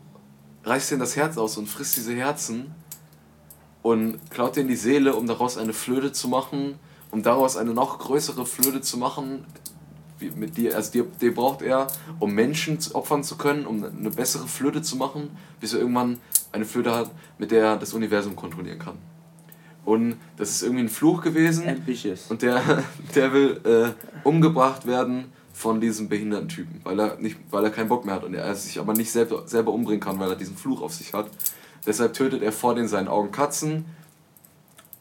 reißt 0.63 0.91
denen 0.91 1.01
das 1.01 1.15
Herz 1.15 1.37
aus 1.37 1.57
und 1.57 1.67
frisst 1.67 1.97
diese 1.97 2.13
Herzen 2.15 2.73
und 3.83 4.17
klaut 4.31 4.55
denen 4.55 4.69
die 4.69 4.75
Seele, 4.75 5.13
um 5.13 5.27
daraus 5.27 5.57
eine 5.57 5.73
Flöte 5.73 6.11
zu 6.11 6.27
machen, 6.27 6.79
um 7.11 7.21
daraus 7.21 7.57
eine 7.57 7.73
noch 7.73 7.99
größere 7.99 8.47
Flöte 8.47 8.81
zu 8.81 8.97
machen, 8.97 9.45
wie 10.17 10.31
mit 10.31 10.57
die, 10.57 10.73
also 10.73 10.91
die, 10.91 11.03
die 11.21 11.29
braucht 11.29 11.61
er, 11.61 11.87
um 12.19 12.33
Menschen 12.33 12.79
opfern 12.93 13.23
zu 13.23 13.37
können, 13.37 13.67
um 13.67 13.83
eine 13.83 14.09
bessere 14.09 14.47
Flöte 14.47 14.81
zu 14.81 14.95
machen, 14.95 15.29
bis 15.59 15.73
er 15.73 15.81
irgendwann 15.81 16.19
eine 16.51 16.65
Flöte 16.65 16.95
hat, 16.95 17.11
mit 17.37 17.51
der 17.51 17.63
er 17.63 17.77
das 17.77 17.93
Universum 17.93 18.35
kontrollieren 18.35 18.79
kann. 18.79 18.97
Und 19.85 20.15
das 20.37 20.51
ist 20.51 20.63
irgendwie 20.63 20.83
ein 20.83 20.89
Fluch 20.89 21.21
gewesen. 21.21 21.67
Ambitious. 21.67 22.27
Und 22.29 22.41
der, 22.41 22.61
der 23.15 23.33
will 23.33 23.59
äh, 23.65 24.27
umgebracht 24.27 24.87
werden 24.87 25.25
von 25.51 25.81
diesem 25.81 26.09
behinderten 26.09 26.47
Typen, 26.47 26.81
weil 26.83 26.99
er, 26.99 27.17
nicht, 27.17 27.37
weil 27.51 27.63
er 27.63 27.69
keinen 27.69 27.89
Bock 27.89 28.05
mehr 28.05 28.15
hat 28.15 28.23
und 28.23 28.33
er 28.33 28.55
sich 28.55 28.79
aber 28.79 28.93
nicht 28.93 29.11
selber, 29.11 29.43
selber 29.45 29.71
umbringen 29.71 29.99
kann, 29.99 30.19
weil 30.19 30.29
er 30.29 30.35
diesen 30.35 30.55
Fluch 30.55 30.81
auf 30.81 30.93
sich 30.93 31.13
hat. 31.13 31.29
Deshalb 31.85 32.13
tötet 32.13 32.41
er 32.41 32.51
vor 32.51 32.75
den 32.75 32.87
seinen 32.87 33.07
Augen 33.07 33.31
Katzen, 33.31 33.85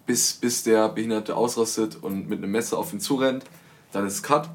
bis, 0.06 0.32
bis 0.34 0.62
der 0.62 0.88
Behinderte 0.88 1.36
ausrastet 1.36 1.96
und 2.02 2.28
mit 2.28 2.38
einem 2.38 2.50
Messer 2.50 2.78
auf 2.78 2.92
ihn 2.92 3.00
zurennt. 3.00 3.44
Dann 3.92 4.06
ist 4.06 4.22
Cut. 4.22 4.48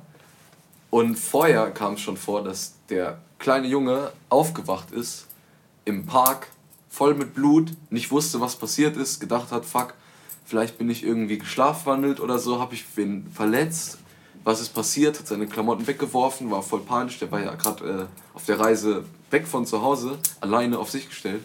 Und 0.89 1.17
vorher 1.17 1.71
kam 1.71 1.93
es 1.93 2.01
schon 2.01 2.17
vor, 2.17 2.43
dass 2.43 2.73
der 2.89 3.19
kleine 3.39 3.67
Junge 3.67 4.11
aufgewacht 4.29 4.91
ist 4.91 5.27
im 5.85 6.05
Park, 6.05 6.47
voll 6.89 7.13
mit 7.13 7.33
Blut, 7.33 7.71
nicht 7.89 8.11
wusste, 8.11 8.41
was 8.41 8.55
passiert 8.55 8.97
ist, 8.97 9.19
gedacht 9.19 9.51
hat, 9.51 9.65
fuck, 9.65 9.93
vielleicht 10.45 10.77
bin 10.77 10.89
ich 10.89 11.03
irgendwie 11.03 11.37
geschlafwandelt 11.37 12.19
oder 12.19 12.39
so, 12.39 12.59
habe 12.59 12.73
ich 12.73 12.85
wen 12.95 13.29
verletzt. 13.31 13.99
Was 14.43 14.61
ist 14.61 14.69
passiert? 14.69 15.19
Hat 15.19 15.27
seine 15.27 15.45
Klamotten 15.45 15.87
weggeworfen, 15.87 16.49
war 16.49 16.63
voll 16.63 16.79
panisch, 16.79 17.19
der 17.19 17.29
war 17.31 17.41
ja 17.41 17.53
gerade 17.55 17.85
äh, 17.85 18.05
auf 18.33 18.45
der 18.45 18.59
Reise 18.59 19.03
weg 19.29 19.45
von 19.45 19.65
zu 19.65 19.81
Hause, 19.81 20.17
alleine 20.39 20.79
auf 20.79 20.89
sich 20.89 21.09
gestellt. 21.09 21.43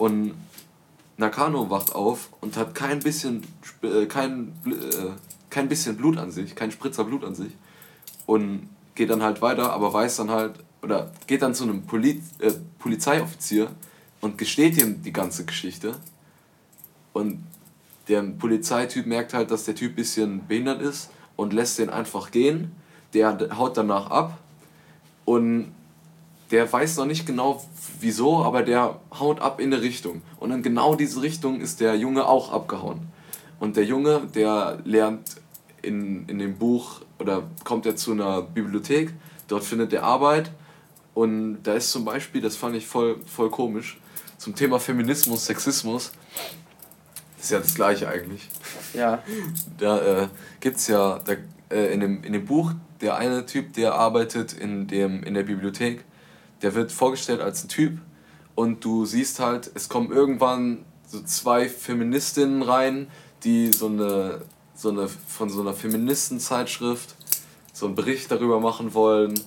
Und 0.00 0.32
Nakano 1.18 1.68
wacht 1.68 1.94
auf 1.94 2.30
und 2.40 2.56
hat 2.56 2.74
kein 2.74 3.00
bisschen, 3.00 3.42
äh, 3.82 4.06
kein, 4.06 4.54
äh, 4.64 5.10
kein 5.50 5.68
bisschen 5.68 5.98
Blut 5.98 6.16
an 6.16 6.30
sich, 6.30 6.54
kein 6.54 6.70
Spritzer 6.70 7.04
Blut 7.04 7.22
an 7.22 7.34
sich. 7.34 7.52
Und 8.24 8.70
geht 8.94 9.10
dann 9.10 9.22
halt 9.22 9.42
weiter, 9.42 9.74
aber 9.74 9.92
weiß 9.92 10.16
dann 10.16 10.30
halt, 10.30 10.54
oder 10.80 11.12
geht 11.26 11.42
dann 11.42 11.54
zu 11.54 11.64
einem 11.64 11.82
Poli 11.82 12.22
äh, 12.38 12.52
Polizeioffizier 12.78 13.72
und 14.22 14.38
gesteht 14.38 14.78
ihm 14.78 15.02
die 15.02 15.12
ganze 15.12 15.44
Geschichte. 15.44 15.96
Und 17.12 17.44
der 18.08 18.22
Polizeityp 18.22 19.04
merkt 19.04 19.34
halt, 19.34 19.50
dass 19.50 19.64
der 19.64 19.74
Typ 19.74 19.92
ein 19.92 19.96
bisschen 19.96 20.46
behindert 20.46 20.80
ist 20.80 21.10
und 21.36 21.52
lässt 21.52 21.78
den 21.78 21.90
einfach 21.90 22.30
gehen. 22.30 22.72
Der 23.12 23.36
haut 23.58 23.76
danach 23.76 24.10
ab 24.10 24.38
und 25.26 25.74
der 26.50 26.70
weiß 26.72 26.96
noch 26.96 27.06
nicht 27.06 27.26
genau 27.26 27.64
wieso, 28.00 28.44
aber 28.44 28.62
der 28.62 29.00
haut 29.18 29.40
ab 29.40 29.60
in 29.60 29.72
eine 29.72 29.82
Richtung. 29.82 30.22
Und 30.38 30.50
in 30.50 30.62
genau 30.62 30.94
diese 30.94 31.22
Richtung 31.22 31.60
ist 31.60 31.80
der 31.80 31.96
Junge 31.96 32.26
auch 32.26 32.52
abgehauen. 32.52 33.08
Und 33.60 33.76
der 33.76 33.84
Junge, 33.84 34.22
der 34.34 34.78
lernt 34.84 35.36
in, 35.82 36.26
in 36.28 36.38
dem 36.38 36.56
Buch 36.56 37.02
oder 37.18 37.44
kommt 37.64 37.86
er 37.86 37.96
zu 37.96 38.12
einer 38.12 38.42
Bibliothek, 38.42 39.12
dort 39.48 39.64
findet 39.64 39.92
er 39.92 40.02
Arbeit 40.02 40.50
und 41.14 41.62
da 41.62 41.74
ist 41.74 41.90
zum 41.90 42.04
Beispiel, 42.04 42.40
das 42.40 42.56
fand 42.56 42.76
ich 42.76 42.86
voll, 42.86 43.20
voll 43.26 43.50
komisch, 43.50 44.00
zum 44.38 44.54
Thema 44.54 44.80
Feminismus, 44.80 45.44
Sexismus, 45.44 46.12
ist 47.38 47.50
ja 47.50 47.58
das 47.58 47.74
gleiche 47.74 48.08
eigentlich. 48.08 48.48
Ja. 48.94 49.22
Da 49.78 50.22
äh, 50.22 50.28
gibt 50.60 50.78
es 50.78 50.88
ja 50.88 51.18
da, 51.18 51.34
äh, 51.70 51.92
in, 51.92 52.00
dem, 52.00 52.24
in 52.24 52.32
dem 52.32 52.46
Buch, 52.46 52.72
der 53.00 53.16
eine 53.16 53.44
Typ, 53.44 53.74
der 53.74 53.94
arbeitet 53.94 54.52
in, 54.52 54.86
dem, 54.86 55.22
in 55.22 55.34
der 55.34 55.42
Bibliothek, 55.42 56.04
der 56.62 56.74
wird 56.74 56.92
vorgestellt 56.92 57.40
als 57.40 57.64
ein 57.64 57.68
Typ 57.68 57.98
und 58.54 58.84
du 58.84 59.06
siehst 59.06 59.40
halt, 59.40 59.70
es 59.74 59.88
kommen 59.88 60.12
irgendwann 60.12 60.84
so 61.06 61.22
zwei 61.22 61.68
Feministinnen 61.68 62.62
rein, 62.62 63.08
die 63.44 63.72
so 63.72 63.86
eine, 63.86 64.42
so 64.74 64.90
eine 64.90 65.08
von 65.08 65.48
so 65.48 65.60
einer 65.60 65.74
Feministenzeitschrift 65.74 67.16
so 67.80 67.86
einen 67.86 67.94
Bericht 67.94 68.30
darüber 68.30 68.60
machen 68.60 68.94
wollen, 68.94 69.40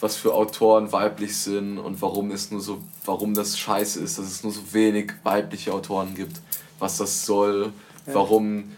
was 0.00 0.16
für 0.16 0.34
Autoren 0.34 0.90
weiblich 0.90 1.36
sind 1.36 1.78
und 1.78 2.00
warum 2.02 2.30
es 2.30 2.50
nur 2.50 2.60
so, 2.60 2.82
warum 3.04 3.34
das 3.34 3.58
scheiße 3.58 4.00
ist, 4.00 4.18
dass 4.18 4.26
es 4.26 4.42
nur 4.42 4.52
so 4.52 4.72
wenig 4.72 5.12
weibliche 5.22 5.72
Autoren 5.72 6.14
gibt, 6.14 6.40
was 6.78 6.96
das 6.96 7.26
soll, 7.26 7.72
warum 8.06 8.72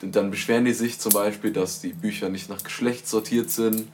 und 0.00 0.14
dann 0.14 0.30
beschweren 0.30 0.64
die 0.64 0.72
sich 0.72 1.00
zum 1.00 1.12
Beispiel, 1.12 1.52
dass 1.52 1.80
die 1.80 1.92
Bücher 1.92 2.28
nicht 2.28 2.48
nach 2.48 2.62
Geschlecht 2.62 3.08
sortiert 3.08 3.50
sind 3.50 3.88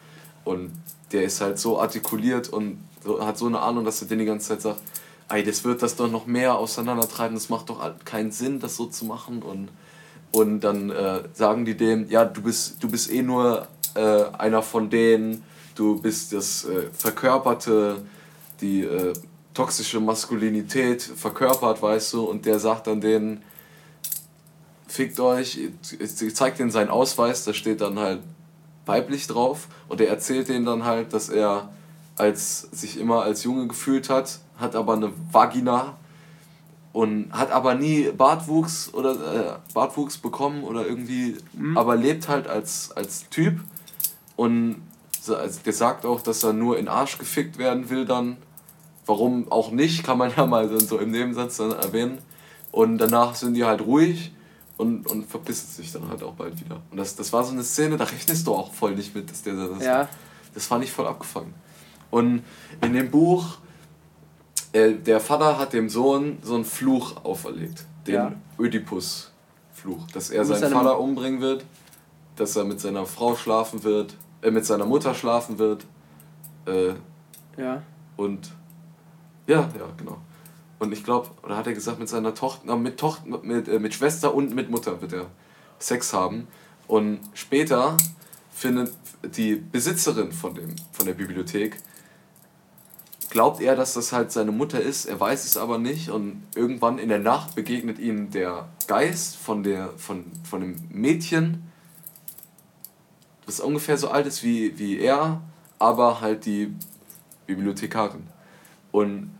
und 0.45 0.71
der 1.13 1.25
ist 1.25 1.41
halt 1.41 1.59
so 1.59 1.81
artikuliert 1.81 2.51
und 2.51 2.79
so, 3.05 3.25
hat 3.25 3.39
so 3.39 3.47
eine 3.47 3.61
Ahnung, 3.61 3.85
dass 3.85 4.03
er 4.03 4.09
den 4.09 4.19
die 4.19 4.25
ganze 4.25 4.49
Zeit 4.49 4.63
sagt, 4.63 4.81
ey, 5.29 5.45
das 5.45 5.65
wird 5.65 5.83
das 5.83 5.97
doch 5.97 6.11
noch 6.11 6.27
mehr 6.27 6.57
auseinandertreiben, 6.57 7.35
das 7.35 7.49
macht 7.49 7.71
doch 7.71 7.81
keinen 8.05 8.33
Sinn, 8.33 8.61
das 8.61 8.77
so 8.77 8.87
zu 8.87 9.05
machen. 9.05 9.43
Und, 9.43 9.69
und 10.33 10.61
dann 10.61 10.91
äh, 10.91 11.23
sagen 11.33 11.65
die 11.65 11.77
dem, 11.77 12.09
ja, 12.11 12.25
du 12.25 12.43
bist, 12.43 12.83
du 12.83 12.89
bist 12.89 13.11
eh 13.11 13.23
nur 13.23 13.69
äh, 13.95 14.25
einer 14.39 14.63
von 14.63 14.91
denen, 14.91 15.45
du 15.75 16.01
bist 16.01 16.33
das 16.33 16.65
äh, 16.65 16.89
verkörperte, 16.93 18.03
die 18.61 18.83
äh, 18.83 19.13
toxische 19.55 20.01
Maskulinität 20.01 21.03
verkörpert, 21.03 21.81
weißt 21.81 22.13
du, 22.15 22.25
und 22.25 22.45
der 22.45 22.59
sagt 22.59 22.87
dann 22.87 23.01
denen, 23.01 23.43
fickt 24.87 25.19
euch, 25.21 25.59
zeigt 26.35 26.59
denen 26.59 26.71
seinen 26.71 26.91
Ausweis, 26.91 27.45
da 27.45 27.53
steht 27.53 27.81
dann 27.81 27.99
halt 27.99 28.21
weiblich 28.87 29.27
drauf. 29.27 29.69
Und 29.89 30.01
er 30.01 30.09
erzählt 30.09 30.49
denen 30.49 30.65
dann 30.65 30.85
halt, 30.85 31.13
dass 31.13 31.29
er 31.29 31.71
als 32.17 32.63
sich 32.73 32.99
immer 32.99 33.23
als 33.23 33.45
Junge 33.45 33.67
gefühlt 33.67 34.09
hat, 34.09 34.39
hat 34.59 34.77
aber 34.77 34.95
eine 34.95 35.13
Vagina 35.33 35.97
und 36.93 37.33
hat 37.33 37.51
aber 37.51 37.75
nie 37.75 38.11
Bartwuchs 38.13 38.93
oder 38.95 39.13
äh, 39.13 39.73
Bartwuchs 39.75 40.19
bekommen 40.19 40.63
oder 40.63 40.87
irgendwie, 40.87 41.37
aber 41.75 41.97
lebt 41.97 42.29
halt 42.29 42.47
als, 42.47 42.93
als 42.93 43.29
Typ 43.31 43.61
und 44.37 44.83
also 45.29 45.61
der 45.65 45.73
sagt 45.73 46.05
auch, 46.05 46.21
dass 46.21 46.43
er 46.43 46.53
nur 46.53 46.79
in 46.79 46.89
Arsch 46.89 47.19
gefickt 47.19 47.59
werden 47.59 47.89
will 47.91 48.05
dann. 48.05 48.37
Warum 49.07 49.51
auch 49.51 49.71
nicht, 49.71 50.05
kann 50.05 50.19
man 50.19 50.33
ja 50.37 50.47
mal 50.47 50.69
so 50.81 50.99
im 50.99 51.11
Nebensatz 51.11 51.57
dann 51.57 51.73
erwähnen. 51.73 52.19
Und 52.71 52.99
danach 52.99 53.35
sind 53.35 53.55
die 53.55 53.65
halt 53.65 53.83
ruhig 53.83 54.33
und, 54.77 55.07
und 55.07 55.27
verpissen 55.27 55.69
sich 55.71 55.93
dann 55.93 56.09
halt 56.09 56.23
auch 56.23 56.35
bald 56.35 56.61
wieder. 56.65 56.83
Und 56.91 56.97
das, 56.97 57.15
das 57.17 57.33
war 57.33 57.45
so 57.45 57.53
eine 57.53 57.63
Szene, 57.63 57.97
da 57.97 58.05
rechnest 58.05 58.47
du 58.47 58.55
auch 58.55 58.73
voll 58.73 58.95
nicht 58.95 59.15
mit, 59.15 59.31
dass 59.31 59.43
der 59.43 59.55
das. 59.55 59.85
Ja. 59.85 60.09
Das 60.55 60.67
fand 60.67 60.85
ich 60.85 60.93
voll 60.93 61.07
abgefangen. 61.07 61.55
Und 62.15 62.45
in 62.81 62.93
dem 62.93 63.11
Buch, 63.11 63.59
äh, 64.73 64.93
der 64.93 65.19
Vater 65.19 65.59
hat 65.59 65.73
dem 65.73 65.89
Sohn 65.89 66.39
so 66.43 66.55
einen 66.55 66.65
Fluch 66.65 67.25
auferlegt. 67.25 67.87
Den 68.07 68.15
Ja. 68.15 68.33
Oedipus-Fluch. 68.57 70.07
Dass 70.13 70.31
er 70.31 70.45
seinen 70.45 70.73
Vater 70.73 71.01
umbringen 71.01 71.41
wird, 71.41 71.65
dass 72.37 72.55
er 72.55 72.65
mit 72.67 72.79
seiner 72.79 73.05
Frau 73.05 73.35
schlafen 73.35 73.83
wird, 73.83 74.15
äh, 74.43 74.53
mit 74.53 74.65
seiner 74.65 74.87
Mutter 74.87 75.13
schlafen 75.13 75.59
wird. 75.59 75.87
Äh, 76.67 76.93
Ja. 77.57 77.83
und 78.17 78.53
ja, 79.49 79.69
ja, 79.77 79.89
genau. 79.97 80.19
Und 80.79 80.93
ich 80.93 81.03
glaube, 81.03 81.31
oder 81.43 81.57
hat 81.57 81.67
er 81.67 81.73
gesagt, 81.73 81.99
mit 81.99 82.09
seiner 82.09 82.33
Tochter, 82.33 82.77
mit 82.77 82.97
Tochter, 82.97 83.41
mit, 83.43 83.67
äh, 83.67 83.81
mit 83.81 83.93
Schwester 83.93 84.33
und 84.33 84.55
mit 84.55 84.71
Mutter 84.71 85.01
wird 85.01 85.15
er 85.15 85.27
Sex 85.81 86.13
haben. 86.13 86.47
Und 86.87 87.19
später 87.35 87.97
findet 88.53 88.93
die 89.37 89.57
Besitzerin 89.57 90.31
von, 90.31 90.55
dem, 90.55 90.77
von 90.93 91.07
der 91.07 91.15
Bibliothek, 91.15 91.77
glaubt 93.35 93.61
er, 93.61 93.75
dass 93.75 93.95
das 93.95 94.13
halt 94.13 94.31
seine 94.31 94.53
Mutter 94.53 94.81
ist, 94.81 95.07
er 95.07 95.19
weiß 95.19 95.45
es 95.45 95.57
aber 95.57 95.77
nicht 95.77 96.09
und 96.09 96.45
irgendwann 96.55 96.99
in 96.99 97.09
der 97.09 97.19
Nacht 97.19 97.57
begegnet 97.57 97.99
ihm 97.99 98.31
der 98.31 98.69
Geist 98.87 99.37
von, 99.37 99.65
der, 99.65 99.91
von, 99.97 100.27
von 100.49 100.61
dem 100.61 100.77
Mädchen, 100.89 101.65
das 103.45 103.59
ungefähr 103.59 103.99
so 103.99 104.09
alt 104.09 104.27
ist 104.27 104.45
wie, 104.45 104.79
wie 104.79 105.01
er, 105.01 105.41
aber 105.81 106.21
halt 106.21 106.47
die 106.47 106.77
Bibliothekarin. 107.47 108.23
Und 108.93 109.37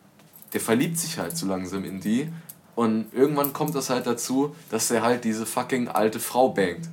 der 0.53 0.61
verliebt 0.61 0.99
sich 0.99 1.21
halt 1.21 1.37
so 1.37 1.47
langsam 1.47 1.85
in 1.85 2.01
die. 2.01 2.29
Und 2.75 3.07
irgendwann 3.13 3.53
kommt 3.53 3.77
das 3.77 3.91
halt 3.91 4.09
dazu, 4.09 4.57
dass 4.71 4.91
er 4.91 5.03
halt 5.03 5.23
diese 5.23 5.47
fucking 5.47 5.87
alte 5.87 6.19
Frau 6.19 6.49
bangt. 6.49 6.89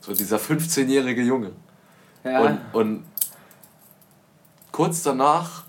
So 0.00 0.14
dieser 0.14 0.36
15-jährige 0.36 1.22
Junge. 1.22 1.50
Ja. 2.22 2.40
Und, 2.42 2.60
und 2.72 3.04
kurz 4.70 5.02
danach 5.02 5.65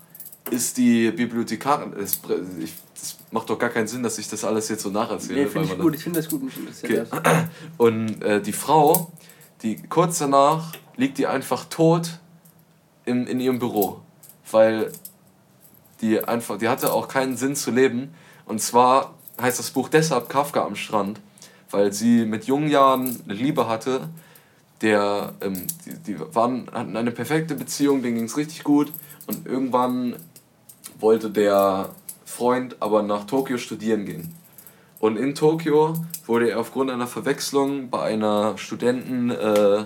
ist 0.50 0.76
die 0.76 1.10
Bibliothekarin. 1.10 1.92
Es, 1.94 2.20
ich, 2.60 2.72
das 2.94 3.16
macht 3.30 3.48
doch 3.50 3.58
gar 3.58 3.70
keinen 3.70 3.86
Sinn, 3.86 4.02
dass 4.02 4.18
ich 4.18 4.28
das 4.28 4.44
alles 4.44 4.68
jetzt 4.68 4.82
so 4.82 4.90
nacherzähle. 4.90 5.42
nee, 5.42 5.46
finde 5.46 5.68
ich 5.68 5.78
gut. 5.78 5.94
Ich 5.94 6.02
finde 6.02 6.20
das 6.20 6.28
gut. 6.28 6.42
Okay. 6.82 7.04
das. 7.10 7.20
und 7.76 8.22
äh, 8.22 8.40
die 8.40 8.52
Frau, 8.52 9.12
die 9.62 9.76
kurz 9.88 10.18
danach 10.18 10.72
liegt 10.96 11.18
die 11.18 11.26
einfach 11.26 11.64
tot 11.66 12.18
im, 13.04 13.26
in 13.26 13.40
ihrem 13.40 13.58
Büro. 13.58 14.00
Weil 14.50 14.92
die 16.00 16.22
einfach, 16.22 16.58
die 16.58 16.68
hatte 16.68 16.92
auch 16.92 17.08
keinen 17.08 17.36
Sinn 17.36 17.56
zu 17.56 17.70
leben. 17.70 18.14
Und 18.46 18.60
zwar 18.60 19.14
heißt 19.40 19.58
das 19.58 19.70
Buch 19.70 19.88
deshalb 19.88 20.28
Kafka 20.28 20.64
am 20.64 20.76
Strand, 20.76 21.20
weil 21.70 21.92
sie 21.92 22.24
mit 22.24 22.44
jungen 22.46 22.70
Jahren 22.70 23.20
eine 23.24 23.34
Liebe 23.34 23.68
hatte, 23.68 24.08
der, 24.80 25.34
ähm, 25.40 25.66
die, 25.84 25.94
die 26.12 26.34
waren, 26.34 26.68
hatten 26.72 26.96
eine 26.96 27.10
perfekte 27.10 27.54
Beziehung, 27.54 28.02
denen 28.02 28.16
ging 28.16 28.24
es 28.24 28.36
richtig 28.36 28.64
gut. 28.64 28.92
Und 29.26 29.46
irgendwann 29.46 30.16
wollte 30.98 31.30
der 31.30 31.90
Freund 32.24 32.76
aber 32.80 33.02
nach 33.02 33.24
Tokio 33.24 33.58
studieren 33.58 34.04
gehen. 34.04 34.34
Und 35.00 35.16
in 35.16 35.34
Tokio 35.34 35.94
wurde 36.26 36.50
er 36.50 36.60
aufgrund 36.60 36.90
einer 36.90 37.06
Verwechslung 37.06 37.88
bei 37.88 38.02
einer 38.02 38.58
Studenten 38.58 39.30
äh, 39.30 39.84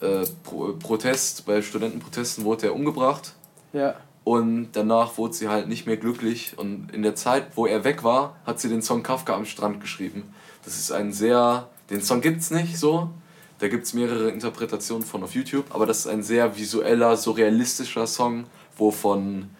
äh, 0.00 0.26
Pro 0.42 0.74
Protest, 0.78 1.46
bei 1.46 1.62
Studentenprotesten 1.62 2.44
wurde 2.44 2.66
er 2.66 2.74
umgebracht. 2.74 3.34
Ja. 3.72 3.94
Und 4.24 4.72
danach 4.72 5.18
wurde 5.18 5.34
sie 5.34 5.48
halt 5.48 5.68
nicht 5.68 5.86
mehr 5.86 5.96
glücklich. 5.96 6.54
Und 6.56 6.90
in 6.92 7.02
der 7.02 7.14
Zeit, 7.14 7.48
wo 7.56 7.66
er 7.66 7.84
weg 7.84 8.04
war, 8.04 8.36
hat 8.46 8.58
sie 8.58 8.68
den 8.68 8.82
Song 8.82 9.02
Kafka 9.02 9.34
am 9.34 9.44
Strand 9.44 9.80
geschrieben. 9.80 10.34
Das 10.64 10.78
ist 10.78 10.92
ein 10.92 11.12
sehr. 11.12 11.68
Den 11.90 12.00
Song 12.00 12.20
gibt's 12.20 12.50
nicht 12.50 12.78
so. 12.78 13.10
Da 13.58 13.68
gibt's 13.68 13.92
mehrere 13.92 14.30
Interpretationen 14.30 15.04
von 15.04 15.22
auf 15.22 15.34
YouTube. 15.34 15.66
Aber 15.70 15.84
das 15.86 16.00
ist 16.00 16.06
ein 16.06 16.22
sehr 16.22 16.56
visueller, 16.56 17.16
surrealistischer 17.16 18.06
Song, 18.06 18.44
wo 18.78 18.90
von 18.90 19.50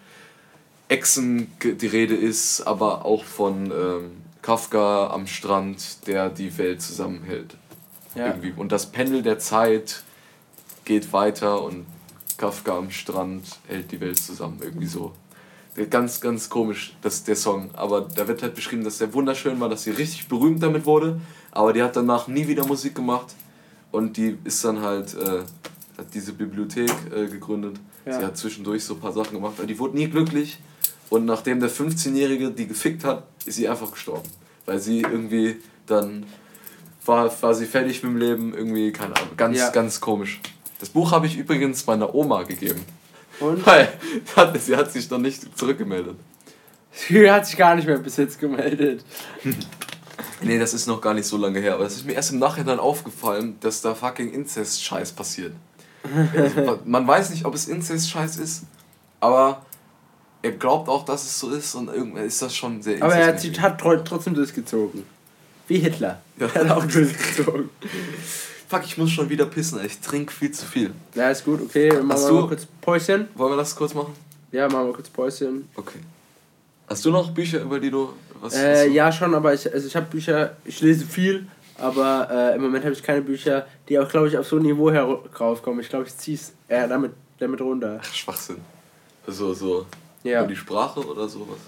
Echsen 0.87 1.51
die 1.63 1.87
Rede 1.87 2.15
ist, 2.15 2.61
aber 2.61 3.05
auch 3.05 3.23
von 3.23 3.71
ähm, 3.71 4.11
Kafka 4.41 5.07
am 5.07 5.25
Strand, 5.25 6.05
der 6.07 6.29
die 6.29 6.55
Welt 6.57 6.81
zusammenhält. 6.81 7.57
Ja. 8.13 8.27
Irgendwie. 8.27 8.53
Und 8.55 8.71
das 8.71 8.91
Pendel 8.91 9.23
der 9.23 9.39
Zeit 9.39 10.03
geht 10.85 11.11
weiter 11.11 11.63
und 11.63 11.85
Kafka 12.37 12.77
am 12.77 12.91
Strand 12.91 13.43
hält 13.67 13.91
die 13.91 13.99
Welt 13.99 14.19
zusammen. 14.19 14.59
Irgendwie 14.61 14.85
so. 14.85 15.13
Ganz, 15.89 16.21
ganz 16.21 16.49
komisch, 16.49 16.95
das, 17.01 17.23
der 17.23 17.35
Song. 17.35 17.69
Aber 17.73 18.01
da 18.01 18.27
wird 18.27 18.43
halt 18.43 18.55
beschrieben, 18.55 18.83
dass 18.83 18.99
der 18.99 19.13
wunderschön 19.13 19.59
war, 19.59 19.67
dass 19.67 19.83
sie 19.83 19.91
richtig 19.91 20.27
berühmt 20.27 20.63
damit 20.63 20.85
wurde. 20.85 21.19
Aber 21.51 21.73
die 21.73 21.83
hat 21.83 21.95
danach 21.95 22.27
nie 22.27 22.47
wieder 22.47 22.65
Musik 22.65 22.95
gemacht. 22.95 23.35
Und 23.91 24.15
die 24.17 24.37
ist 24.43 24.63
dann 24.63 24.81
halt, 24.81 25.15
äh, 25.15 25.39
hat 25.97 26.13
diese 26.13 26.33
Bibliothek 26.33 26.91
äh, 27.13 27.27
gegründet. 27.27 27.77
Ja. 28.05 28.19
Sie 28.19 28.25
hat 28.25 28.37
zwischendurch 28.37 28.85
so 28.85 28.93
ein 28.93 28.99
paar 28.99 29.11
Sachen 29.11 29.33
gemacht. 29.33 29.55
Aber 29.57 29.67
die 29.67 29.77
wurde 29.79 29.97
nie 29.97 30.07
glücklich. 30.07 30.59
Und 31.09 31.25
nachdem 31.25 31.59
der 31.59 31.69
15-Jährige 31.69 32.51
die 32.51 32.67
gefickt 32.67 33.03
hat, 33.03 33.23
ist 33.45 33.55
sie 33.55 33.67
einfach 33.69 33.91
gestorben. 33.91 34.27
Weil 34.65 34.79
sie 34.79 35.01
irgendwie 35.01 35.57
dann 35.85 36.25
war, 37.05 37.31
war 37.43 37.53
sie 37.53 37.65
fertig 37.67 38.01
mit 38.03 38.11
dem 38.13 38.17
Leben, 38.17 38.53
irgendwie, 38.55 38.91
keine 38.91 39.15
Ahnung, 39.15 39.37
ganz, 39.37 39.57
Ja. 39.59 39.69
ganz 39.69 40.01
komisch. 40.01 40.39
Das 40.79 40.89
Buch 40.89 41.11
habe 41.11 41.27
ich 41.27 41.37
übrigens 41.37 41.85
meiner 41.85 42.13
Oma 42.15 42.43
gegeben. 42.43 42.83
Und 43.39 43.63
Weil 43.67 43.89
hat- 44.35 44.59
sie 44.59 44.75
hat 44.75 44.91
sich 44.91 45.09
noch 45.09 45.19
nicht 45.19 45.57
zurückgemeldet. 45.57 46.15
sie 46.91 47.29
hat 47.29 47.45
sich 47.45 47.57
gar 47.57 47.75
nicht 47.75 47.87
mehr 47.87 47.97
bis 47.99 48.17
jetzt 48.17 48.39
gemeldet. 48.39 49.03
Nee, 50.41 50.59
das 50.59 50.73
ist 50.73 50.85
noch 50.87 51.01
gar 51.01 51.13
nicht 51.13 51.25
so 51.27 51.37
lange 51.37 51.59
her. 51.59 51.73
Aber 51.75 51.85
es 51.85 51.95
ist 51.95 52.05
mir 52.05 52.13
erst 52.13 52.31
im 52.31 52.39
Nachhinein 52.39 52.77
aufgefallen, 52.79 53.55
dass 53.61 53.81
da 53.81 53.95
fucking 53.95 54.31
Inzest-Scheiß 54.31 55.13
passiert. 55.13 55.53
Also, 56.35 56.79
man 56.85 57.07
weiß 57.07 57.31
nicht, 57.31 57.45
ob 57.45 57.55
es 57.55 57.67
Inzest-Scheiß 57.67 58.37
ist, 58.37 58.63
aber 59.19 59.65
er 60.45 60.51
glaubt 60.51 60.87
auch, 60.89 61.03
dass 61.05 61.23
es 61.23 61.39
so 61.39 61.49
ist 61.49 61.73
und 61.75 61.87
irgendwann 61.87 62.25
ist 62.25 62.41
das 62.41 62.55
schon 62.55 62.81
sehr 62.81 63.01
Aber 63.01 63.15
er 63.15 63.27
hat, 63.27 63.43
hat 63.59 63.81
tro- 63.81 64.03
trotzdem 64.03 64.33
durchgezogen. 64.35 65.03
Wie 65.67 65.79
Hitler. 65.79 66.21
Ja. 66.37 66.47
Er 66.53 66.65
hat 66.65 66.71
auch 66.77 66.85
durchgezogen. 66.85 67.69
Fuck, 68.69 68.81
ich 68.85 68.97
muss 68.97 69.11
schon 69.11 69.29
wieder 69.29 69.45
pissen, 69.45 69.79
ey. 69.79 69.87
ich 69.87 69.99
trinke 69.99 70.31
viel 70.33 70.51
zu 70.51 70.65
viel. 70.65 70.91
Ja, 71.15 71.29
ist 71.29 71.45
gut, 71.45 71.61
okay. 71.61 71.89
Machen 71.93 72.11
Hast 72.11 72.27
wir 72.27 72.33
mal 72.33 72.47
kurz 72.47 72.65
Päuschen. 72.81 73.27
Wollen 73.35 73.53
wir 73.53 73.57
das 73.57 73.75
kurz 73.75 73.93
machen? 73.93 74.13
Ja, 74.51 74.67
machen 74.67 74.87
wir 74.87 74.93
kurz 74.93 75.09
Päuschen. 75.09 75.67
Okay. 75.75 75.99
Hast 76.87 77.03
du 77.05 77.11
noch 77.11 77.31
Bücher, 77.31 77.61
über 77.61 77.79
die 77.79 77.89
du 77.91 78.09
was 78.41 78.53
Äh, 78.53 78.85
du- 78.87 78.91
ja, 78.93 79.11
schon, 79.11 79.33
aber 79.33 79.53
ich, 79.53 79.71
also 79.71 79.87
ich 79.87 79.95
habe 79.95 80.05
Bücher, 80.07 80.55
ich 80.65 80.81
lese 80.81 81.05
viel, 81.05 81.47
aber 81.77 82.27
äh, 82.31 82.55
im 82.55 82.61
Moment 82.61 82.83
habe 82.85 82.93
ich 82.93 83.01
keine 83.01 83.21
Bücher, 83.21 83.65
die 83.89 83.97
auch, 83.99 84.07
glaube 84.09 84.27
ich, 84.27 84.37
auf 84.37 84.47
so 84.47 84.57
ein 84.57 84.61
Niveau 84.63 84.91
heraufkommen. 84.91 85.79
Ich 85.79 85.89
glaube, 85.89 86.05
ich 86.05 86.15
ziehe 86.17 86.37
es 86.37 86.53
eher 86.67 86.87
damit, 86.87 87.11
damit 87.39 87.61
runter. 87.61 87.99
Ach, 88.03 88.13
Schwachsinn. 88.13 88.57
Also 89.27 89.53
so 89.53 89.85
Ja. 90.25 90.39
über 90.39 90.49
die 90.49 90.55
Sprache 90.55 90.99
oder 91.05 91.29
sowas. 91.29 91.59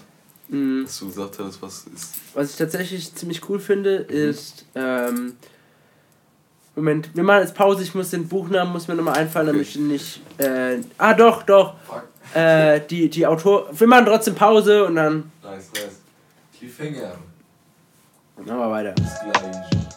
Mhm. 0.48 0.84
Dass 0.84 0.98
du 0.98 1.06
gesagt 1.06 1.38
hast, 1.38 1.62
was 1.62 1.86
ist. 1.94 2.14
Was 2.34 2.50
ich 2.50 2.56
tatsächlich 2.56 3.14
ziemlich 3.14 3.48
cool 3.48 3.60
finde, 3.60 3.96
ist. 3.96 4.64
Ähm, 4.74 5.36
Moment, 6.74 7.10
wir 7.14 7.24
machen 7.24 7.40
jetzt 7.42 7.54
Pause. 7.54 7.82
Ich 7.82 7.94
muss 7.94 8.10
den 8.10 8.28
Buchnamen, 8.28 8.72
muss 8.72 8.88
mir 8.88 8.94
nochmal 8.94 9.18
einfallen, 9.18 9.48
damit 9.48 9.62
ich 9.62 9.76
nicht. 9.76 10.20
Äh, 10.38 10.78
ah, 10.96 11.14
doch, 11.14 11.42
doch. 11.42 11.74
Äh, 12.34 12.80
die, 12.88 13.08
die 13.08 13.26
Autor. 13.26 13.68
Wir 13.72 13.86
machen 13.86 14.06
trotzdem 14.06 14.34
Pause 14.34 14.84
und 14.84 14.96
dann. 14.96 15.30
Nice, 15.42 15.70
nice. 15.74 16.00
Cliffhanger. 16.58 17.14
Machen 18.36 18.58
wir 18.58 18.70
weiter. 18.70 18.92
Bis 18.92 19.14
gleich. 19.20 19.88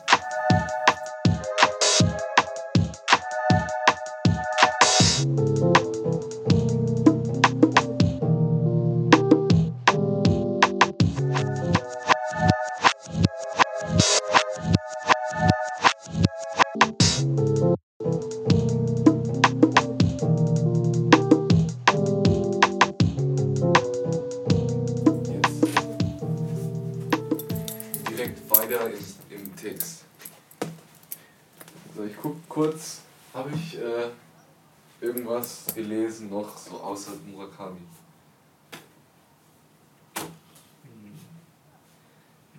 Murakami? 37.61 37.79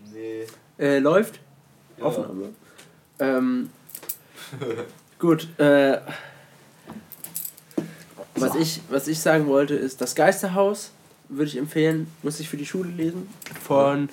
Hm. 0.04 0.12
Nee. 0.12 0.46
Äh, 0.78 0.98
läuft? 0.98 1.40
Ja. 1.98 2.04
Aufnahme. 2.04 2.50
Ähm, 3.18 3.70
gut, 5.18 5.48
äh, 5.58 5.98
was, 8.34 8.54
ich, 8.56 8.80
was 8.88 9.08
ich 9.08 9.20
sagen 9.20 9.46
wollte 9.46 9.74
ist, 9.74 10.00
das 10.00 10.14
Geisterhaus 10.14 10.92
würde 11.28 11.46
ich 11.46 11.56
empfehlen, 11.56 12.08
muss 12.22 12.40
ich 12.40 12.48
für 12.48 12.56
die 12.56 12.66
Schule 12.66 12.90
lesen. 12.90 13.28
Von, 13.62 14.08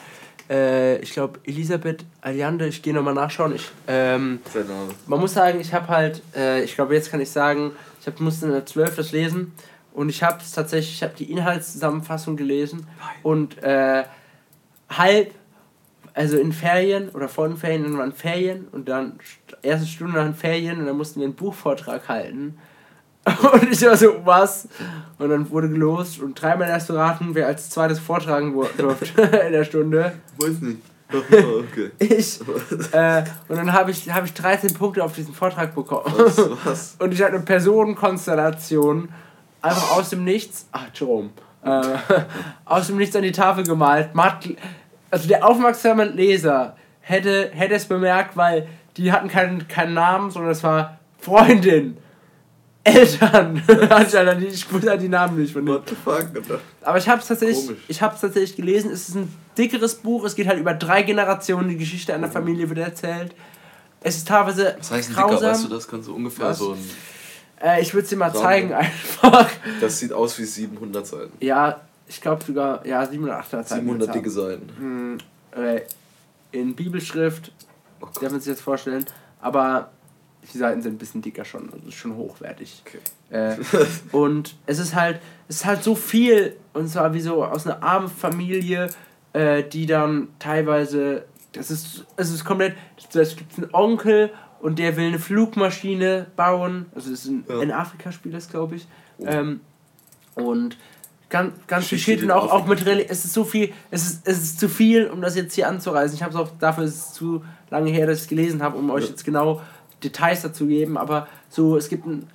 äh, 0.49 0.99
ich 0.99 1.11
glaube, 1.11 1.39
Elisabeth 1.43 2.05
Allende. 2.21 2.67
Ich 2.67 2.81
gehe 2.81 2.93
nochmal 2.93 3.13
nachschauen. 3.13 3.55
Ich, 3.55 3.69
ähm, 3.87 4.39
Name. 4.53 4.93
man 5.07 5.19
muss 5.19 5.33
sagen, 5.33 5.59
ich 5.59 5.73
habe 5.73 5.87
halt, 5.87 6.21
äh, 6.35 6.63
ich 6.63 6.75
glaube, 6.75 6.93
jetzt 6.93 7.11
kann 7.11 7.19
ich 7.19 7.31
sagen, 7.31 7.71
ich 7.99 8.07
hab, 8.07 8.19
musste 8.19 8.45
in 8.45 8.51
der 8.51 8.65
12 8.65 8.95
das 8.95 9.11
lesen 9.11 9.53
und 9.99 10.09
ich 10.09 10.23
habe 10.23 10.37
es 10.41 10.51
tatsächlich, 10.51 10.95
ich 10.95 11.03
habe 11.03 11.13
die 11.17 11.29
Inhaltszusammenfassung 11.31 12.37
gelesen 12.37 12.87
und 13.21 13.61
äh, 13.61 14.03
halb, 14.89 15.33
also 16.13 16.37
in 16.37 16.51
Ferien 16.53 17.09
oder 17.09 17.27
vor 17.27 17.47
den 17.47 17.57
Ferien, 17.57 17.83
dann 17.83 17.97
waren 17.97 18.13
Ferien 18.13 18.67
und 18.71 18.87
dann 18.89 19.13
st- 19.19 19.57
erste 19.61 19.87
Stunde 19.87 20.13
nach 20.13 20.23
den 20.25 20.35
Ferien 20.35 20.79
und 20.79 20.85
dann 20.85 20.97
mussten 20.97 21.19
wir 21.19 21.25
einen 21.27 21.35
Buchvortrag 21.35 22.07
halten. 22.07 22.57
Und 23.53 23.69
ich 23.71 23.81
war 23.85 23.97
so, 23.97 24.15
was? 24.23 24.67
Und 25.19 25.29
dann 25.29 25.49
wurde 25.51 25.67
gelost 25.69 26.21
und 26.21 26.41
dreimal 26.41 26.69
erst 26.69 26.89
raten, 26.89 27.35
wer 27.35 27.47
als 27.47 27.69
zweites 27.69 27.99
vortragen 27.99 28.53
durfte 28.77 29.21
in 29.47 29.51
der 29.51 29.65
Stunde. 29.65 30.13
Weiß 30.37 30.61
nicht. 30.61 30.79
okay. 31.11 31.91
Ich. 31.99 32.39
Äh, 32.93 33.23
und 33.49 33.57
dann 33.57 33.73
habe 33.73 33.91
ich, 33.91 34.09
hab 34.11 34.23
ich 34.25 34.33
13 34.33 34.73
Punkte 34.73 35.03
auf 35.03 35.13
diesen 35.13 35.33
Vortrag 35.33 35.75
bekommen. 35.75 36.11
Was? 36.17 36.37
was? 36.63 36.95
Und 36.99 37.13
ich 37.13 37.21
hatte 37.21 37.33
eine 37.33 37.43
Personenkonstellation 37.43 39.09
einfach 39.62 39.97
aus 39.97 40.10
dem 40.10 40.24
Nichts. 40.24 40.68
Ach, 40.72 40.88
Jerome. 40.93 41.30
Äh, 41.64 41.82
aus 42.66 42.88
dem 42.88 42.97
Nichts 42.97 43.16
an 43.16 43.24
die 43.24 43.32
Tafel 43.32 43.64
gemalt. 43.64 44.10
Also 45.12 45.28
der 45.28 45.45
aufmerksame 45.45 46.05
Leser 46.05 46.76
hätte, 47.01 47.51
hätte 47.53 47.74
es 47.76 47.86
bemerkt, 47.86 48.38
weil 48.38 48.68
die 48.97 49.12
hatten 49.12 49.28
keinen, 49.28 49.68
keinen 49.68 49.93
Namen, 49.93 50.32
sondern 50.32 50.51
es 50.51 50.64
war 50.64 50.99
Freundin. 51.20 51.97
Eltern. 52.84 53.62
Anscheinend, 53.89 54.43
ich 54.43 54.72
wusste 54.72 54.89
halt 54.89 55.01
die 55.01 55.10
Namen 55.10 55.39
nicht 55.39 55.53
von 55.53 55.66
denen. 55.66 55.78
What 55.78 55.89
the 55.89 55.95
fuck? 55.95 56.60
Aber 56.82 56.97
ich 56.97 57.07
habe 57.10 57.22
es 57.22 57.28
tatsächlich, 57.28 57.66
Komisch. 57.66 57.84
ich 57.88 57.97
tatsächlich 57.97 58.55
gelesen. 58.55 58.91
Es 58.91 59.10
ist 59.10 59.16
ein 59.16 59.34
dickeres 59.57 59.95
Buch. 59.95 60.24
Es 60.24 60.36
geht 60.36 60.47
halt 60.47 60.60
über 60.60 60.74
drei 60.74 61.03
Generationen. 61.03 61.70
Die 61.70 61.78
Geschichte 61.78 62.14
einer 62.14 62.30
Familie 62.30 62.70
wird 62.70 62.80
erzählt. 62.80 63.36
Es 64.01 64.18
ist 64.18 64.28
teilweise 64.28 64.76
Was 64.80 64.91
heißt 64.91 65.10
ein 65.10 65.16
Dicker? 65.16 65.28
grausam. 65.28 65.51
Weißt 65.51 65.64
du, 65.66 65.68
das 65.68 65.88
kann 65.88 66.01
so 66.01 66.14
ungefähr 66.14 66.47
Was? 66.47 66.60
so 66.60 66.72
ein. 66.74 66.89
Äh, 67.62 67.82
ich 67.82 67.93
würde 67.93 68.03
es 68.03 68.10
dir 68.10 68.16
mal 68.18 68.30
Rahmen. 68.30 68.41
zeigen 68.41 68.74
einfach. 68.74 69.49
Das 69.82 69.99
sieht 69.99 70.14
aus 70.14 70.38
wie 70.39 70.45
700 70.45 71.05
Seiten. 71.05 71.32
Ja, 71.39 71.82
ich 72.07 72.22
glaube 72.22 72.43
sogar, 72.43 72.86
ja, 72.86 73.05
700, 73.05 73.38
800 73.39 73.68
Seiten 73.68 73.82
700 73.82 74.07
wird's 74.07 74.18
dicke 74.18 74.30
Seiten. 74.30 74.70
haben. 74.78 75.18
Äh, 75.64 75.82
in 76.51 76.76
Bibelschrift, 76.76 77.51
Oh 78.01 78.05
Gott. 78.05 78.24
darf 78.24 78.32
man 78.32 78.39
sich 78.39 78.49
jetzt 78.49 78.62
vorstellen. 78.62 79.05
Aber 79.41 79.91
die 80.53 80.57
Seiten 80.57 80.82
sind 80.82 80.95
ein 80.95 80.97
bisschen 80.97 81.22
dicker 81.22 81.45
schon. 81.45 81.72
Also 81.74 81.91
schon 81.91 82.16
hochwertig. 82.16 82.82
Okay. 82.88 82.99
Äh, 83.30 83.57
und 84.16 84.55
es 84.66 84.80
ist 84.80 84.95
halt, 84.95 85.20
es 85.47 85.57
ist 85.57 85.66
halt 85.66 85.84
so 85.84 85.95
viel, 85.95 86.55
und 86.74 86.88
zwar 86.88 87.14
wie 87.14 87.22
so 87.22 87.43
aus 87.43 87.68
einer 87.68 87.84
armen 87.84 88.07
Familie, 88.07 88.89
äh, 89.34 89.64
die 89.64 89.86
dann 89.86 90.30
teilweise, 90.39 91.26
das 91.51 91.70
ist, 91.70 92.05
es 92.16 92.32
ist 92.32 92.45
komplett, 92.45 92.76
es 93.14 93.36
gibt 93.36 93.57
einen 93.57 93.70
Onkel 93.74 94.32
und 94.62 94.80
der 94.80 94.97
will 94.97 95.07
eine 95.07 95.20
Flugmaschine 95.20 96.28
bauen, 96.36 96.86
also 96.95 97.12
das 97.12 97.22
ist 97.26 97.30
ein, 97.32 97.45
Ja. 97.47 97.60
ein 97.60 97.72
Afrika-Spiel, 97.72 98.32
das 98.32 98.49
glaube 98.49 98.76
ich. 98.76 98.88
Oh. 99.18 99.26
Ähm, 99.28 99.62
und 100.36 100.78
ganz, 101.30 101.53
ganz 101.68 101.88
viel 101.88 101.97
steht 101.97 102.20
und 102.20 102.26
in 102.26 102.32
auch, 102.32 102.51
auch 102.51 102.66
mit 102.66 102.80
Afrika. 102.82 102.91
Reli 102.91 103.05
es 103.10 103.26
ist 103.26 103.34
so 103.34 103.43
viel, 103.43 103.72
es 103.91 104.05
ist, 104.05 104.28
es 104.28 104.38
ist 104.41 104.60
zu 104.60 104.70
viel, 104.70 105.07
um 105.07 105.22
das 105.22 105.36
jetzt 105.36 105.53
hier 105.55 105.68
anzureißen. 105.68 106.16
Ich 106.16 106.24
habe 106.24 106.34
es 106.34 106.39
auch, 106.39 106.49
dafür 106.60 106.84
ist 106.86 106.95
es 106.95 107.14
zu 107.14 107.43
lange 107.70 107.91
her, 107.91 108.07
dass 108.07 108.18
ich 108.18 108.24
es 108.24 108.30
gelesen 108.30 108.62
habe, 108.64 108.78
um 108.78 108.89
euch 108.89 109.03
Ja. 109.05 109.10
jetzt 109.12 109.24
genau 109.26 109.62
Details 110.03 110.41
dazu 110.41 110.66
geben, 110.68 110.97
aber 110.97 111.28
so, 111.49 111.76
es 111.78 111.89
gibt 111.89 112.05
ein, 112.05 112.28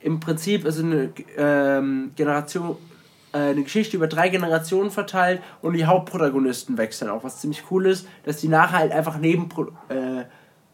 im 0.00 0.18
Prinzip 0.20 0.64
also 0.64 0.82
eine 0.82 1.12
ähm, 1.36 2.10
Generation, 2.16 2.76
äh, 3.32 3.38
eine 3.38 3.62
Geschichte 3.62 3.96
über 3.96 4.08
drei 4.08 4.28
Generationen 4.28 4.90
verteilt 4.90 5.40
und 5.62 5.74
die 5.74 5.86
Hauptprotagonisten 5.86 6.76
wechseln 6.78 7.08
auch, 7.10 7.22
was 7.22 7.40
ziemlich 7.40 7.62
cool 7.70 7.86
ist, 7.86 8.06
dass 8.24 8.38
die 8.38 8.48
nachher 8.48 8.78
halt 8.78 8.92
einfach 8.92 9.18
neben 9.18 9.48
äh, 9.88 10.24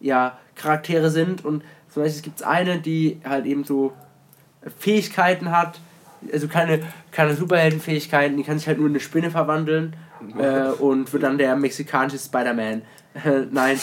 ja, 0.00 0.38
Charaktere 0.54 1.10
sind 1.10 1.44
und 1.44 1.62
zum 1.88 2.02
Beispiel 2.02 2.22
gibt 2.22 2.40
es 2.40 2.46
eine, 2.46 2.78
die 2.78 3.20
halt 3.24 3.46
eben 3.46 3.64
so 3.64 3.92
Fähigkeiten 4.78 5.50
hat, 5.50 5.80
also 6.32 6.48
keine, 6.48 6.80
keine 7.10 7.34
Superheldenfähigkeiten, 7.34 8.36
die 8.36 8.42
kann 8.42 8.58
sich 8.58 8.68
halt 8.68 8.78
nur 8.78 8.86
in 8.86 8.92
eine 8.92 9.00
Spinne 9.00 9.30
verwandeln 9.30 9.96
äh, 10.38 10.68
und 10.68 11.12
wird 11.12 11.22
dann 11.22 11.38
der 11.38 11.56
mexikanische 11.56 12.18
Spider-Man. 12.18 12.82
Äh, 13.14 13.46
Nein. 13.50 13.78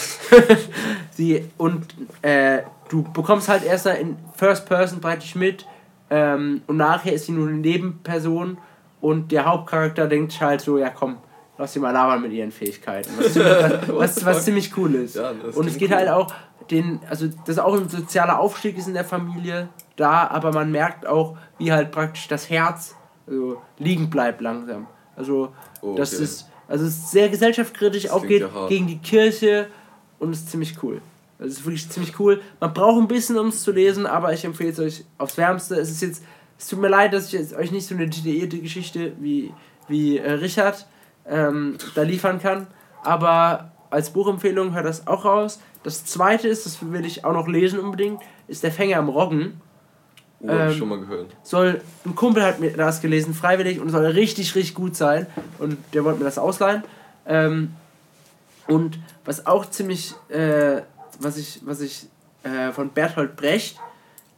Sie, 1.12 1.46
und 1.58 1.86
äh, 2.22 2.60
du 2.90 3.04
bekommst 3.04 3.50
halt 3.50 3.64
erst 3.64 3.86
in 3.88 4.18
First 4.36 4.66
Person 4.68 5.02
praktisch 5.02 5.36
mit 5.36 5.66
ähm, 6.10 6.62
und 6.68 6.78
nachher 6.78 7.14
ist 7.14 7.26
sie 7.26 7.32
nur 7.32 7.48
eine 7.48 7.58
Nebenperson 7.58 8.58
und 9.02 9.32
der 9.32 9.46
Hauptcharakter 9.46 10.08
denkt 10.08 10.40
halt 10.40 10.62
so, 10.62 10.78
ja 10.78 10.90
komm, 10.90 11.18
lass 11.58 11.74
sie 11.74 11.80
mal 11.80 11.92
labern 11.92 12.22
mit 12.22 12.32
ihren 12.32 12.52
Fähigkeiten. 12.52 13.10
Was, 13.18 13.34
ziemlich- 13.34 13.54
was, 13.90 14.26
was, 14.26 14.46
ziemlich 14.46 14.78
cool 14.78 14.96
ist. 14.96 15.16
Ja, 15.16 15.34
das 15.34 15.56
und 15.56 15.68
es 15.68 15.78
geht 15.78 15.92
cool. 15.92 15.98
halt 15.98 16.10
auch, 16.10 16.34
den, 16.72 17.00
also 17.10 17.28
das 17.46 17.60
auch 17.60 17.76
ein 17.76 17.90
sozialer 17.90 18.40
Aufstieg 18.40 18.78
ist 18.78 18.88
in 18.88 18.94
der 18.94 19.06
Familie 19.06 19.70
da, 19.96 20.28
aber 20.28 20.52
man 20.52 20.72
merkt 20.72 21.06
auch, 21.06 21.38
wie 21.58 21.72
halt 21.72 21.92
praktisch 21.92 22.28
das 22.28 22.50
Herz 22.50 22.96
also, 23.28 23.62
liegen 23.78 24.10
bleibt 24.10 24.42
langsam. 24.42 24.88
Also 25.16 25.54
Oh, 25.82 25.96
das 25.96 26.14
okay. 26.14 26.24
ist, 26.24 26.50
also 26.68 26.86
es 26.86 26.96
ist 26.96 27.12
sehr 27.12 27.30
gesellschaftskritisch, 27.30 28.04
Das 28.04 28.12
auch 28.12 28.26
geht 28.26 28.42
ja 28.42 28.68
gegen 28.68 28.88
die 28.88 28.98
Kirche 28.98 29.68
und 30.20 30.32
ist 30.34 30.50
ziemlich 30.50 30.82
cool. 30.84 31.02
Also 31.38 31.52
es 31.52 31.60
ist 31.60 31.66
wirklich 31.66 31.90
ziemlich 31.90 32.20
cool. 32.20 32.42
Man 32.60 32.74
braucht 32.74 33.02
ein 33.02 33.08
bisschen, 33.08 33.38
um 33.38 33.48
es 33.50 33.62
zu 33.62 33.72
lesen, 33.72 34.06
aber 34.06 34.34
ich 34.34 34.44
empfehle 34.46 34.72
es 34.72 34.80
euch 34.80 35.06
aufs 35.18 35.38
Wärmste. 35.38 35.76
Es 35.76 35.92
ist 35.92 36.02
jetzt, 36.02 36.24
es 36.58 36.68
tut 36.68 36.80
mir 36.80 36.88
leid, 36.90 37.14
dass 37.14 37.28
ich 37.28 37.34
jetzt 37.34 37.54
euch 37.54 37.72
nicht 37.72 37.86
so 37.88 37.94
eine 37.94 38.08
detaillierte 38.08 38.58
Geschichte 38.60 39.14
wie, 39.20 39.54
wie 39.88 40.18
äh, 40.18 40.32
Richard 40.32 40.88
ähm, 41.28 41.78
da 41.96 42.04
liefern 42.04 42.40
kann, 42.40 42.68
aber 43.04 43.72
als 43.90 44.10
Buchempfehlung 44.10 44.74
hört 44.74 44.86
das 44.86 45.08
auch 45.08 45.26
raus. 45.26 45.60
Das 45.84 46.06
zweite 46.06 46.48
ist, 46.48 46.66
das 46.66 46.80
will 46.82 47.06
ich 47.06 47.24
auch 47.24 47.34
noch 47.34 47.48
lesen 47.48 47.80
unbedingt, 47.80 48.22
ist 48.48 48.64
Der 48.64 48.72
Fänger 48.72 48.98
am 48.98 49.10
Roggen. 49.10 49.62
Oh, 50.42 50.50
hab 50.50 50.60
ähm, 50.60 50.72
ich 50.72 50.78
schon 50.78 50.90
mal 50.90 51.00
gehört. 51.00 51.36
Soll, 51.44 51.82
ein 52.06 52.16
Kumpel 52.16 52.44
hat 52.44 52.60
mir 52.60 52.72
das 52.72 53.02
gelesen, 53.02 53.34
freiwillig, 53.34 53.80
und 53.80 53.90
soll 53.90 54.06
richtig, 54.06 54.56
richtig 54.56 54.76
gut 54.76 54.96
sein. 54.96 55.28
Und 55.60 55.78
der 55.94 56.04
wollte 56.04 56.20
mir 56.20 56.26
das 56.26 56.38
ausleihen. 56.38 56.84
Ähm, 57.26 57.74
und 58.68 59.00
was 59.24 59.46
auch 59.46 59.66
ziemlich, 59.68 60.14
äh, 60.30 60.82
was 61.20 61.38
ich, 61.38 61.62
was 61.64 61.82
ich 61.82 62.08
äh, 62.44 62.72
von 62.72 62.90
Bertolt 62.90 63.36
Brecht, 63.36 63.80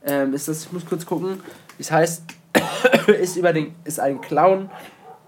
ähm, 0.06 0.34
ist 0.34 0.48
das, 0.48 0.66
ich 0.66 0.72
muss 0.72 0.86
kurz 0.86 1.06
gucken, 1.06 1.42
es 1.80 1.92
heißt, 1.92 2.24
ist 3.20 3.38
über 3.38 3.54
den, 3.54 3.76
ist 3.84 4.00
ein 4.00 4.22
Clown. 4.22 4.70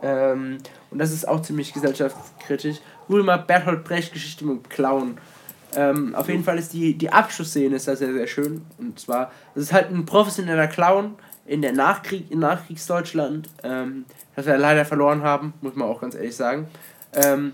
Ähm, 0.02 0.60
und 0.92 1.00
das 1.00 1.12
ist 1.12 1.28
auch 1.28 1.42
ziemlich 1.42 1.74
gesellschaftskritisch. 1.74 2.78
Mal 3.08 3.38
Bertolt 3.38 3.84
Brecht 3.84 4.14
Geschichte 4.14 4.46
mit 4.46 4.64
dem 4.64 4.70
Clown. 4.70 5.18
Ähm, 5.76 6.16
auf 6.16 6.28
jeden 6.28 6.44
Fall 6.44 6.58
ist 6.58 6.74
die, 6.74 6.98
die 6.98 7.12
Abschlussszene 7.12 7.76
ist 7.76 7.88
da 7.88 7.96
sehr, 7.96 8.14
sehr 8.14 8.28
schön. 8.28 8.66
Und 8.78 9.00
zwar, 9.00 9.32
es 9.56 9.64
ist 9.64 9.74
halt 9.74 9.92
ein 9.92 10.06
professioneller 10.06 10.68
Clown 10.68 11.16
in 11.46 11.62
der 11.62 11.74
Nachkrieg, 11.74 12.30
in 12.32 12.40
Nachkriegsdeutschland, 12.40 13.50
ähm, 13.64 14.06
das 14.36 14.46
wir 14.46 14.58
leider 14.58 14.86
verloren 14.86 15.24
haben, 15.24 15.54
muss 15.62 15.76
man 15.76 15.88
auch 15.88 16.02
ganz 16.02 16.16
ehrlich 16.16 16.36
sagen. 16.36 16.68
Ähm, 17.14 17.54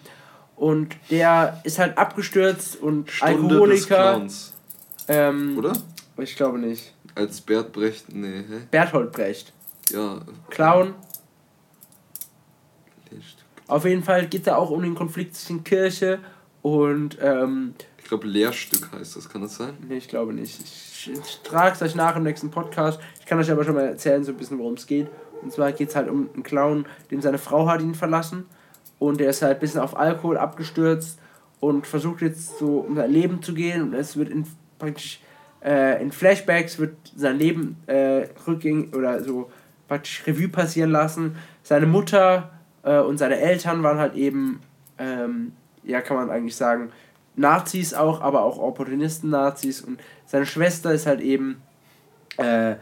und 0.55 0.95
der 1.09 1.59
ist 1.63 1.79
halt 1.79 1.97
abgestürzt 1.97 2.81
und 2.81 3.11
Stunde 3.11 3.35
Alkoholiker. 3.35 4.25
Ähm, 5.07 5.57
Oder? 5.57 5.73
Ich 6.17 6.35
glaube 6.35 6.59
nicht. 6.59 6.93
Als 7.15 7.41
Bert 7.41 7.71
Brecht, 7.71 8.13
nee, 8.13 8.43
hä? 8.49 8.67
Bertolt 8.71 9.11
Brecht. 9.11 9.53
Ja. 9.91 10.21
Clown. 10.49 10.93
Auf 13.67 13.85
jeden 13.85 14.03
Fall 14.03 14.27
geht 14.27 14.47
da 14.47 14.55
auch 14.55 14.69
um 14.69 14.81
den 14.81 14.95
Konflikt 14.95 15.35
zwischen 15.35 15.63
Kirche 15.63 16.19
und 16.61 17.17
ähm, 17.21 17.73
Ich 17.99 18.05
glaube, 18.05 18.27
Lehrstück 18.27 18.91
heißt 18.91 19.15
das, 19.15 19.29
kann 19.29 19.41
das 19.41 19.55
sein? 19.55 19.73
Nee, 19.87 19.97
ich 19.97 20.07
glaube 20.07 20.33
nicht. 20.33 20.59
Ich, 20.63 21.11
ich 21.11 21.39
trage 21.43 21.75
es 21.75 21.81
euch 21.81 21.95
nach 21.95 22.15
im 22.15 22.23
nächsten 22.23 22.51
Podcast. 22.51 22.99
Ich 23.19 23.25
kann 23.25 23.39
euch 23.39 23.51
aber 23.51 23.63
schon 23.63 23.75
mal 23.75 23.85
erzählen, 23.87 24.23
so 24.23 24.31
ein 24.31 24.37
bisschen, 24.37 24.59
worum 24.59 24.75
es 24.75 24.85
geht. 24.87 25.07
Und 25.41 25.51
zwar 25.51 25.71
geht 25.71 25.89
es 25.89 25.95
halt 25.95 26.09
um 26.09 26.29
einen 26.33 26.43
Clown, 26.43 26.85
dem 27.11 27.21
seine 27.21 27.37
Frau 27.37 27.67
hat 27.67 27.81
ihn 27.81 27.95
verlassen. 27.95 28.45
Und 28.97 29.19
der 29.19 29.29
ist 29.29 29.41
halt 29.41 29.57
ein 29.57 29.59
bisschen 29.59 29.81
auf 29.81 29.97
Alkohol 29.97 30.37
abgestürzt 30.37 31.19
und 31.59 31.85
versucht 31.85 32.21
jetzt 32.21 32.57
so 32.57 32.79
um 32.79 32.95
sein 32.95 33.11
Leben 33.11 33.41
zu 33.41 33.53
gehen. 33.53 33.81
Und 33.81 33.93
es 33.93 34.15
wird 34.17 34.29
in, 34.29 34.47
praktisch 34.79 35.19
äh, 35.63 36.01
in 36.01 36.11
Flashbacks 36.11 36.79
wird 36.79 36.95
sein 37.15 37.37
Leben 37.37 37.77
äh, 37.87 38.27
rückgängig 38.47 38.95
oder 38.95 39.23
so 39.23 39.51
praktisch 39.87 40.23
Revue 40.25 40.47
passieren 40.47 40.91
lassen. 40.91 41.35
Seine 41.63 41.85
Mutter 41.85 42.51
äh, 42.85 42.99
und 42.99 43.17
seine 43.17 43.37
Eltern 43.39 43.83
waren 43.83 43.97
halt 43.97 44.15
eben, 44.15 44.61
ähm, 44.97 45.51
ja, 45.83 45.99
kann 46.01 46.15
man 46.15 46.29
eigentlich 46.29 46.55
sagen, 46.55 46.91
Nazis 47.35 47.93
auch, 47.93 48.21
aber 48.21 48.43
auch 48.43 48.57
Opportunisten-Nazis. 48.57 49.81
Und 49.81 49.99
seine 50.25 50.45
Schwester 50.45 50.93
ist 50.93 51.05
halt 51.05 51.19
eben 51.19 51.61
äh, 52.37 52.75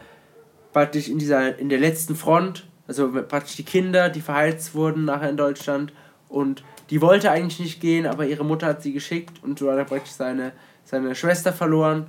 praktisch 0.72 1.08
in 1.08 1.18
dieser, 1.18 1.58
in 1.58 1.68
der 1.68 1.80
letzten 1.80 2.14
Front, 2.14 2.68
also 2.86 3.10
praktisch 3.26 3.56
die 3.56 3.64
Kinder, 3.64 4.10
die 4.10 4.20
verheizt 4.20 4.74
wurden 4.74 5.06
nachher 5.06 5.30
in 5.30 5.36
Deutschland. 5.36 5.92
Und 6.28 6.62
die 6.90 7.00
wollte 7.00 7.30
eigentlich 7.30 7.60
nicht 7.60 7.80
gehen, 7.80 8.06
aber 8.06 8.26
ihre 8.26 8.44
Mutter 8.44 8.66
hat 8.66 8.82
sie 8.82 8.92
geschickt 8.92 9.42
und 9.42 9.58
so 9.58 9.70
hat 9.70 9.78
er 9.78 9.84
praktisch 9.84 10.12
seine, 10.12 10.52
seine 10.84 11.14
Schwester 11.14 11.52
verloren. 11.52 12.08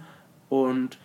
Und 0.50 1.00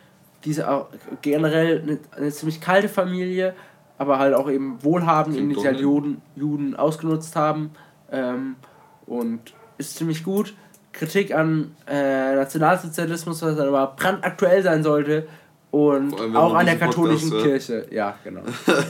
diese 0.44 0.70
auch 0.70 0.88
generell 1.22 1.82
eine, 1.82 1.98
eine 2.16 2.32
ziemlich 2.32 2.60
kalte 2.60 2.88
Familie, 2.88 3.54
aber 4.00 4.18
halt 4.18 4.32
auch 4.32 4.50
eben 4.50 4.82
wohlhabend, 4.82 5.36
Klingt 5.36 5.42
in 5.42 5.48
die 5.50 5.54
doch 5.56 5.64
halt 5.64 5.74
nett. 5.74 5.82
Juden, 5.82 6.22
Juden 6.34 6.74
ausgenutzt 6.74 7.36
haben. 7.36 7.72
Ähm, 8.10 8.56
und 9.04 9.52
ist 9.76 9.96
ziemlich 9.96 10.24
gut. 10.24 10.54
Kritik 10.92 11.34
an 11.34 11.76
äh, 11.86 12.34
Nationalsozialismus, 12.34 13.42
was 13.42 13.58
aber 13.58 13.94
brandaktuell 13.98 14.62
sein 14.62 14.82
sollte. 14.82 15.28
Und 15.70 16.18
allem, 16.18 16.34
auch 16.34 16.54
an 16.54 16.64
der 16.64 16.78
katholischen 16.78 17.28
Podcast. 17.28 17.66
Kirche. 17.66 17.86
Ja, 17.90 18.16
genau. 18.24 18.40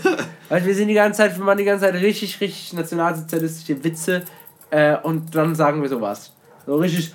Weil 0.49 0.65
wir 0.65 0.75
sind 0.77 0.87
die 0.87 0.95
ganze 0.95 1.17
Zeit, 1.19 1.37
wir 1.37 1.45
machen 1.45 1.59
die 1.59 1.65
ganze 1.65 1.87
Zeit 1.87 1.95
richtig, 1.95 2.41
richtig 2.41 2.73
nationalsozialistische 2.73 3.83
Witze 3.83 4.23
äh, 4.71 4.97
und 4.97 5.35
dann 5.35 5.57
sagen 5.57 5.83
wir 5.83 5.89
sowas. 5.89 6.33
So 6.67 6.77
richtig, 6.77 7.13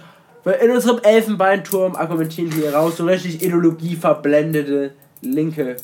in 0.61 0.69
unserem 0.69 0.99
Elfenbeinturm 1.01 1.95
argumentieren 1.95 2.53
wir 2.57 2.75
raus, 2.75 2.97
so 2.97 3.05
richtig 3.05 3.41
ideologieverblendete 3.41 4.91
Linke. 5.21 5.77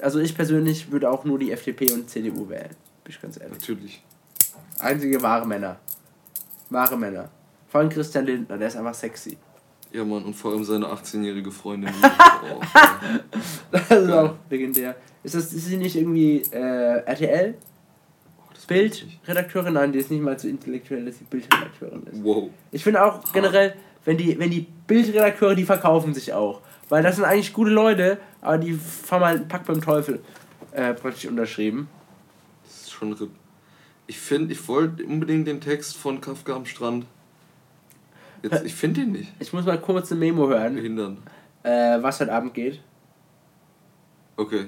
Also 0.00 0.18
ich 0.18 0.34
persönlich 0.34 0.90
würde 0.90 1.10
auch 1.10 1.24
nur 1.24 1.38
die 1.38 1.52
FDP 1.52 1.92
und 1.92 2.08
CDU 2.08 2.48
wählen. 2.48 2.70
Bin 3.04 3.12
ich 3.12 3.20
ganz 3.20 3.38
ehrlich. 3.38 3.58
Natürlich. 3.58 4.02
Einzige 4.78 5.20
wahre 5.22 5.46
Männer. 5.46 5.78
Wahre 6.70 6.96
Männer. 6.96 7.30
Vor 7.68 7.80
allem 7.80 7.90
Christian 7.90 8.26
Lindner, 8.26 8.58
der 8.58 8.68
ist 8.68 8.76
einfach 8.76 8.94
sexy. 8.94 9.36
Ja, 9.92 10.04
Mann, 10.04 10.24
und 10.24 10.34
vor 10.34 10.52
allem 10.52 10.64
seine 10.64 10.86
18-jährige 10.86 11.50
Freundin. 11.50 11.90
auch, 12.02 12.64
das 13.70 13.90
ist 13.90 14.10
auch 14.10 14.34
legendär. 14.48 14.96
Ist, 15.22 15.34
das, 15.34 15.52
ist 15.52 15.66
sie 15.66 15.76
nicht 15.76 15.96
irgendwie 15.96 16.42
äh, 16.50 17.02
RTL? 17.04 17.54
Oh, 18.38 18.66
Bildredakteurin? 18.66 19.74
Nein, 19.74 19.92
die 19.92 19.98
ist 19.98 20.10
nicht 20.10 20.22
mal 20.22 20.38
so 20.38 20.48
intellektuell, 20.48 21.04
dass 21.04 21.18
sie 21.18 21.24
Bildredakteurin 21.24 22.06
ist. 22.10 22.24
Wow. 22.24 22.48
Ich 22.70 22.82
finde 22.82 23.04
auch 23.04 23.20
generell, 23.32 23.74
wenn 24.06 24.16
die, 24.16 24.38
wenn 24.38 24.50
die 24.50 24.66
Bildredakteure, 24.86 25.54
die 25.54 25.64
verkaufen 25.64 26.14
sich 26.14 26.32
auch. 26.32 26.62
Weil 26.92 27.02
das 27.02 27.16
sind 27.16 27.24
eigentlich 27.24 27.54
gute 27.54 27.70
Leute, 27.70 28.18
aber 28.42 28.58
die 28.58 28.74
fahren 28.74 29.20
mal 29.22 29.34
einen 29.34 29.48
Pack 29.48 29.64
beim 29.64 29.80
Teufel 29.80 30.22
äh, 30.72 30.92
praktisch 30.92 31.24
unterschrieben. 31.24 31.88
Das 32.64 32.82
ist 32.82 32.92
schon 32.92 33.14
RIP. 33.14 33.30
Ich 34.06 34.18
finde, 34.18 34.52
ich 34.52 34.68
wollte 34.68 35.02
unbedingt 35.02 35.46
den 35.46 35.62
Text 35.62 35.96
von 35.96 36.20
Kafka 36.20 36.54
am 36.54 36.66
Strand. 36.66 37.06
Jetzt, 38.42 38.66
ich 38.66 38.74
finde 38.74 39.00
ihn 39.00 39.12
nicht. 39.12 39.32
Ich 39.38 39.54
muss 39.54 39.64
mal 39.64 39.80
kurz 39.80 40.12
eine 40.12 40.18
Memo 40.18 40.46
hören. 40.48 40.74
Behindern. 40.74 41.22
Äh, 41.62 42.02
was 42.02 42.20
heute 42.20 42.30
Abend 42.30 42.52
geht. 42.52 42.82
Okay. 44.36 44.66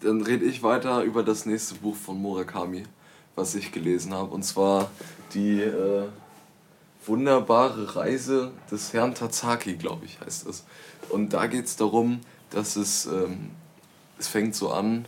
Dann 0.00 0.22
rede 0.22 0.44
ich 0.44 0.60
weiter 0.64 1.04
über 1.04 1.22
das 1.22 1.46
nächste 1.46 1.76
Buch 1.76 1.94
von 1.94 2.20
Murakami, 2.20 2.82
was 3.36 3.54
ich 3.54 3.70
gelesen 3.70 4.12
habe. 4.12 4.34
Und 4.34 4.42
zwar 4.42 4.90
die 5.34 5.60
äh, 5.60 6.08
wunderbare 7.06 7.96
Reise 7.96 8.52
des 8.70 8.92
Herrn 8.92 9.14
Tazaki, 9.14 9.76
glaube 9.76 10.04
ich, 10.04 10.20
heißt 10.20 10.46
es. 10.46 10.64
Und 11.08 11.32
da 11.32 11.46
geht 11.46 11.66
es 11.66 11.76
darum, 11.76 12.20
dass 12.50 12.76
es, 12.76 13.06
ähm, 13.06 13.50
es 14.18 14.28
fängt 14.28 14.54
so 14.54 14.70
an, 14.70 15.06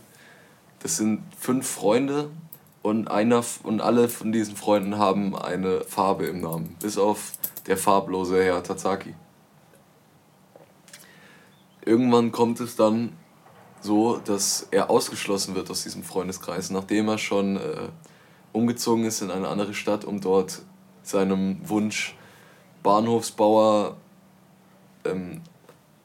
das 0.79 0.97
sind 0.97 1.23
fünf 1.37 1.67
Freunde 1.67 2.29
und 2.81 3.09
einer 3.09 3.43
und 3.63 3.79
alle 3.79 4.09
von 4.09 4.31
diesen 4.31 4.55
Freunden 4.55 4.97
haben 4.97 5.35
eine 5.35 5.81
Farbe 5.81 6.25
im 6.25 6.41
Namen, 6.41 6.75
bis 6.81 6.97
auf 6.97 7.33
der 7.67 7.77
farblose 7.77 8.43
Herr 8.43 8.61
Tazaki. 8.63 9.15
Irgendwann 11.85 12.31
kommt 12.31 12.59
es 12.59 12.75
dann 12.75 13.13
so, 13.81 14.17
dass 14.17 14.67
er 14.71 14.89
ausgeschlossen 14.89 15.55
wird 15.55 15.69
aus 15.69 15.83
diesem 15.83 16.03
Freundeskreis, 16.03 16.69
nachdem 16.69 17.09
er 17.09 17.17
schon 17.17 17.57
äh, 17.57 17.89
umgezogen 18.53 19.05
ist 19.05 19.21
in 19.21 19.31
eine 19.31 19.49
andere 19.49 19.73
Stadt, 19.73 20.05
um 20.05 20.21
dort 20.21 20.61
seinem 21.03 21.57
Wunsch 21.67 22.15
Bahnhofsbauer 22.81 23.97
ähm, 25.05 25.41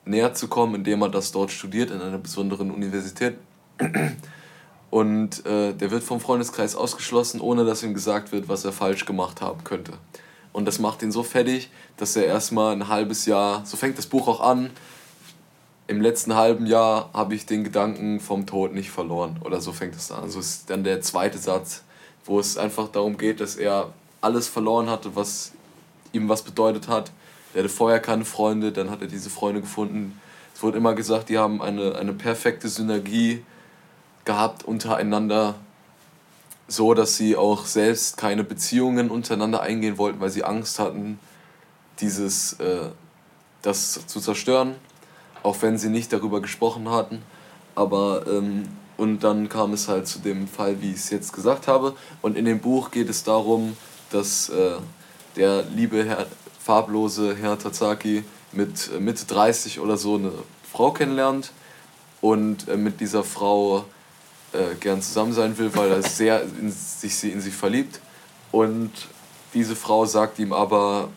näher 0.04 0.34
zu 0.34 0.48
kommen, 0.48 0.76
indem 0.76 1.02
er 1.02 1.08
das 1.08 1.32
dort 1.32 1.50
studiert 1.50 1.90
in 1.90 2.00
einer 2.00 2.18
besonderen 2.18 2.70
Universität. 2.70 3.36
Und 4.90 5.44
äh, 5.44 5.74
der 5.74 5.90
wird 5.90 6.02
vom 6.02 6.20
Freundeskreis 6.20 6.74
ausgeschlossen, 6.74 7.40
ohne 7.40 7.64
dass 7.64 7.82
ihm 7.82 7.92
gesagt 7.92 8.32
wird, 8.32 8.48
was 8.48 8.64
er 8.64 8.72
falsch 8.72 9.04
gemacht 9.04 9.42
haben 9.42 9.62
könnte. 9.64 9.92
Und 10.52 10.64
das 10.64 10.78
macht 10.78 11.02
ihn 11.02 11.12
so 11.12 11.22
fertig, 11.22 11.70
dass 11.98 12.16
er 12.16 12.24
erstmal 12.24 12.72
ein 12.72 12.88
halbes 12.88 13.26
Jahr, 13.26 13.66
so 13.66 13.76
fängt 13.76 13.98
das 13.98 14.06
Buch 14.06 14.28
auch 14.28 14.40
an, 14.40 14.70
im 15.88 16.00
letzten 16.00 16.34
halben 16.34 16.66
Jahr 16.66 17.10
habe 17.14 17.34
ich 17.34 17.46
den 17.46 17.64
Gedanken 17.64 18.20
vom 18.20 18.46
Tod 18.46 18.74
nicht 18.74 18.90
verloren. 18.90 19.40
Oder 19.42 19.60
so 19.60 19.72
fängt 19.72 19.94
es 19.94 20.12
an. 20.12 20.22
Also 20.22 20.38
ist 20.38 20.68
dann 20.68 20.84
der 20.84 21.00
zweite 21.00 21.38
Satz, 21.38 21.82
wo 22.26 22.38
es 22.38 22.58
einfach 22.58 22.88
darum 22.88 23.16
geht, 23.16 23.40
dass 23.40 23.56
er 23.56 23.92
alles 24.28 24.46
verloren 24.46 24.90
hatte, 24.90 25.16
was 25.16 25.52
ihm 26.12 26.28
was 26.28 26.42
bedeutet 26.42 26.86
hat. 26.86 27.10
Er 27.54 27.62
hatte 27.62 27.72
vorher 27.72 27.98
keine 27.98 28.26
Freunde, 28.26 28.72
dann 28.72 28.90
hat 28.90 29.00
er 29.00 29.08
diese 29.08 29.30
Freunde 29.30 29.62
gefunden. 29.62 30.20
Es 30.54 30.62
wurde 30.62 30.76
immer 30.76 30.94
gesagt, 30.94 31.30
die 31.30 31.38
haben 31.38 31.62
eine, 31.62 31.94
eine 31.94 32.12
perfekte 32.12 32.68
Synergie 32.68 33.42
gehabt 34.26 34.64
untereinander, 34.64 35.54
so 36.66 36.92
dass 36.92 37.16
sie 37.16 37.36
auch 37.36 37.64
selbst 37.64 38.18
keine 38.18 38.44
Beziehungen 38.44 39.10
untereinander 39.10 39.62
eingehen 39.62 39.96
wollten, 39.96 40.20
weil 40.20 40.28
sie 40.28 40.44
Angst 40.44 40.78
hatten, 40.78 41.18
dieses, 42.00 42.52
äh, 42.54 42.90
das 43.62 44.06
zu 44.06 44.20
zerstören, 44.20 44.74
auch 45.42 45.56
wenn 45.62 45.78
sie 45.78 45.88
nicht 45.88 46.12
darüber 46.12 46.42
gesprochen 46.42 46.90
hatten. 46.90 47.22
Aber 47.74 48.26
ähm, 48.26 48.68
und 48.98 49.22
dann 49.22 49.48
kam 49.48 49.72
es 49.72 49.86
halt 49.88 50.08
zu 50.08 50.18
dem 50.18 50.48
Fall, 50.48 50.82
wie 50.82 50.90
ich 50.90 50.96
es 50.96 51.10
jetzt 51.10 51.32
gesagt 51.32 51.68
habe. 51.68 51.94
Und 52.20 52.36
in 52.36 52.44
dem 52.44 52.58
Buch 52.58 52.90
geht 52.90 53.08
es 53.08 53.22
darum, 53.22 53.76
dass 54.10 54.48
äh, 54.48 54.76
der 55.36 55.62
liebe 55.74 56.04
Herr, 56.04 56.26
farblose 56.62 57.36
Herr 57.36 57.58
Tazaki 57.58 58.24
mit 58.52 58.90
äh, 58.94 59.00
Mitte 59.00 59.26
30 59.26 59.80
oder 59.80 59.96
so 59.96 60.16
eine 60.16 60.32
Frau 60.70 60.90
kennenlernt 60.92 61.52
und 62.20 62.68
äh, 62.68 62.76
mit 62.76 63.00
dieser 63.00 63.24
Frau 63.24 63.84
äh, 64.52 64.74
gern 64.80 65.02
zusammen 65.02 65.32
sein 65.32 65.56
will, 65.58 65.74
weil 65.74 65.90
er 65.90 66.02
sehr 66.02 66.42
in 66.42 66.70
sich, 66.72 67.16
sie 67.16 67.30
in 67.30 67.40
sich 67.40 67.54
verliebt. 67.54 68.00
Und 68.50 68.92
diese 69.54 69.76
Frau 69.76 70.06
sagt 70.06 70.38
ihm 70.38 70.52
aber, 70.52 71.08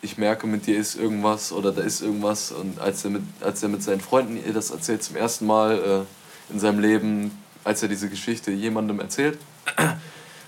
ich 0.00 0.18
merke, 0.18 0.46
mit 0.46 0.66
dir 0.66 0.78
ist 0.78 0.94
irgendwas 0.94 1.52
oder 1.52 1.72
da 1.72 1.82
ist 1.82 2.00
irgendwas. 2.00 2.52
Und 2.52 2.80
als 2.80 3.04
er 3.04 3.10
mit, 3.10 3.22
als 3.40 3.62
er 3.62 3.68
mit 3.68 3.82
seinen 3.82 4.00
Freunden 4.00 4.36
ihr 4.44 4.52
das 4.52 4.70
erzählt 4.70 5.02
zum 5.02 5.16
ersten 5.16 5.46
Mal 5.46 6.06
äh, 6.50 6.52
in 6.52 6.60
seinem 6.60 6.78
Leben, 6.78 7.36
als 7.64 7.82
er 7.82 7.88
diese 7.88 8.08
Geschichte 8.08 8.50
jemandem 8.50 9.00
erzählt, 9.00 9.38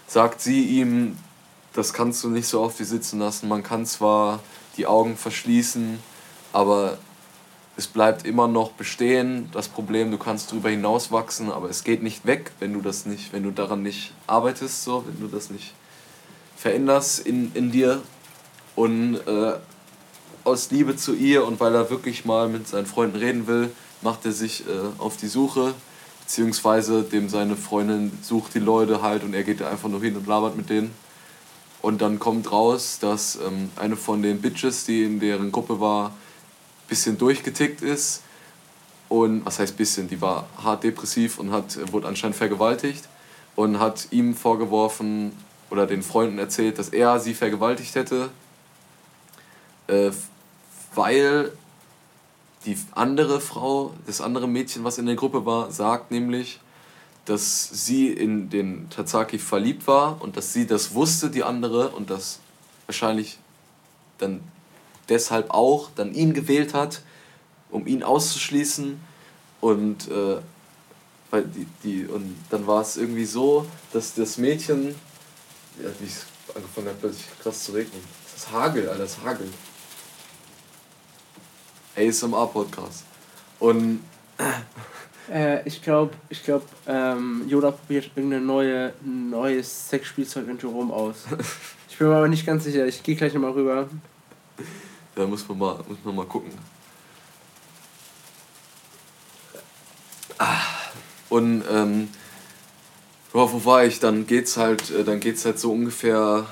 sagt 0.06 0.40
sie 0.40 0.64
ihm, 0.64 1.18
das 1.72 1.92
kannst 1.92 2.24
du 2.24 2.28
nicht 2.28 2.46
so 2.46 2.62
auf 2.62 2.76
dir 2.76 2.84
sitzen 2.84 3.20
lassen. 3.20 3.48
Man 3.48 3.62
kann 3.62 3.86
zwar 3.86 4.40
die 4.76 4.86
Augen 4.86 5.16
verschließen, 5.16 5.98
aber 6.52 6.98
es 7.76 7.86
bleibt 7.86 8.26
immer 8.26 8.48
noch 8.48 8.72
bestehen, 8.72 9.48
das 9.52 9.68
Problem, 9.68 10.10
du 10.10 10.18
kannst 10.18 10.50
darüber 10.50 10.70
hinaus 10.70 11.12
wachsen, 11.12 11.50
aber 11.50 11.70
es 11.70 11.84
geht 11.84 12.02
nicht 12.02 12.26
weg, 12.26 12.52
wenn 12.58 12.72
du 12.72 12.80
das 12.80 13.06
nicht, 13.06 13.32
wenn 13.32 13.42
du 13.42 13.52
daran 13.52 13.82
nicht 13.82 14.12
arbeitest, 14.26 14.84
so, 14.84 15.04
wenn 15.06 15.20
du 15.20 15.34
das 15.34 15.50
nicht 15.50 15.72
veränderst 16.56 17.20
in, 17.20 17.52
in 17.54 17.70
dir. 17.70 18.02
Und 18.76 19.16
äh, 19.26 19.54
aus 20.44 20.70
Liebe 20.70 20.96
zu 20.96 21.14
ihr 21.14 21.46
und 21.46 21.60
weil 21.60 21.74
er 21.74 21.90
wirklich 21.90 22.24
mal 22.24 22.48
mit 22.48 22.68
seinen 22.68 22.86
Freunden 22.86 23.16
reden 23.16 23.46
will, 23.46 23.70
macht 24.02 24.24
er 24.24 24.32
sich 24.32 24.66
äh, 24.66 24.72
auf 24.98 25.16
die 25.16 25.26
Suche, 25.26 25.74
beziehungsweise 26.22 27.02
dem 27.02 27.28
seine 27.28 27.56
Freundin 27.56 28.12
sucht 28.22 28.54
die 28.54 28.60
Leute 28.60 29.02
halt 29.02 29.24
und 29.24 29.34
er 29.34 29.42
geht 29.42 29.60
da 29.60 29.70
einfach 29.70 29.88
nur 29.88 30.00
hin 30.00 30.16
und 30.16 30.26
labert 30.26 30.56
mit 30.56 30.70
denen. 30.70 30.94
Und 31.82 32.02
dann 32.02 32.18
kommt 32.18 32.52
raus, 32.52 32.98
dass 33.00 33.36
ähm, 33.36 33.70
eine 33.76 33.96
von 33.96 34.22
den 34.22 34.40
Bitches, 34.40 34.84
die 34.84 35.04
in 35.04 35.20
deren 35.20 35.50
Gruppe 35.50 35.80
war, 35.80 36.12
bisschen 36.88 37.16
durchgetickt 37.16 37.80
ist. 37.82 38.22
Und 39.08 39.44
was 39.46 39.58
heißt 39.58 39.76
bisschen, 39.76 40.08
die 40.08 40.20
war 40.20 40.46
hart 40.62 40.84
depressiv 40.84 41.38
und 41.38 41.50
hat, 41.50 41.92
wurde 41.92 42.06
anscheinend 42.06 42.36
vergewaltigt 42.36 43.08
und 43.56 43.80
hat 43.80 44.08
ihm 44.10 44.34
vorgeworfen 44.34 45.32
oder 45.70 45.86
den 45.86 46.02
Freunden 46.02 46.38
erzählt, 46.38 46.78
dass 46.78 46.90
er 46.90 47.18
sie 47.18 47.34
vergewaltigt 47.34 47.94
hätte, 47.94 48.30
äh, 49.86 50.10
weil 50.94 51.52
die 52.66 52.76
andere 52.92 53.40
Frau, 53.40 53.94
das 54.06 54.20
andere 54.20 54.46
Mädchen, 54.46 54.84
was 54.84 54.98
in 54.98 55.06
der 55.06 55.14
Gruppe 55.14 55.46
war, 55.46 55.70
sagt 55.70 56.10
nämlich, 56.10 56.60
dass 57.24 57.68
sie 57.86 58.08
in 58.08 58.50
den 58.50 58.88
Tatsaki 58.90 59.38
verliebt 59.38 59.86
war 59.86 60.20
und 60.22 60.36
dass 60.36 60.52
sie 60.52 60.66
das 60.66 60.94
wusste, 60.94 61.30
die 61.30 61.42
andere, 61.42 61.90
und 61.90 62.10
dass 62.10 62.40
wahrscheinlich 62.86 63.38
dann 64.18 64.40
deshalb 65.08 65.50
auch 65.50 65.90
dann 65.94 66.14
ihn 66.14 66.34
gewählt 66.34 66.74
hat, 66.74 67.02
um 67.70 67.86
ihn 67.86 68.02
auszuschließen. 68.02 69.00
Und, 69.60 70.08
äh, 70.08 70.38
weil 71.30 71.44
die, 71.44 71.66
die, 71.84 72.06
und 72.06 72.36
dann 72.50 72.66
war 72.66 72.80
es 72.80 72.96
irgendwie 72.96 73.26
so, 73.26 73.66
dass 73.92 74.14
das 74.14 74.38
Mädchen, 74.38 74.94
ja, 75.80 75.88
wie 76.00 76.06
es 76.06 76.26
angefangen 76.54 76.88
hat, 76.88 77.00
plötzlich 77.00 77.26
krass 77.42 77.64
zu 77.64 77.72
regnen. 77.72 78.02
Das 78.34 78.50
Hagel, 78.50 78.88
Alter, 78.88 79.02
das 79.02 79.18
Hagel. 79.22 79.48
ASMR-Podcast. 81.96 83.04
Und 83.58 84.00
äh, 85.30 85.66
ich 85.66 85.82
glaube, 85.82 86.12
ich 86.28 86.42
glaub, 86.42 86.66
ähm, 86.86 87.44
Yoda 87.48 87.70
probiert 87.70 88.10
irgendein 88.14 88.46
neue, 88.46 88.92
neues 89.04 89.88
Sexspielzeug 89.88 90.48
in 90.48 90.58
Jerome 90.58 90.92
aus. 90.92 91.26
Ich 91.90 92.02
bin 92.02 92.08
mir 92.08 92.16
aber 92.16 92.28
nicht 92.28 92.46
ganz 92.46 92.64
sicher. 92.64 92.86
Ich 92.86 93.02
gehe 93.02 93.14
gleich 93.14 93.34
nochmal 93.34 93.50
rüber. 93.50 93.86
Da 95.14 95.26
muss 95.26 95.46
man 95.46 95.58
mal, 95.58 95.84
muss 95.86 95.98
man 96.02 96.16
mal 96.16 96.24
gucken. 96.24 96.50
Ah, 100.38 100.62
und 101.28 101.62
ähm, 101.70 102.08
wo 103.32 103.64
war 103.66 103.84
ich? 103.84 104.00
Dann 104.00 104.26
geht's 104.26 104.56
halt, 104.56 104.90
äh, 104.90 105.04
dann 105.04 105.20
geht's 105.20 105.44
halt 105.44 105.58
so 105.58 105.72
ungefähr. 105.72 106.46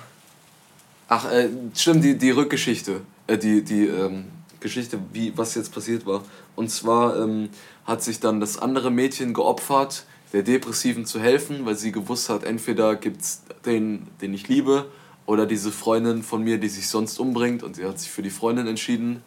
Ach, 1.09 1.33
äh, 1.33 1.49
stimmt, 1.75 2.05
die, 2.05 2.19
die 2.19 2.31
Rückgeschichte. 2.31 3.01
Äh, 3.27 3.39
die, 3.39 3.65
die, 3.65 3.87
ähm, 3.87 4.27
Geschichte, 4.61 4.99
wie, 5.13 5.37
was 5.37 5.55
jetzt 5.55 5.73
passiert 5.73 6.07
war. 6.07 6.23
Und 6.57 6.71
zwar 6.71 7.21
ähm, 7.21 7.51
hat 7.85 8.03
sich 8.03 8.21
dann 8.21 8.41
das 8.41 8.59
andere 8.59 8.91
Mädchen 8.91 9.35
geopfert, 9.35 10.05
der 10.33 10.43
Depressiven 10.43 11.07
zu 11.07 11.21
helfen, 11.21 11.65
weil 11.65 11.77
sie 11.77 11.93
gewusst 11.93 12.29
hat, 12.29 12.45
entweder 12.45 12.97
gibt 12.97 13.23
es 13.23 13.43
den, 13.65 14.07
den 14.21 14.35
ich 14.35 14.49
liebe, 14.49 14.87
oder 15.27 15.45
diese 15.45 15.71
Freundin 15.71 16.23
von 16.23 16.43
mir, 16.43 16.59
die 16.59 16.69
sich 16.69 16.89
sonst 16.89 17.19
umbringt. 17.21 17.63
Und 17.63 17.77
sie 17.77 17.85
hat 17.85 17.99
sich 17.99 18.11
für 18.11 18.23
die 18.23 18.31
Freundin 18.31 18.67
entschieden 18.67 19.23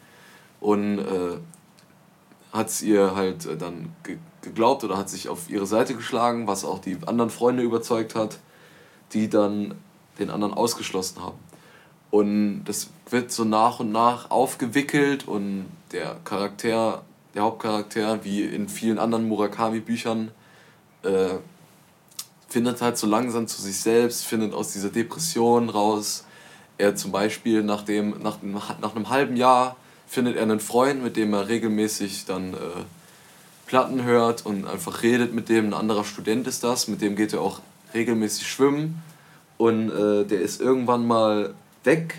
und 0.60 0.98
äh, 1.00 1.38
hat 2.52 2.70
es 2.70 2.82
ihr 2.82 3.16
halt 3.16 3.46
äh, 3.46 3.56
dann 3.56 3.94
ge 4.04 4.18
geglaubt 4.42 4.84
oder 4.84 4.98
hat 4.98 5.08
sich 5.08 5.30
auf 5.30 5.52
ihre 5.52 5.68
Seite 5.68 5.94
geschlagen, 5.94 6.48
was 6.48 6.66
auch 6.66 6.80
die 6.80 6.98
anderen 7.06 7.30
Freunde 7.30 7.62
überzeugt 7.62 8.16
hat, 8.16 8.40
die 9.14 9.30
dann 9.30 9.76
den 10.18 10.32
anderen 10.32 10.56
ausgeschlossen 10.56 11.22
haben. 11.22 11.38
Und 12.12 12.66
das 12.66 12.90
wird 13.10 13.32
so 13.32 13.46
nach 13.46 13.80
und 13.80 13.92
nach 13.92 14.30
aufgewickelt 14.30 15.28
und 15.28 15.66
der 15.94 16.18
Charakter, 16.26 17.04
der 17.34 17.44
Hauptcharakter, 17.44 18.24
wie 18.26 18.44
in 18.44 18.68
vielen 18.68 19.00
anderen 19.00 19.28
Murakami-Büchern, 19.28 20.32
äh, 21.04 21.30
findet 22.50 22.82
halt 22.82 22.98
so 22.98 23.08
langsam 23.08 23.48
zu 23.48 23.62
sich 23.62 23.80
selbst, 23.80 24.26
findet 24.26 24.54
aus 24.54 24.74
dieser 24.74 24.90
Depression 24.90 25.70
raus. 25.70 26.26
Er 26.78 26.96
zum 26.96 27.12
Beispiel 27.14 27.64
nach, 27.64 27.84
dem, 27.84 28.22
nach, 28.22 28.40
nach 28.82 28.96
einem 28.96 29.10
halben 29.10 29.38
Jahr 29.38 29.78
findet 30.06 30.36
er 30.36 30.44
einen 30.44 30.60
Freund, 30.60 31.02
mit 31.02 31.16
dem 31.16 31.34
er 31.34 31.48
regelmäßig 31.48 32.26
dann 32.26 32.54
äh, 32.54 32.58
Platten 33.68 34.04
hört 34.04 34.46
und 34.46 34.68
einfach 34.68 35.02
redet 35.02 35.34
mit 35.34 35.48
dem. 35.48 35.68
Ein 35.68 35.74
anderer 35.74 36.04
Student 36.04 36.46
ist 36.48 36.66
das, 36.66 36.90
mit 36.90 37.02
dem 37.02 37.16
geht 37.16 37.32
er 37.32 37.40
auch 37.40 37.62
regelmäßig 37.94 38.46
schwimmen. 38.46 39.02
Und 39.58 39.90
äh, 39.90 40.26
der 40.26 40.42
ist 40.42 40.60
irgendwann 40.60 41.08
mal 41.08 41.54
weg 41.84 42.16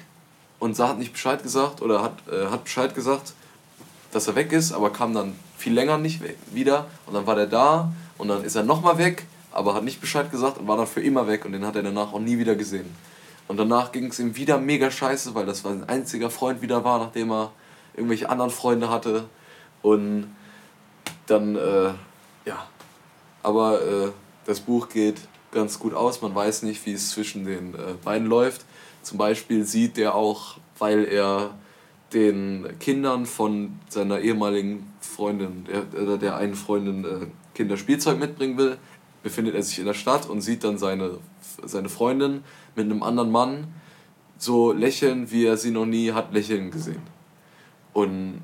und 0.59 0.79
hat 0.79 0.99
nicht 0.99 1.13
Bescheid 1.13 1.43
gesagt 1.43 1.83
oder 1.83 2.03
hat, 2.03 2.15
äh, 2.31 2.47
hat 2.47 2.65
Bescheid 2.65 2.95
gesagt, 2.95 3.35
dass 4.13 4.29
er 4.29 4.35
weg 4.35 4.53
ist, 4.53 4.73
aber 4.73 4.91
kam 4.91 5.15
dann 5.15 5.35
viel 5.57 5.73
länger 5.73 5.99
nicht 5.99 6.21
wieder. 6.53 6.87
Und 7.07 7.15
dann 7.15 7.27
war 7.27 7.35
der 7.35 7.47
da 7.47 7.93
und 8.19 8.29
dann 8.29 8.45
ist 8.45 8.55
er 8.55 8.63
nochmal 8.63 8.99
weg 8.99 9.27
aber 9.53 9.75
hat 9.75 9.85
nicht 9.85 10.01
Bescheid 10.01 10.31
gesagt 10.31 10.59
und 10.59 10.67
war 10.67 10.77
dann 10.77 10.87
für 10.87 11.03
immer 11.03 11.27
weg 11.27 11.45
und 11.45 11.53
den 11.53 11.65
hat 11.65 11.77
er 11.77 11.83
danach 11.83 12.13
auch 12.13 12.21
nie 12.21 12.39
wieder 12.39 12.55
gesehen. 12.55 12.95
Und 13.49 13.59
danach 13.59 13.93
ging 13.93 14.07
es 14.07 14.19
ihm 14.19 14.35
wieder 14.37 14.59
mega 14.59 14.91
scheiße, 14.91 15.35
weil 15.35 15.47
das 15.47 15.61
sein 15.61 15.89
einziger 15.89 16.31
Freund 16.31 16.63
wieder 16.63 16.85
war, 16.85 16.99
nachdem 16.99 17.31
er 17.31 17.53
irgendwelche 17.95 18.29
anderen 18.31 18.51
Freunde 18.51 18.89
hatte. 18.89 19.25
Und 19.83 20.35
dann, 21.27 21.57
äh, 21.57 21.91
ja. 22.47 22.67
Aber 23.43 23.83
äh, 23.83 24.11
das 24.47 24.61
Buch 24.61 24.89
geht 24.89 25.21
ganz 25.51 25.79
gut 25.79 25.93
aus. 25.93 26.23
Man 26.23 26.35
weiß 26.35 26.63
nicht, 26.63 26.85
wie 26.87 26.93
es 26.93 27.11
zwischen 27.11 27.45
den 27.45 27.75
äh, 27.75 27.95
beiden 28.03 28.27
läuft. 28.27 28.65
Zum 29.03 29.19
Beispiel 29.19 29.65
sieht 29.65 29.99
er 29.99 30.15
auch, 30.15 30.59
weil 30.79 31.05
er 31.05 31.55
den 32.13 32.69
Kindern 32.79 33.27
von 33.27 33.79
seiner 33.89 34.21
ehemaligen 34.21 34.93
Freundin, 35.01 35.67
der, 35.67 36.17
der 36.19 36.37
einen 36.37 36.55
Freundin, 36.55 37.05
äh, 37.05 37.27
Kinderspielzeug 37.55 38.19
mitbringen 38.19 38.57
will, 38.57 38.79
befindet 39.23 39.55
er 39.55 39.63
sich 39.63 39.79
in 39.79 39.87
der 39.87 39.95
Stadt 39.95 40.29
und 40.29 40.41
sieht 40.41 40.65
dann 40.65 40.79
seine, 40.79 41.19
seine 41.65 41.89
Freundin 41.89 42.43
mit 42.75 42.87
einem 42.87 43.03
anderen 43.03 43.31
Mann 43.31 43.69
so 44.39 44.73
lächeln, 44.73 45.31
wie 45.31 45.47
er 45.47 45.57
sie 45.57 45.71
noch 45.71 45.87
nie 45.87 46.13
hat 46.13 46.33
lächeln 46.33 46.71
gesehen. 46.71 47.03
Und 47.93 48.43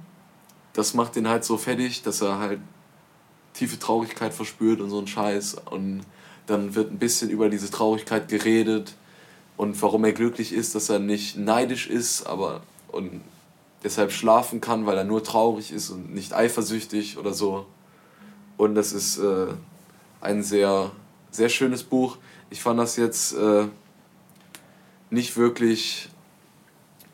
das 0.73 0.95
macht 0.95 1.17
ihn 1.17 1.29
halt 1.29 1.45
so 1.45 1.57
fertig, 1.57 2.03
dass 2.03 2.21
er 2.21 2.39
halt 2.39 2.61
tiefe 3.55 3.79
Traurigkeit 3.79 4.33
verspürt 4.33 4.81
und 4.81 4.91
so 4.91 5.01
ein 5.01 5.09
Scheiß. 5.09 5.57
Und 5.71 6.03
dann 6.47 6.75
wird 6.75 6.93
ein 6.93 6.99
bisschen 6.99 7.31
über 7.31 7.49
diese 7.49 7.71
Traurigkeit 7.71 8.29
geredet 8.29 8.95
und 9.59 9.83
warum 9.83 10.05
er 10.05 10.13
glücklich 10.13 10.53
ist, 10.53 10.77
dass 10.77 10.89
er 10.89 11.01
nicht 11.01 11.37
neidisch 11.37 11.89
ist, 11.89 12.27
aber 12.27 12.63
und 12.93 13.21
deshalb 13.83 14.13
schlafen 14.13 14.61
kann, 14.61 14.87
weil 14.87 14.97
er 14.97 15.05
nur 15.05 15.23
traurig 15.23 15.73
ist 15.73 15.91
und 15.91 16.15
nicht 16.15 16.33
eifersüchtig 16.33 17.19
oder 17.19 17.35
so. 17.35 17.67
Und 18.57 18.77
das 18.77 18.93
ist 18.93 19.19
äh, 19.19 19.49
ein 20.21 20.45
sehr, 20.45 20.93
sehr 21.33 21.49
schönes 21.49 21.83
Buch. 21.83 22.19
Ich 22.51 22.63
fand 22.63 22.79
das 22.79 22.97
jetzt 22.97 23.35
äh, 23.35 23.67
nicht 25.11 25.37
wirklich, 25.37 26.09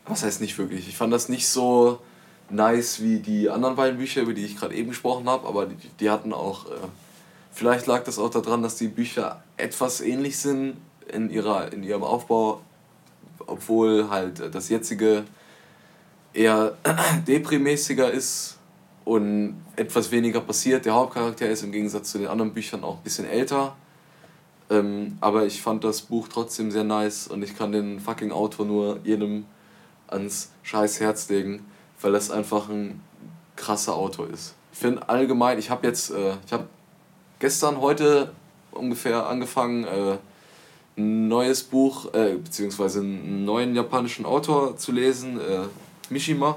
was 0.06 0.22
heißt 0.22 0.42
nicht 0.42 0.58
wirklich, 0.58 0.86
ich 0.86 0.98
fand 0.98 1.14
das 1.14 1.30
nicht 1.30 1.48
so 1.48 1.98
nice 2.50 3.00
wie 3.00 3.20
die 3.20 3.48
anderen 3.48 3.76
beiden 3.76 3.98
Bücher, 3.98 4.20
über 4.20 4.34
die 4.34 4.44
ich 4.44 4.56
gerade 4.56 4.74
eben 4.74 4.90
gesprochen 4.90 5.28
habe, 5.30 5.48
aber 5.48 5.64
die, 5.64 5.76
die 5.98 6.10
hatten 6.10 6.34
auch, 6.34 6.66
äh, 6.66 6.74
vielleicht 7.52 7.86
lag 7.86 8.04
das 8.04 8.18
auch 8.18 8.30
daran, 8.30 8.62
dass 8.62 8.76
die 8.76 8.88
Bücher 8.88 9.42
etwas 9.56 10.02
ähnlich 10.02 10.36
sind 10.36 10.76
in, 11.12 11.30
ihrer, 11.30 11.72
in 11.72 11.82
ihrem 11.82 12.02
Aufbau, 12.02 12.60
obwohl 13.46 14.08
halt 14.10 14.54
das 14.54 14.68
jetzige 14.68 15.24
eher 16.32 16.76
deprimäßiger 17.26 18.10
ist 18.10 18.58
und 19.04 19.62
etwas 19.76 20.10
weniger 20.10 20.40
passiert. 20.40 20.84
Der 20.84 20.94
Hauptcharakter 20.94 21.48
ist 21.48 21.62
im 21.62 21.72
Gegensatz 21.72 22.10
zu 22.10 22.18
den 22.18 22.28
anderen 22.28 22.52
Büchern 22.52 22.84
auch 22.84 22.96
ein 22.96 23.02
bisschen 23.02 23.26
älter. 23.26 23.76
Ähm, 24.70 25.18
aber 25.20 25.44
ich 25.44 25.60
fand 25.60 25.84
das 25.84 26.02
Buch 26.02 26.28
trotzdem 26.28 26.70
sehr 26.70 26.84
nice 26.84 27.28
und 27.28 27.42
ich 27.42 27.56
kann 27.56 27.72
den 27.72 28.00
fucking 28.00 28.32
Autor 28.32 28.64
nur 28.64 28.98
jedem 29.04 29.44
ans 30.08 30.50
scheiß 30.62 31.00
Herz 31.00 31.28
legen, 31.28 31.66
weil 32.00 32.12
das 32.12 32.30
einfach 32.30 32.68
ein 32.68 33.00
krasser 33.56 33.94
Autor 33.94 34.28
ist. 34.30 34.54
Ich 34.72 34.78
finde 34.78 35.08
allgemein, 35.08 35.58
ich 35.58 35.70
habe 35.70 35.86
jetzt, 35.86 36.10
äh, 36.10 36.34
ich 36.46 36.52
habe 36.52 36.66
gestern, 37.38 37.80
heute 37.80 38.32
ungefähr 38.72 39.26
angefangen, 39.26 39.84
äh, 39.84 40.16
ein 40.96 41.28
neues 41.28 41.62
Buch, 41.62 42.12
äh, 42.14 42.36
beziehungsweise 42.36 43.00
einen 43.00 43.44
neuen 43.44 43.74
japanischen 43.74 44.24
Autor 44.24 44.76
zu 44.76 44.92
lesen, 44.92 45.40
äh, 45.40 45.62
Mishima. 46.10 46.56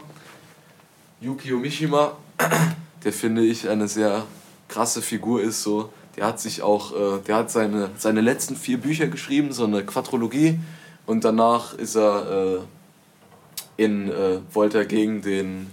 Yukio 1.21 1.57
Mishima 1.57 2.13
der 3.03 3.13
finde 3.13 3.43
ich 3.43 3.67
eine 3.69 3.88
sehr 3.88 4.25
krasse 4.67 5.01
Figur 5.01 5.41
ist. 5.41 5.63
So. 5.63 5.91
Der 6.15 6.25
hat 6.25 6.39
sich 6.39 6.61
auch, 6.61 6.93
äh, 6.93 7.19
der 7.25 7.35
hat 7.38 7.51
seine, 7.51 7.91
seine 7.97 8.21
letzten 8.21 8.55
vier 8.55 8.79
Bücher 8.79 9.07
geschrieben, 9.07 9.51
so 9.51 9.65
eine 9.65 9.83
Quadrologie. 9.83 10.59
Und 11.05 11.23
danach 11.23 11.73
ist 11.73 11.95
er 11.95 12.59
äh, 13.77 13.83
in, 13.83 14.11
äh, 14.11 14.39
wollte 14.51 14.79
er 14.79 14.85
gegen 14.85 15.21
den 15.21 15.67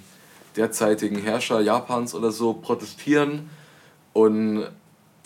derzeitigen 0.56 1.16
Herrscher 1.16 1.60
Japans 1.60 2.14
oder 2.14 2.30
so 2.30 2.52
protestieren. 2.52 3.50
Und 4.12 4.66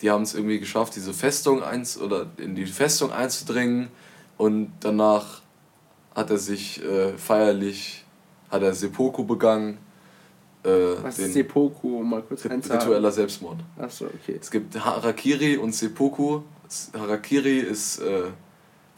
die 0.01 0.09
haben 0.09 0.23
es 0.23 0.33
irgendwie 0.33 0.59
geschafft, 0.59 0.95
diese 0.95 1.13
Festung 1.13 1.63
eins 1.63 1.99
oder 1.99 2.27
in 2.37 2.55
die 2.55 2.65
Festung 2.65 3.11
einzudringen. 3.11 3.89
Und 4.37 4.71
danach 4.79 5.41
hat 6.15 6.29
er 6.29 6.37
sich 6.37 6.83
äh, 6.83 7.17
feierlich, 7.17 8.05
hat 8.49 8.61
er 8.61 8.73
Seppuku 8.73 9.23
begangen 9.23 9.79
äh, 10.63 10.69
Was 11.01 11.19
ist 11.19 11.33
Seppuku? 11.33 12.03
Mal 12.03 12.21
kurz 12.23 12.45
Ritueller 12.45 13.11
Selbstmord. 13.11 13.59
Achso, 13.77 14.05
okay. 14.05 14.37
Es 14.39 14.51
gibt 14.51 14.77
Harakiri 14.83 15.57
und 15.57 15.73
Seppuku. 15.73 16.41
Harakiri 16.93 17.59
ist, 17.59 17.99
äh, 17.99 18.23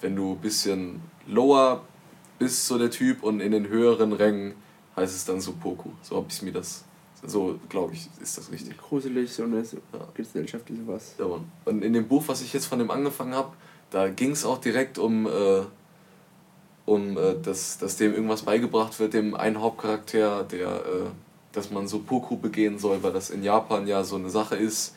wenn 0.02 0.16
du 0.16 0.34
ein 0.34 0.42
bisschen 0.42 1.02
lower 1.28 1.84
bist, 2.40 2.66
so 2.66 2.78
der 2.78 2.90
Typ, 2.90 3.24
und 3.24 3.40
in 3.40 3.52
den 3.52 3.68
höheren 3.68 4.14
Rängen 4.14 4.56
heißt 4.96 5.16
es 5.16 5.26
dann 5.26 5.40
Seppuku. 5.40 5.90
So 6.02 6.18
habe 6.18 6.28
ich 6.30 6.42
mir 6.42 6.52
das. 6.52 6.84
So, 7.24 7.60
glaube 7.70 7.94
ich, 7.94 8.10
ist 8.22 8.38
das 8.38 8.52
richtig. 8.52 8.78
Gruselig, 8.78 9.32
so 9.32 9.44
eine 9.44 9.58
ja. 9.58 10.08
gesellschaftliche 10.14 10.82
was. 10.88 11.16
Ja, 11.20 11.28
Mann. 11.28 11.52
Und 11.66 11.84
in 11.84 11.94
dem 11.94 12.08
Buch, 12.08 12.24
was 12.28 12.42
ich 12.42 12.52
jetzt 12.54 12.66
von 12.66 12.80
dem 12.80 12.90
angefangen 12.90 13.36
habe, 13.36 13.54
da 13.92 14.10
ging 14.10 14.32
es 14.32 14.44
auch 14.44 14.58
direkt 14.58 14.98
um, 14.98 15.28
äh, 15.28 15.62
um 16.86 17.18
äh, 17.18 17.36
dass, 17.42 17.78
dass 17.78 17.98
dem 17.98 18.14
irgendwas 18.14 18.42
beigebracht 18.42 19.00
wird, 19.00 19.14
dem 19.14 19.36
einen 19.36 19.62
Hauptcharakter, 19.62 20.44
der 20.44 20.68
äh, 20.68 21.10
dass 21.52 21.70
man 21.72 21.88
so 21.88 21.98
Seppuku 21.98 22.38
begehen 22.38 22.80
soll, 22.80 23.04
weil 23.04 23.14
das 23.14 23.30
in 23.30 23.44
Japan 23.44 23.88
ja 23.88 24.04
so 24.04 24.16
eine 24.16 24.30
Sache 24.30 24.56
ist. 24.56 24.96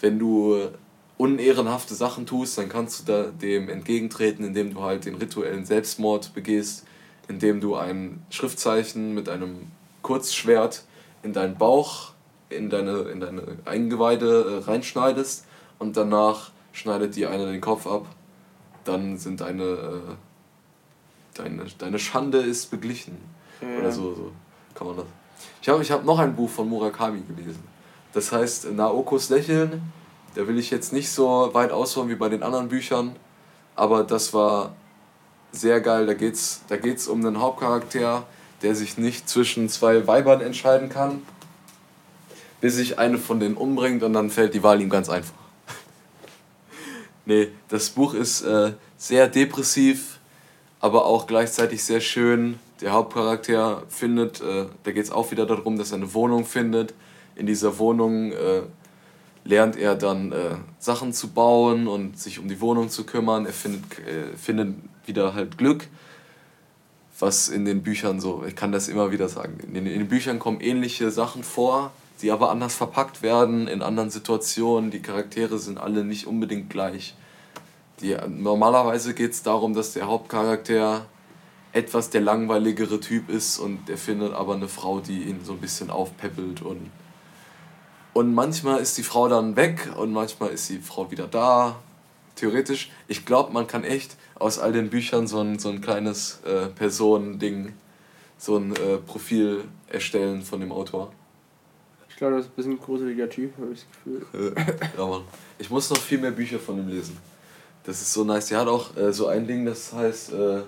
Wenn 0.00 0.18
du 0.18 0.68
unehrenhafte 1.16 1.94
Sachen 1.94 2.26
tust, 2.26 2.58
dann 2.58 2.68
kannst 2.68 3.00
du 3.00 3.12
da 3.12 3.22
dem 3.30 3.68
entgegentreten, 3.68 4.44
indem 4.44 4.74
du 4.74 4.82
halt 4.82 5.06
den 5.06 5.14
rituellen 5.14 5.64
Selbstmord 5.64 6.34
begehst, 6.34 6.84
indem 7.28 7.60
du 7.60 7.76
ein 7.76 8.22
Schriftzeichen 8.30 9.14
mit 9.14 9.28
einem 9.28 9.68
Kurzschwert 10.02 10.84
in 11.26 11.32
deinen 11.32 11.56
Bauch, 11.58 12.12
in 12.48 12.70
deine, 12.70 13.00
in 13.00 13.20
deine 13.20 13.42
Eingeweide 13.64 14.62
äh, 14.64 14.70
reinschneidest 14.70 15.44
und 15.80 15.96
danach 15.96 16.52
schneidet 16.72 17.16
dir 17.16 17.30
einer 17.30 17.46
den 17.46 17.60
Kopf 17.60 17.86
ab. 17.86 18.06
Dann 18.84 19.18
sind 19.18 19.40
deine, 19.40 19.64
äh, 19.64 20.14
deine, 21.34 21.64
deine 21.78 21.98
Schande 21.98 22.38
ist 22.38 22.70
beglichen. 22.70 23.18
Ja. 23.60 23.80
Oder 23.80 23.90
so, 23.90 24.14
so 24.14 24.32
kann 24.74 24.86
man 24.86 24.96
das. 24.98 25.06
Ich 25.60 25.68
habe 25.68 25.82
ich 25.82 25.90
hab 25.90 26.04
noch 26.04 26.20
ein 26.20 26.36
Buch 26.36 26.48
von 26.48 26.68
Murakami 26.68 27.22
gelesen. 27.22 27.64
Das 28.12 28.30
heißt 28.30 28.72
Naokos 28.72 29.28
Lächeln. 29.28 29.82
Da 30.36 30.46
will 30.46 30.58
ich 30.58 30.70
jetzt 30.70 30.92
nicht 30.92 31.10
so 31.10 31.50
weit 31.54 31.72
ausholen 31.72 32.08
wie 32.08 32.14
bei 32.14 32.28
den 32.28 32.42
anderen 32.44 32.68
Büchern. 32.68 33.16
Aber 33.74 34.04
das 34.04 34.32
war 34.32 34.76
sehr 35.50 35.80
geil. 35.80 36.06
Da 36.06 36.14
geht 36.14 36.34
es 36.34 36.62
da 36.68 36.76
geht's 36.76 37.08
um 37.08 37.26
einen 37.26 37.40
Hauptcharakter, 37.40 38.26
der 38.62 38.74
sich 38.74 38.98
nicht 38.98 39.28
zwischen 39.28 39.68
zwei 39.68 40.06
Weibern 40.06 40.40
entscheiden 40.40 40.88
kann, 40.88 41.22
bis 42.60 42.76
sich 42.76 42.98
eine 42.98 43.18
von 43.18 43.40
denen 43.40 43.56
umbringt 43.56 44.02
und 44.02 44.12
dann 44.12 44.30
fällt 44.30 44.54
die 44.54 44.62
Wahl 44.62 44.80
ihm 44.80 44.90
ganz 44.90 45.08
einfach. 45.08 45.34
nee, 47.26 47.48
das 47.68 47.90
Buch 47.90 48.14
ist 48.14 48.42
äh, 48.42 48.72
sehr 48.96 49.28
depressiv, 49.28 50.18
aber 50.80 51.06
auch 51.06 51.26
gleichzeitig 51.26 51.84
sehr 51.84 52.00
schön 52.00 52.58
der 52.80 52.92
Hauptcharakter 52.92 53.82
findet, 53.88 54.40
äh, 54.40 54.66
da 54.82 54.92
geht 54.92 55.04
es 55.04 55.10
auch 55.10 55.30
wieder 55.30 55.46
darum, 55.46 55.78
dass 55.78 55.92
er 55.92 55.96
eine 55.96 56.12
Wohnung 56.12 56.44
findet. 56.44 56.94
In 57.34 57.46
dieser 57.46 57.78
Wohnung 57.78 58.32
äh, 58.32 58.62
lernt 59.44 59.76
er 59.76 59.94
dann 59.94 60.32
äh, 60.32 60.56
Sachen 60.78 61.12
zu 61.12 61.28
bauen 61.28 61.86
und 61.88 62.18
sich 62.18 62.38
um 62.38 62.48
die 62.48 62.60
Wohnung 62.60 62.90
zu 62.90 63.04
kümmern. 63.04 63.46
Er 63.46 63.52
findet, 63.52 63.98
äh, 64.00 64.36
findet 64.36 64.74
wieder 65.06 65.34
halt 65.34 65.56
Glück, 65.56 65.88
was 67.18 67.48
in 67.48 67.64
den 67.64 67.82
Büchern 67.82 68.20
so, 68.20 68.44
ich 68.46 68.56
kann 68.56 68.72
das 68.72 68.88
immer 68.88 69.10
wieder 69.10 69.28
sagen, 69.28 69.58
in 69.66 69.74
den, 69.74 69.86
in 69.86 70.00
den 70.00 70.08
Büchern 70.08 70.38
kommen 70.38 70.60
ähnliche 70.60 71.10
Sachen 71.10 71.44
vor, 71.44 71.92
die 72.22 72.30
aber 72.30 72.50
anders 72.50 72.74
verpackt 72.74 73.22
werden, 73.22 73.68
in 73.68 73.82
anderen 73.82 74.10
Situationen. 74.10 74.90
Die 74.90 75.00
Charaktere 75.00 75.58
sind 75.58 75.78
alle 75.78 76.04
nicht 76.04 76.26
unbedingt 76.26 76.70
gleich. 76.70 77.14
Die, 78.00 78.16
normalerweise 78.28 79.14
geht 79.14 79.32
es 79.32 79.42
darum, 79.42 79.74
dass 79.74 79.92
der 79.92 80.06
Hauptcharakter 80.06 81.06
etwas 81.72 82.10
der 82.10 82.22
langweiligere 82.22 83.00
Typ 83.00 83.28
ist 83.28 83.58
und 83.58 83.88
er 83.88 83.98
findet 83.98 84.32
aber 84.32 84.54
eine 84.54 84.68
Frau, 84.68 85.00
die 85.00 85.24
ihn 85.24 85.40
so 85.44 85.52
ein 85.52 85.60
bisschen 85.60 85.90
aufpeppelt 85.90 86.62
und 86.62 86.90
und 88.16 88.32
manchmal 88.32 88.80
ist 88.80 88.96
die 88.96 89.02
Frau 89.02 89.28
dann 89.28 89.56
weg 89.56 89.90
und 89.94 90.10
manchmal 90.10 90.48
ist 90.48 90.70
die 90.70 90.78
Frau 90.78 91.10
wieder 91.10 91.26
da. 91.26 91.76
Theoretisch, 92.34 92.90
ich 93.08 93.26
glaube, 93.26 93.52
man 93.52 93.66
kann 93.66 93.84
echt 93.84 94.16
aus 94.38 94.58
all 94.58 94.72
den 94.72 94.90
Büchern 94.90 95.26
so 95.26 95.40
ein, 95.40 95.58
so 95.58 95.68
ein 95.68 95.80
kleines 95.80 96.40
äh, 96.44 96.66
Personending, 96.66 97.72
so 98.38 98.56
ein 98.56 98.72
äh, 98.76 98.98
Profil 98.98 99.64
erstellen 99.88 100.42
von 100.42 100.60
dem 100.60 100.72
Autor. 100.72 101.12
Ich 102.08 102.16
glaube, 102.16 102.36
das 102.36 102.46
ist 102.46 102.52
ein 102.52 102.56
bisschen 102.56 102.72
ein 102.72 102.80
gruseliger 102.80 103.28
Typ, 103.28 103.56
habe 103.58 103.72
ich 103.72 103.80
das 103.80 103.88
Gefühl. 104.04 104.54
ja, 104.96 105.06
Mann. 105.06 105.22
Ich 105.58 105.68
muss 105.70 105.90
noch 105.90 105.98
viel 105.98 106.18
mehr 106.18 106.30
Bücher 106.30 106.58
von 106.58 106.78
ihm 106.78 106.88
lesen. 106.88 107.16
Das 107.84 108.00
ist 108.00 108.12
so 108.12 108.24
nice. 108.24 108.46
Der 108.46 108.60
hat 108.60 108.68
auch 108.68 108.96
äh, 108.96 109.12
so 109.12 109.26
ein 109.26 109.46
Ding, 109.46 109.66
das 109.66 109.92
heißt 109.92 110.32
äh, 110.32 110.62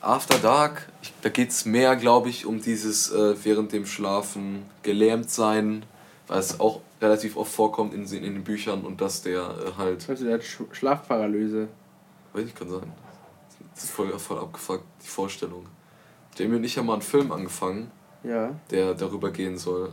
After 0.00 0.38
Dark. 0.38 0.88
Ich, 1.02 1.12
da 1.22 1.28
geht 1.28 1.50
es 1.50 1.64
mehr, 1.64 1.96
glaube 1.96 2.30
ich, 2.30 2.46
um 2.46 2.62
dieses 2.62 3.10
äh, 3.12 3.34
während 3.42 3.72
dem 3.72 3.86
Schlafen 3.86 4.62
gelähmt 4.82 5.30
sein 5.30 5.84
weil 6.30 6.38
es 6.38 6.60
auch 6.60 6.80
relativ 7.02 7.36
oft 7.36 7.52
vorkommt 7.52 7.92
in, 7.92 8.04
in 8.04 8.22
den 8.22 8.44
Büchern 8.44 8.82
und 8.82 9.00
dass 9.00 9.22
der 9.22 9.40
äh, 9.40 9.72
halt. 9.76 10.08
Also 10.08 10.24
der 10.24 10.34
hat 10.34 10.44
Sch 10.44 10.62
Schlafparalyse. 10.70 11.66
Weiß 12.32 12.46
ich, 12.46 12.54
kann 12.54 12.70
sein. 12.70 12.92
Das 13.74 13.84
ist 13.84 13.90
voll, 13.90 14.16
voll 14.18 14.38
abgefuckt, 14.38 14.84
die 15.02 15.08
Vorstellung. 15.08 15.66
Jamie 16.36 16.56
und 16.56 16.64
ich 16.64 16.78
haben 16.78 16.86
mal 16.86 16.94
einen 16.94 17.02
Film 17.02 17.32
angefangen, 17.32 17.90
ja. 18.22 18.54
der 18.70 18.94
darüber 18.94 19.30
gehen 19.30 19.58
soll. 19.58 19.92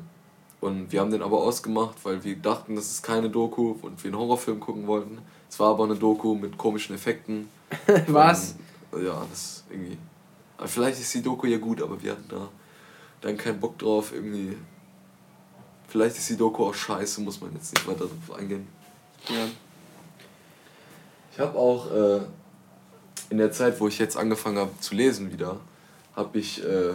Und 0.59 0.91
wir 0.91 1.01
haben 1.01 1.11
den 1.11 1.21
aber 1.21 1.37
ausgemacht, 1.37 1.97
weil 2.03 2.23
wir 2.23 2.35
dachten, 2.35 2.75
das 2.75 2.91
ist 2.91 3.03
keine 3.03 3.29
Doku 3.29 3.75
und 3.81 4.03
wir 4.03 4.09
einen 4.09 4.19
Horrorfilm 4.19 4.59
gucken 4.59 4.87
wollten. 4.87 5.19
Es 5.49 5.59
war 5.59 5.71
aber 5.71 5.83
eine 5.83 5.95
Doku 5.95 6.35
mit 6.35 6.57
komischen 6.57 6.95
Effekten. 6.95 7.49
Was? 8.07 8.55
Und, 8.91 9.05
ja, 9.05 9.25
das 9.29 9.39
ist 9.39 9.63
irgendwie. 9.69 9.97
Vielleicht 10.65 10.99
ist 10.99 11.13
die 11.13 11.21
Doku 11.21 11.45
ja 11.47 11.57
gut, 11.57 11.81
aber 11.81 12.01
wir 12.01 12.11
hatten 12.11 12.27
da 12.29 12.49
dann 13.21 13.37
keinen 13.37 13.59
Bock 13.59 13.77
drauf, 13.77 14.11
irgendwie 14.13 14.55
Vielleicht 15.87 16.17
ist 16.17 16.29
die 16.29 16.37
Doku 16.37 16.65
auch 16.65 16.73
scheiße, 16.73 17.21
muss 17.21 17.39
man 17.39 17.53
jetzt 17.53 17.73
nicht 17.73 17.87
weiter 17.87 18.05
darauf 18.05 18.37
eingehen. 18.37 18.67
Ja. 19.29 19.45
Ich 21.37 21.41
habe 21.43 21.55
auch 21.55 21.91
äh, 21.91 22.21
in 23.29 23.37
der 23.37 23.51
Zeit, 23.51 23.79
wo 23.79 23.87
ich 23.87 23.99
jetzt 23.99 24.17
angefangen 24.17 24.57
habe 24.57 24.71
zu 24.79 24.95
lesen 24.95 25.31
wieder, 25.31 25.57
habe 26.15 26.39
ich 26.39 26.63
äh, 26.65 26.93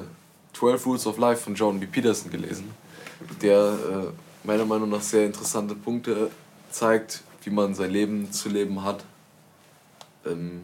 12 0.55 0.85
Rules 0.85 1.07
of 1.07 1.17
Life 1.17 1.45
von 1.45 1.55
John 1.55 1.79
B. 1.79 1.87
Peterson 1.87 2.29
gelesen, 2.29 2.75
der 3.41 3.57
äh, 3.57 4.07
meiner 4.43 4.65
Meinung 4.65 4.91
nach 4.91 5.01
sehr 5.01 5.27
interessante 5.27 5.77
Punkte 5.77 6.29
zeigt, 6.73 7.23
wie 7.45 7.51
man 7.51 7.77
sein 7.77 7.93
Leben 7.93 8.33
zu 8.33 8.49
leben 8.49 8.83
hat. 8.83 9.05
Ähm, 10.27 10.63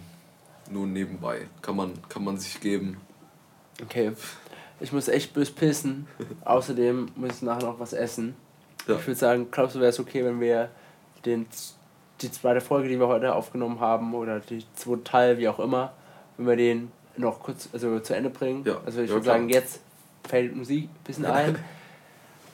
nur 0.68 0.88
nebenbei. 0.88 1.46
Kann 1.62 1.76
man, 1.76 1.92
kann 2.08 2.24
man 2.24 2.36
sich 2.36 2.60
geben. 2.60 2.96
Okay. 3.80 4.10
Ich 4.80 4.92
muss 4.92 5.06
echt 5.06 5.32
bös 5.34 5.52
pissen. 5.52 6.08
Außerdem 6.44 7.10
muss 7.14 7.36
ich 7.36 7.42
nachher 7.42 7.66
noch 7.66 7.78
was 7.78 7.92
essen. 7.92 8.34
Ja. 8.88 8.96
Ich 8.96 9.06
würde 9.06 9.20
sagen, 9.20 9.46
glaubst 9.52 9.76
du, 9.76 9.78
wäre 9.78 9.90
es 9.90 10.00
okay, 10.00 10.24
wenn 10.24 10.40
wir 10.40 10.68
den, 11.24 11.46
die 12.20 12.30
zweite 12.30 12.60
Folge, 12.60 12.88
die 12.88 12.98
wir 12.98 13.08
heute 13.08 13.34
aufgenommen 13.34 13.80
haben, 13.80 14.14
oder 14.14 14.40
die 14.40 14.64
zweite 14.74 15.04
Teil, 15.04 15.38
wie 15.38 15.48
auch 15.48 15.58
immer, 15.58 15.92
wenn 16.36 16.46
wir 16.46 16.56
den 16.56 16.92
noch 17.16 17.40
kurz 17.40 17.68
also 17.72 17.98
zu 18.00 18.14
Ende 18.14 18.30
bringen? 18.30 18.64
Ja. 18.64 18.80
Also 18.84 19.00
ich 19.00 19.08
ja, 19.08 19.14
würde 19.14 19.26
sagen, 19.26 19.48
jetzt 19.48 19.80
fällt 20.26 20.54
Musik 20.54 20.84
ein 20.84 21.04
bisschen 21.04 21.26
ein. 21.26 21.58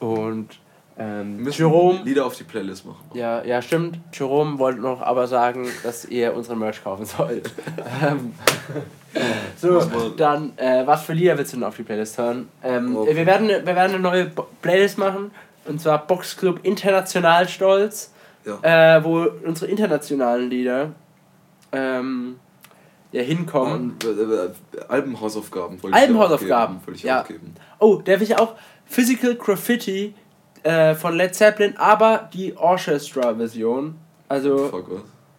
Und 0.00 0.58
ähm, 0.96 1.48
Jerome, 1.50 2.02
Lieder 2.04 2.24
auf 2.24 2.36
die 2.36 2.44
Playlist 2.44 2.86
machen. 2.86 3.04
Ja, 3.14 3.42
ja, 3.44 3.60
stimmt. 3.60 3.98
Jerome 4.12 4.58
wollte 4.60 4.80
noch 4.80 5.00
aber 5.00 5.26
sagen, 5.26 5.66
dass 5.82 6.04
ihr 6.04 6.34
unsere 6.34 6.56
Merch 6.56 6.82
kaufen 6.82 7.04
sollt. 7.04 7.50
Ähm, 8.02 8.34
so, 9.56 9.80
dann, 10.16 10.56
äh, 10.56 10.86
was 10.86 11.04
für 11.04 11.12
Lieder 11.12 11.38
willst 11.38 11.52
du 11.52 11.56
denn 11.56 11.64
auf 11.64 11.76
die 11.76 11.82
Playlist 11.84 12.18
hören? 12.18 12.48
Ähm, 12.62 12.96
okay. 12.96 13.14
wir, 13.14 13.26
werden, 13.26 13.48
wir 13.48 13.64
werden 13.64 13.94
eine 13.94 14.00
neue 14.00 14.30
Playlist 14.62 14.98
machen, 14.98 15.30
und 15.66 15.80
zwar 15.80 16.06
Boxclub 16.06 16.64
International 16.64 17.48
Stolz, 17.48 18.12
ja. 18.45 18.97
äh, 18.97 19.05
wo 19.05 19.26
unsere 19.45 19.70
internationalen 19.70 20.51
Lieder 20.51 20.92
ähm, 21.72 22.36
ja, 23.12 23.22
hinkommen. 23.22 23.97
Oh, 24.05 24.09
äh, 24.09 24.51
Albenhausaufgaben. 24.88 25.78
Albenhausaufgaben, 25.90 26.80
ja. 26.97 27.20
Aufgeben. 27.20 27.55
Oh, 27.78 27.97
darf 28.05 28.20
ich 28.20 28.36
auch 28.36 28.55
Physical 28.86 29.36
Graffiti 29.36 30.14
äh, 30.62 30.95
von 30.95 31.16
Led 31.16 31.34
Zeppelin, 31.34 31.76
aber 31.76 32.28
die 32.32 32.57
Orchestra-Version. 32.57 33.97
Also 34.28 34.84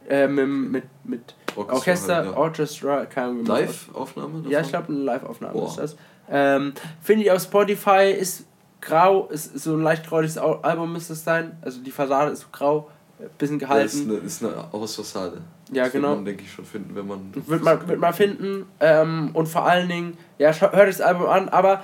äh, 0.07 0.27
mit, 0.27 0.47
mit, 0.47 0.83
mit 1.03 1.35
Orchestra, 1.55 1.75
Orchester, 1.75 2.25
ja. 2.25 2.37
Orchestra, 2.37 3.05
keine 3.05 3.41
Live-Aufnahme? 3.41 4.43
Ja, 4.49 4.61
ich 4.61 4.69
glaube, 4.69 4.89
eine 4.89 4.99
Live-Aufnahme 4.99 5.65
ist 5.65 5.75
das. 5.77 5.95
Ähm, 6.29 6.73
Finde 7.01 7.23
ich 7.23 7.31
auf 7.31 7.41
Spotify, 7.41 8.11
ist 8.11 8.45
grau, 8.81 9.27
ist 9.27 9.57
so 9.59 9.73
ein 9.73 9.81
leicht 9.81 10.07
grauliches 10.07 10.37
Album 10.37 10.93
müsste 10.93 11.13
es 11.13 11.23
sein. 11.23 11.57
Also 11.61 11.81
die 11.81 11.91
Fassade 11.91 12.31
ist 12.31 12.51
grau, 12.51 12.89
bisschen 13.37 13.59
gehalten. 13.59 13.81
Ja, 13.81 13.85
ist, 13.85 14.09
eine, 14.09 14.13
ist 14.27 14.43
eine 14.43 14.73
Ausfassade. 14.73 15.41
Ja, 15.71 15.83
das 15.83 15.93
genau. 15.93 16.09
Wird 16.09 16.17
man, 16.17 16.25
denke 16.25 16.43
ich, 16.43 16.51
schon 16.51 16.65
finden, 16.65 16.95
wenn 16.95 17.07
man. 17.07 17.33
Wird 17.33 17.63
man, 17.63 17.87
wird 17.87 17.99
man 17.99 18.13
finden. 18.13 18.65
Ähm, 18.79 19.29
und 19.33 19.47
vor 19.47 19.65
allen 19.65 19.87
Dingen, 19.87 20.17
ja, 20.37 20.53
hört 20.53 20.89
das 20.89 21.01
Album 21.01 21.27
an, 21.27 21.49
aber 21.49 21.83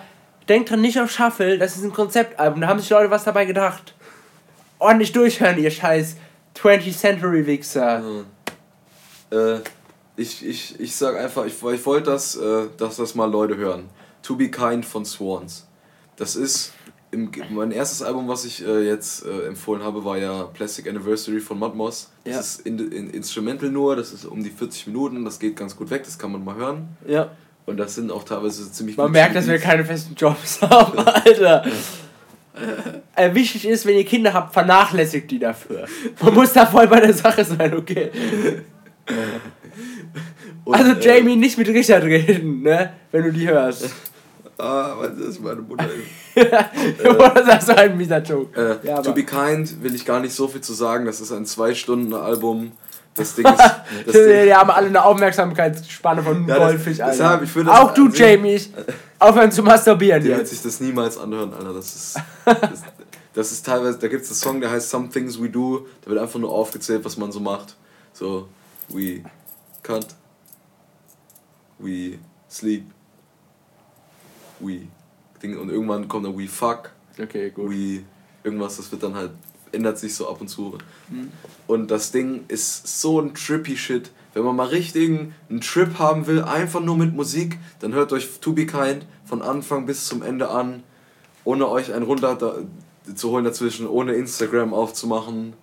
denkt 0.49 0.69
dran 0.69 0.81
nicht 0.81 0.99
auf 0.99 1.11
Shuffle, 1.11 1.57
das 1.57 1.77
ist 1.77 1.83
ein 1.83 1.93
Konzeptalbum, 1.93 2.61
da 2.61 2.67
haben 2.67 2.79
sich 2.79 2.89
Leute 2.89 3.09
was 3.11 3.23
dabei 3.23 3.45
gedacht. 3.45 3.95
Ordentlich 4.79 5.11
durchhören, 5.11 5.57
ihr 5.57 5.71
scheiß 5.71 6.17
20th 6.55 6.97
Century 6.97 7.45
Wichser. 7.45 7.99
Mhm. 7.99 8.25
Äh, 9.31 9.59
ich, 10.17 10.45
ich, 10.45 10.79
ich 10.79 10.95
sag 10.95 11.17
einfach, 11.17 11.45
ich, 11.45 11.53
ich 11.53 11.85
wollte, 11.85 12.11
dass, 12.11 12.35
äh, 12.35 12.67
dass 12.77 12.97
das 12.97 13.15
mal 13.15 13.29
Leute 13.29 13.55
hören. 13.57 13.89
To 14.23 14.35
Be 14.35 14.49
Kind 14.49 14.85
von 14.85 15.05
Swans. 15.05 15.67
Das 16.17 16.35
ist 16.35 16.73
im, 17.11 17.29
mein 17.49 17.71
erstes 17.71 18.01
Album, 18.01 18.27
was 18.27 18.45
ich 18.45 18.65
äh, 18.65 18.87
jetzt 18.87 19.25
äh, 19.25 19.47
empfohlen 19.47 19.83
habe, 19.83 20.03
war 20.05 20.17
ja 20.17 20.43
Plastic 20.43 20.87
Anniversary 20.87 21.39
von 21.39 21.59
Mudmoss. 21.59 22.09
Das 22.23 22.33
ja. 22.33 22.39
ist 22.39 22.61
in, 22.61 22.91
in, 22.91 23.09
Instrumental 23.09 23.69
nur, 23.69 23.95
das 23.95 24.13
ist 24.13 24.25
um 24.25 24.43
die 24.43 24.49
40 24.49 24.87
Minuten, 24.87 25.23
das 25.25 25.39
geht 25.39 25.55
ganz 25.55 25.75
gut 25.75 25.89
weg, 25.89 26.03
das 26.05 26.17
kann 26.17 26.31
man 26.31 26.43
mal 26.43 26.55
hören. 26.55 26.89
Ja. 27.05 27.31
Und 27.65 27.77
das 27.77 27.95
sind 27.95 28.11
auch 28.11 28.23
teilweise 28.23 28.71
ziemlich 28.71 28.97
Man 28.97 29.11
merkt, 29.11 29.35
dass 29.35 29.47
wir 29.47 29.59
keine 29.59 29.85
festen 29.85 30.15
Jobs 30.15 30.61
haben, 30.61 30.97
Alter. 30.99 31.65
äh, 33.15 33.33
wichtig 33.35 33.67
ist, 33.67 33.85
wenn 33.85 33.97
ihr 33.97 34.05
Kinder 34.05 34.33
habt, 34.33 34.53
vernachlässigt 34.53 35.29
die 35.31 35.39
dafür. 35.39 35.85
Man 36.21 36.33
muss 36.33 36.53
da 36.53 36.65
voll 36.65 36.87
bei 36.87 37.01
der 37.01 37.13
Sache 37.13 37.43
sein, 37.43 37.75
okay? 37.75 38.09
Und, 40.63 40.75
also 40.75 40.91
äh, 40.91 40.99
Jamie, 40.99 41.35
nicht 41.35 41.57
mit 41.57 41.67
Richard 41.67 42.03
reden, 42.03 42.61
ne? 42.61 42.93
Wenn 43.11 43.23
du 43.23 43.31
die 43.33 43.47
hörst. 43.47 43.93
Ah, 44.61 44.95
was 44.99 45.17
ist 45.17 45.41
meine 45.41 45.61
Mutter? 45.61 45.87
Oder 46.35 47.45
sagst 47.45 47.69
du 47.69 47.77
ein 47.77 47.97
mieser 47.97 48.21
Joke? 48.21 48.79
Äh, 48.83 48.87
ja, 48.87 49.01
to 49.01 49.11
Be 49.11 49.23
Kind 49.23 49.81
will 49.81 49.95
ich 49.95 50.05
gar 50.05 50.19
nicht 50.19 50.35
so 50.35 50.47
viel 50.47 50.61
zu 50.61 50.73
sagen. 50.73 51.05
Das 51.05 51.19
ist 51.19 51.31
ein 51.31 51.45
zwei 51.45 51.73
Stunden 51.73 52.13
Album 52.13 52.71
das 53.15 53.35
Ding 53.35 53.45
ist. 53.45 53.57
Das 53.57 54.13
Ding 54.13 54.45
die 54.45 54.53
haben 54.53 54.69
alle 54.69 54.87
eine 54.87 55.03
Aufmerksamkeitsspanne 55.03 56.21
von 56.23 56.47
ja, 56.47 56.57
Goldfisch, 56.57 56.97
das, 56.97 57.19
Alter. 57.19 57.39
Deshalb, 57.43 57.67
das 57.67 57.77
Auch 57.79 57.93
du, 57.93 58.07
Jamie, 58.09 58.61
aufhören 59.19 59.51
zu 59.51 59.63
masturbieren. 59.63 60.23
Der 60.23 60.37
wird 60.37 60.47
sich 60.47 60.61
das 60.61 60.79
niemals 60.79 61.17
anhören, 61.17 61.53
Alter. 61.53 61.73
Das 61.73 61.95
ist. 61.95 62.19
Das, 62.45 62.83
das 63.33 63.51
ist 63.51 63.65
teilweise, 63.65 63.97
da 63.97 64.07
gibt 64.07 64.23
es 64.23 64.29
einen 64.29 64.37
Song, 64.37 64.61
der 64.61 64.71
heißt 64.71 64.89
Some 64.89 65.09
Things 65.09 65.41
We 65.41 65.49
Do. 65.49 65.87
Da 66.01 66.11
wird 66.11 66.19
einfach 66.19 66.39
nur 66.39 66.51
aufgezählt, 66.51 67.05
was 67.05 67.17
man 67.17 67.31
so 67.31 67.39
macht. 67.39 67.77
So, 68.13 68.49
we 68.89 69.23
cut, 69.83 70.07
we 71.79 72.19
sleep, 72.49 72.85
we. 74.61 74.87
Ding, 75.41 75.57
und 75.57 75.69
irgendwann 75.69 76.07
kommt 76.07 76.25
dann 76.25 76.37
we 76.37 76.47
fuck. 76.47 76.91
Okay, 77.21 77.49
gut. 77.49 77.69
We, 77.69 78.03
irgendwas, 78.43 78.77
das 78.77 78.91
wird 78.91 79.03
dann 79.03 79.15
halt 79.15 79.31
ändert 79.71 79.97
sich 79.97 80.15
so 80.15 80.29
ab 80.29 80.41
und 80.41 80.47
zu. 80.47 80.77
Mhm. 81.09 81.31
Und 81.67 81.91
das 81.91 82.11
Ding 82.11 82.43
ist 82.47 83.01
so 83.01 83.19
ein 83.19 83.33
trippy 83.33 83.77
Shit. 83.77 84.11
Wenn 84.33 84.43
man 84.43 84.55
mal 84.55 84.67
richtigen 84.67 85.35
einen 85.49 85.61
Trip 85.61 85.99
haben 85.99 86.25
will, 86.27 86.41
einfach 86.41 86.79
nur 86.79 86.97
mit 86.97 87.13
Musik, 87.13 87.57
dann 87.79 87.93
hört 87.93 88.13
euch 88.13 88.39
To 88.39 88.53
Be 88.53 88.65
Kind 88.65 89.05
von 89.25 89.41
Anfang 89.41 89.85
bis 89.85 90.05
zum 90.05 90.23
Ende 90.23 90.49
an, 90.49 90.83
ohne 91.43 91.67
euch 91.67 91.93
einen 91.93 92.05
runter 92.05 92.35
da, 92.35 92.55
zu 93.13 93.29
holen 93.31 93.43
dazwischen, 93.43 93.87
ohne 93.87 94.13
Instagram 94.13 94.73
aufzumachen. 94.73 95.53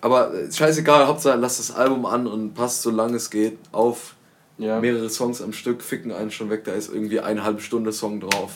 Aber 0.00 0.34
äh, 0.34 0.50
scheißegal, 0.50 1.06
Hauptsache 1.06 1.38
lasst 1.38 1.60
das 1.60 1.70
Album 1.70 2.04
an 2.04 2.26
und 2.26 2.54
passt 2.54 2.82
so 2.82 2.90
lange 2.90 3.16
es 3.16 3.30
geht 3.30 3.58
auf. 3.70 4.15
Ja. 4.58 4.80
Mehrere 4.80 5.10
Songs 5.10 5.42
am 5.42 5.52
Stück 5.52 5.82
ficken 5.82 6.12
einen 6.12 6.30
schon 6.30 6.50
weg, 6.50 6.64
da 6.64 6.72
ist 6.72 6.92
irgendwie 6.92 7.20
eine 7.20 7.44
halbe 7.44 7.60
Stunde 7.60 7.92
Song 7.92 8.20
drauf. 8.20 8.50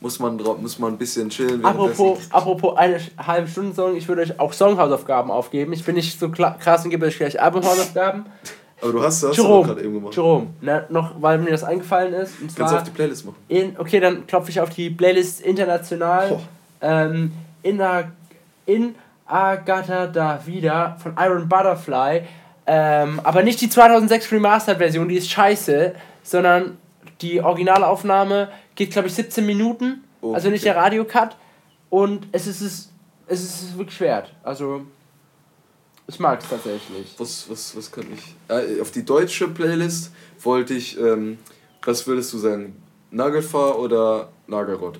Muss 0.00 0.18
man, 0.18 0.36
drauf, 0.36 0.58
muss 0.60 0.78
man 0.78 0.92
ein 0.92 0.98
bisschen 0.98 1.30
chillen. 1.30 1.64
Apropos, 1.64 2.18
apropos 2.30 2.76
eine 2.76 3.00
halbe 3.16 3.48
Stunde 3.48 3.74
Song, 3.74 3.96
ich 3.96 4.06
würde 4.06 4.22
euch 4.22 4.38
auch 4.38 4.52
Songhausaufgaben 4.52 5.30
aufgeben. 5.30 5.72
Ich 5.72 5.84
bin 5.84 5.94
nicht 5.94 6.20
so 6.20 6.28
krass 6.28 6.84
und 6.84 6.90
gebe 6.90 7.06
euch 7.06 7.16
gleich 7.16 7.40
Albumhausaufgaben. 7.40 8.26
Aber 8.82 8.92
du 8.92 9.02
hast, 9.02 9.22
Jerome, 9.34 9.66
gerade 9.66 9.82
eben 9.82 9.94
gemacht. 9.94 10.14
Jerome, 10.14 10.48
ne, 10.60 10.84
noch, 10.90 11.14
weil 11.20 11.38
mir 11.38 11.50
das 11.50 11.64
eingefallen 11.64 12.12
ist. 12.12 12.38
Und 12.42 12.54
Kannst 12.54 12.74
du 12.74 12.76
auf 12.76 12.82
die 12.82 12.90
Playlist 12.90 13.24
machen. 13.24 13.36
in, 13.48 13.74
okay, 13.78 14.00
dann 14.00 14.26
klopfe 14.26 14.50
ich 14.50 14.60
auf 14.60 14.68
die 14.68 14.90
Playlist 14.90 15.40
international. 15.40 16.40
Ähm, 16.82 17.32
in, 17.62 17.80
A, 17.80 18.04
in 18.66 18.94
Agata 19.24 20.06
da 20.06 20.40
wieder 20.44 20.98
von 21.02 21.14
Iron 21.18 21.48
Butterfly. 21.48 22.22
Ähm, 22.66 23.20
aber 23.22 23.42
nicht 23.42 23.60
die 23.60 23.68
2006 23.68 24.32
Remastered-Version, 24.32 25.08
die 25.08 25.16
ist 25.16 25.30
scheiße, 25.30 25.94
sondern 26.22 26.78
die 27.20 27.40
Originalaufnahme 27.40 28.50
geht, 28.74 28.90
glaube 28.90 29.08
ich, 29.08 29.14
17 29.14 29.46
Minuten. 29.46 30.04
Oh, 30.20 30.34
also 30.34 30.50
nicht 30.50 30.62
okay. 30.62 30.72
der 30.72 30.82
Radiocut. 30.82 31.36
Und 31.90 32.26
es 32.32 32.46
ist 32.46 32.60
es, 32.60 32.90
es 33.28 33.42
ist 33.42 33.78
wirklich 33.78 34.00
wert. 34.00 34.32
Also, 34.42 34.82
ich 36.08 36.18
mag 36.18 36.40
es 36.40 36.48
tatsächlich. 36.48 37.14
Was, 37.18 37.48
was, 37.48 37.76
was 37.76 37.90
kann 37.90 38.06
ich. 38.12 38.34
Äh, 38.48 38.80
auf 38.80 38.90
die 38.90 39.04
deutsche 39.04 39.48
Playlist 39.48 40.12
wollte 40.40 40.74
ich. 40.74 40.98
Ähm, 40.98 41.38
was 41.84 42.06
würdest 42.06 42.32
du 42.32 42.38
sagen? 42.38 42.82
Nagelfahr 43.12 43.78
oder 43.78 44.30
Nagelrott? 44.48 44.98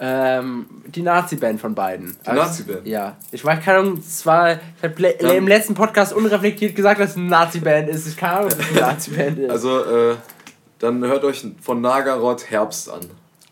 Ähm, 0.00 0.66
die 0.86 1.02
Nazi-Band 1.02 1.60
von 1.60 1.74
beiden. 1.74 2.16
Die 2.26 2.30
Nazi-Band? 2.32 2.86
Ja. 2.86 3.16
Ich 3.32 3.44
weiß 3.44 3.64
keine 3.64 3.78
Ahnung, 3.80 3.98
es 3.98 4.24
war. 4.24 4.52
Ich 4.52 4.58
habe 4.82 5.14
Dann- 5.20 5.34
im 5.36 5.48
letzten 5.48 5.74
Podcast 5.74 6.12
unreflektiert 6.12 6.76
gesagt, 6.76 7.00
dass 7.00 7.10
es 7.10 7.16
eine 7.16 7.26
Nazi-Band 7.26 7.88
ist. 7.88 8.06
Ich 8.06 8.16
keine 8.16 8.34
Ahnung, 8.38 8.50
dass 8.50 8.58
es 8.60 8.70
eine 8.70 8.80
Nazi-Band 8.92 9.38
ist. 9.40 9.50
Also, 9.50 9.84
äh, 9.84 10.14
dann 10.78 11.02
hört 11.04 11.24
euch 11.24 11.44
von 11.60 11.80
Nagarott 11.80 12.48
Herbst 12.50 12.88
an. 12.90 13.00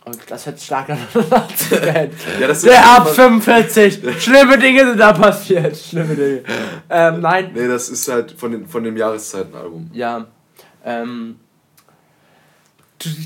Und 0.05 0.19
das 0.29 0.47
hört 0.47 0.61
stark 0.61 0.89
an 0.91 0.99
eine 1.15 1.25
Nazi-Band. 1.29 2.13
Ja, 2.41 2.47
das 2.47 2.59
ist 2.59 2.67
Der 2.67 2.79
ab 2.91 3.07
irgendwann- 3.09 3.41
45! 3.43 4.23
Schlimme 4.23 4.57
Dinge 4.57 4.87
sind 4.87 4.99
da 5.01 5.13
passiert. 5.13 5.77
Schlimme 5.77 6.15
Dinge. 6.15 6.43
Ähm, 6.89 7.21
nein. 7.23 7.51
Nee, 7.55 7.67
das 7.67 7.89
ist 7.89 8.07
halt 8.07 8.31
von, 8.31 8.53
den, 8.53 8.69
von 8.69 8.85
dem 8.85 8.97
Jahreszeitenalbum. 8.97 9.91
Ja. 9.93 10.27
Ähm. 10.85 11.41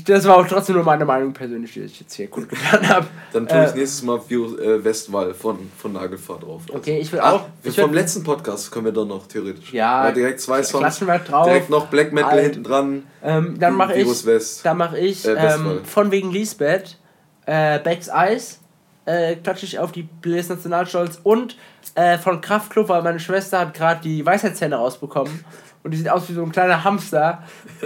Das 0.05 0.25
war 0.25 0.37
auch 0.37 0.47
trotzdem 0.47 0.75
nur 0.75 0.83
meine 0.83 1.05
Meinung 1.05 1.31
persönlich, 1.31 1.73
die 1.73 1.81
ich 1.81 1.99
jetzt 2.01 2.13
hier 2.13 2.27
kundgetan 2.27 2.87
habe. 2.89 3.07
Dann 3.31 3.47
tue 3.47 3.63
ich 3.65 3.71
Äh. 3.71 3.77
nächstes 3.77 4.03
Mal 4.03 4.19
Virus, 4.27 4.59
äh, 4.59 4.83
Westwall 4.83 5.33
von, 5.33 5.57
von 5.77 5.93
Nagelfahr 5.93 6.39
drauf. 6.39 6.63
Okay, 6.73 6.99
ich 6.99 7.11
will 7.11 7.19
Ach, 7.23 7.33
auch. 7.33 7.45
Ich 7.63 7.77
will, 7.77 7.85
vom 7.85 7.93
letzten 7.93 8.23
Podcast 8.23 8.71
können 8.71 8.85
wir 8.85 8.91
dann 8.91 9.07
noch 9.07 9.27
theoretisch. 9.27 9.71
Ja, 9.73 10.11
direkt 10.11 10.41
zwei 10.41 10.61
Songs. 10.63 10.99
drauf. 10.99 11.45
Direkt 11.45 11.69
noch 11.69 11.87
Black 11.87 12.11
Metal 12.11 12.31
Alt. 12.31 12.43
hinten 12.43 12.63
dran. 12.63 13.03
ähm, 13.23 13.57
dann 13.59 13.75
mache 13.75 13.93
ich. 13.93 13.99
Virus 14.05 14.25
West. 14.25 14.65
Da 14.65 14.73
mache 14.73 14.97
ich 14.99 15.25
Äh, 15.25 15.33
ähm, 15.33 15.81
von 15.85 16.11
wegen 16.11 16.31
Lisbeth, 16.31 16.97
äh, 17.45 17.79
Becks 17.79 18.09
Eis, 18.09 18.59
äh, 19.05 19.35
klatsche 19.35 19.65
ich 19.65 19.79
auf 19.79 19.91
die 19.91 20.03
Playlist 20.21 20.49
Nationalstolz 20.49 21.19
und 21.23 21.57
äh, 21.95 22.17
von 22.17 22.41
Kraftklub, 22.41 22.89
weil 22.89 23.01
meine 23.01 23.19
Schwester 23.19 23.59
hat 23.59 23.73
gerade 23.73 24.01
die 24.01 24.25
Weisheitszähne 24.25 24.75
rausbekommen 24.75 25.43
und 25.83 25.91
die 25.91 25.97
sieht 25.97 26.09
aus 26.09 26.29
wie 26.29 26.33
so 26.33 26.43
ein 26.43 26.51
kleiner 26.51 26.83
Hamster. 26.83 27.43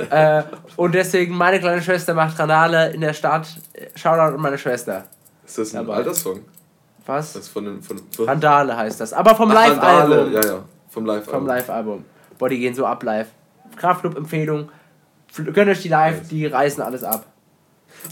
äh, 0.10 0.44
und 0.76 0.94
deswegen, 0.94 1.36
meine 1.36 1.60
kleine 1.60 1.82
Schwester 1.82 2.14
macht 2.14 2.38
Ranale 2.38 2.92
in 2.92 3.02
der 3.02 3.14
Stadt. 3.14 3.48
Shoutout 3.96 4.36
an 4.36 4.42
meine 4.42 4.58
Schwester. 4.58 5.06
Ist 5.46 5.58
das 5.58 5.74
ein 5.74 5.86
Dabei. 5.86 5.98
alter 5.98 6.14
Song? 6.14 6.42
Was? 7.06 7.34
Das 7.34 7.48
von 7.48 7.66
den. 7.66 7.82
Von, 7.82 8.02
Randale 8.20 8.76
heißt 8.76 9.00
das. 9.00 9.14
Aber 9.14 9.36
vom 9.36 9.52
Live-Album. 9.52 10.34
Ja, 10.34 10.42
ja. 10.44 10.64
Vom 10.90 11.06
Live-Album. 11.06 11.34
Vom 11.34 11.48
Live-Album. 11.48 12.06
Boah, 12.38 12.50
die 12.50 12.60
gehen 12.60 12.74
so 12.74 12.86
ab 12.86 13.04
live. 13.04 13.28
Kraftclub-Empfehlung. 13.78 14.70
Gönnt 15.36 15.70
euch 15.70 15.82
die 15.82 15.90
live, 15.90 16.28
die 16.30 16.46
reißen 16.46 16.82
alles 16.82 17.04
ab. 17.04 17.26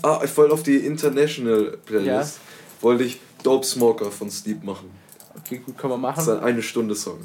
Ah, 0.01 0.19
ich 0.23 0.35
wollte 0.37 0.53
auf 0.53 0.63
die 0.63 0.77
International 0.77 1.77
Playlist. 1.85 2.39
Wollte 2.83 3.03
ich 3.05 3.19
Dope 3.41 3.65
Smoker 3.65 4.11
von 4.11 4.29
Sleep 4.29 4.63
machen. 4.63 4.91
Okay, 5.35 5.61
gut, 5.65 5.75
können 5.77 5.99
wir 6.01 6.11
Das 6.13 6.19
ist 6.19 6.27
machen. 6.27 6.39
ein 6.43 6.45
eine 6.53 6.61
Stunde 6.61 6.93
Song. 6.95 7.17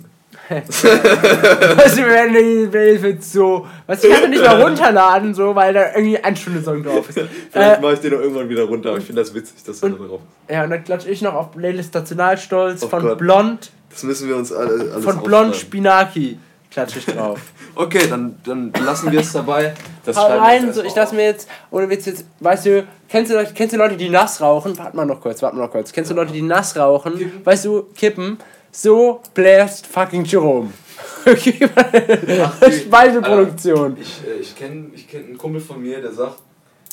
weißt 0.49 0.85
du, 0.85 1.97
wir 2.03 2.07
werden 2.09 2.33
die 2.35 2.67
Playlist 2.69 3.03
wird 3.03 3.23
so. 3.25 3.67
Weißt 3.87 4.05
du, 4.05 4.09
ich 4.09 4.15
kann 4.15 4.23
sie 4.25 4.29
nicht 4.31 4.45
mal 4.45 4.61
runterladen, 4.63 5.35
so, 5.35 5.55
weil 5.55 5.75
da 5.75 5.95
irgendwie 5.95 6.19
ein 6.19 6.37
Stunde 6.37 6.63
Song 6.63 6.83
drauf 6.83 7.09
ist. 7.09 7.19
Vielleicht 7.51 7.79
Äh, 7.79 7.83
mache 7.83 7.95
ich 7.95 8.01
den 8.01 8.15
auch 8.15 8.21
irgendwann 8.21 8.49
wieder 8.49 8.65
runter, 8.65 8.91
aber 8.91 8.99
ich 8.99 9.05
finde 9.05 9.23
das 9.23 9.35
witzig, 9.35 9.63
dass 9.65 9.83
er 9.83 9.91
da 9.91 9.97
drauf 9.97 10.21
ist. 10.47 10.53
ja, 10.55 10.65
und 10.65 10.71
dann 10.71 10.85
klatsche 10.85 11.11
ich 11.11 11.23
noch 11.23 11.35
auf 11.35 11.53
Playlist 11.53 11.95
Nationalstolz 11.95 12.83
Oh 12.85 12.89
von 12.89 13.03
Gott. 13.03 13.19
Blond, 13.19 13.71
Das 13.91 14.03
müssen 14.05 14.29
wir 14.29 14.37
uns 14.37 14.53
alle, 14.53 14.71
alles 14.93 15.05
von 15.05 15.23
Blond 15.23 15.51
aufschreiben. 15.51 15.55
Spinaki. 15.55 16.39
Klatsche 16.71 16.99
ich 16.99 17.07
drauf. 17.07 17.41
Okay, 17.75 18.09
dann, 18.11 18.37
dann 18.45 18.73
lassen 18.85 19.12
wir 19.12 19.21
es 19.21 19.33
dabei. 19.33 19.73
Das 20.05 20.16
Hau 20.16 20.27
rein, 20.27 20.73
so, 20.73 20.81
ich 20.81 20.87
erstmal 20.87 21.05
lass 21.05 21.12
mir 21.12 21.25
jetzt, 21.27 21.49
ohne 21.71 21.89
Witz 21.89 22.07
jetzt, 22.07 22.25
weißt 22.41 22.66
du, 22.66 22.87
kennst 23.09 23.31
du, 23.31 23.37
Leute- 23.37 23.53
kennst 23.55 23.73
du 23.73 23.79
Leute, 23.79 23.97
die 23.97 24.09
nass 24.09 24.41
rauchen? 24.41 24.77
Warte 24.77 24.97
mal 24.97 25.07
noch 25.07 25.21
kurz, 25.21 25.41
warte 25.43 25.55
mal 25.55 25.66
noch 25.66 25.71
kurz. 25.71 25.93
Kennst 25.93 26.11
du 26.11 26.14
Leute, 26.14 26.33
die 26.33 26.43
nass 26.43 26.77
rauchen? 26.77 27.16
Kippen. 27.16 27.47
Weißt 27.47 27.64
du, 27.66 27.85
kippen? 27.95 28.37
So 28.73 29.21
bläst 29.33 29.87
fucking 29.87 30.25
Jerome. 30.25 30.73
Speiseproduktion. 32.71 33.97
Ich, 34.01 34.21
äh, 34.27 34.41
ich 34.41 34.57
kenne 34.57 34.91
ich 34.95 35.09
kenn 35.09 35.25
einen 35.25 35.39
Kumpel 35.39 35.61
von 35.61 35.81
mir, 35.81 36.01
der 36.01 36.12
sagt, 36.12 36.39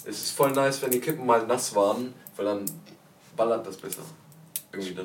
es 0.06 0.18
ist 0.22 0.32
voll 0.38 0.52
nice, 0.52 0.82
wenn 0.84 0.92
die 0.92 1.00
Kippen 1.00 1.26
mal 1.26 1.46
nass 1.48 1.76
waren, 1.76 2.14
weil 2.36 2.46
dann 2.46 2.66
ballert 3.36 3.66
das 3.66 3.78
besser. 3.78 4.02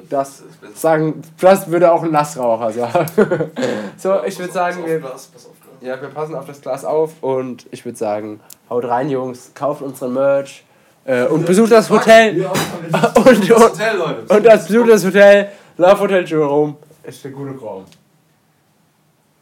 Das 0.08 0.42
sagen, 0.74 1.22
das 1.40 1.70
würde 1.70 1.92
auch 1.92 2.02
ein 2.02 2.10
Nassraucher 2.10 2.72
sagen. 2.72 3.06
so, 3.96 4.22
ich 4.24 4.38
würde 4.38 4.52
sagen, 4.52 4.84
wir, 4.86 4.96
auf 4.96 5.02
Glas, 5.02 5.26
pass 5.26 5.46
auf 5.46 5.52
Glas. 5.60 5.88
ja, 5.88 6.00
wir 6.00 6.08
passen 6.08 6.34
auf 6.34 6.46
das 6.46 6.60
Glas 6.60 6.84
auf 6.84 7.22
und 7.22 7.66
ich 7.70 7.84
würde 7.84 7.98
sagen, 7.98 8.40
haut 8.68 8.84
rein, 8.84 9.10
Jungs, 9.10 9.52
kauft 9.54 9.82
unseren 9.82 10.14
Merch 10.14 10.64
äh, 11.04 11.24
und 11.24 11.46
besucht 11.46 11.72
das 11.72 11.90
Hotel. 11.90 12.38
Ja, 12.38 12.52
Und, 13.16 13.50
und, 13.50 14.30
und 14.30 14.44
das 14.44 14.66
besucht 14.66 14.90
das 14.90 15.04
Hotel, 15.04 15.50
Love 15.76 16.00
Hotel 16.00 16.24
Jerome. 16.26 16.76
Ist 17.02 17.24
der 17.24 17.30
gute 17.30 17.58
Raum. 17.58 17.84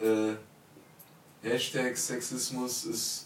Äh, 0.01 0.35
Hashtag 1.43 1.97
Sexismus 1.97 2.85
ist 2.85 3.25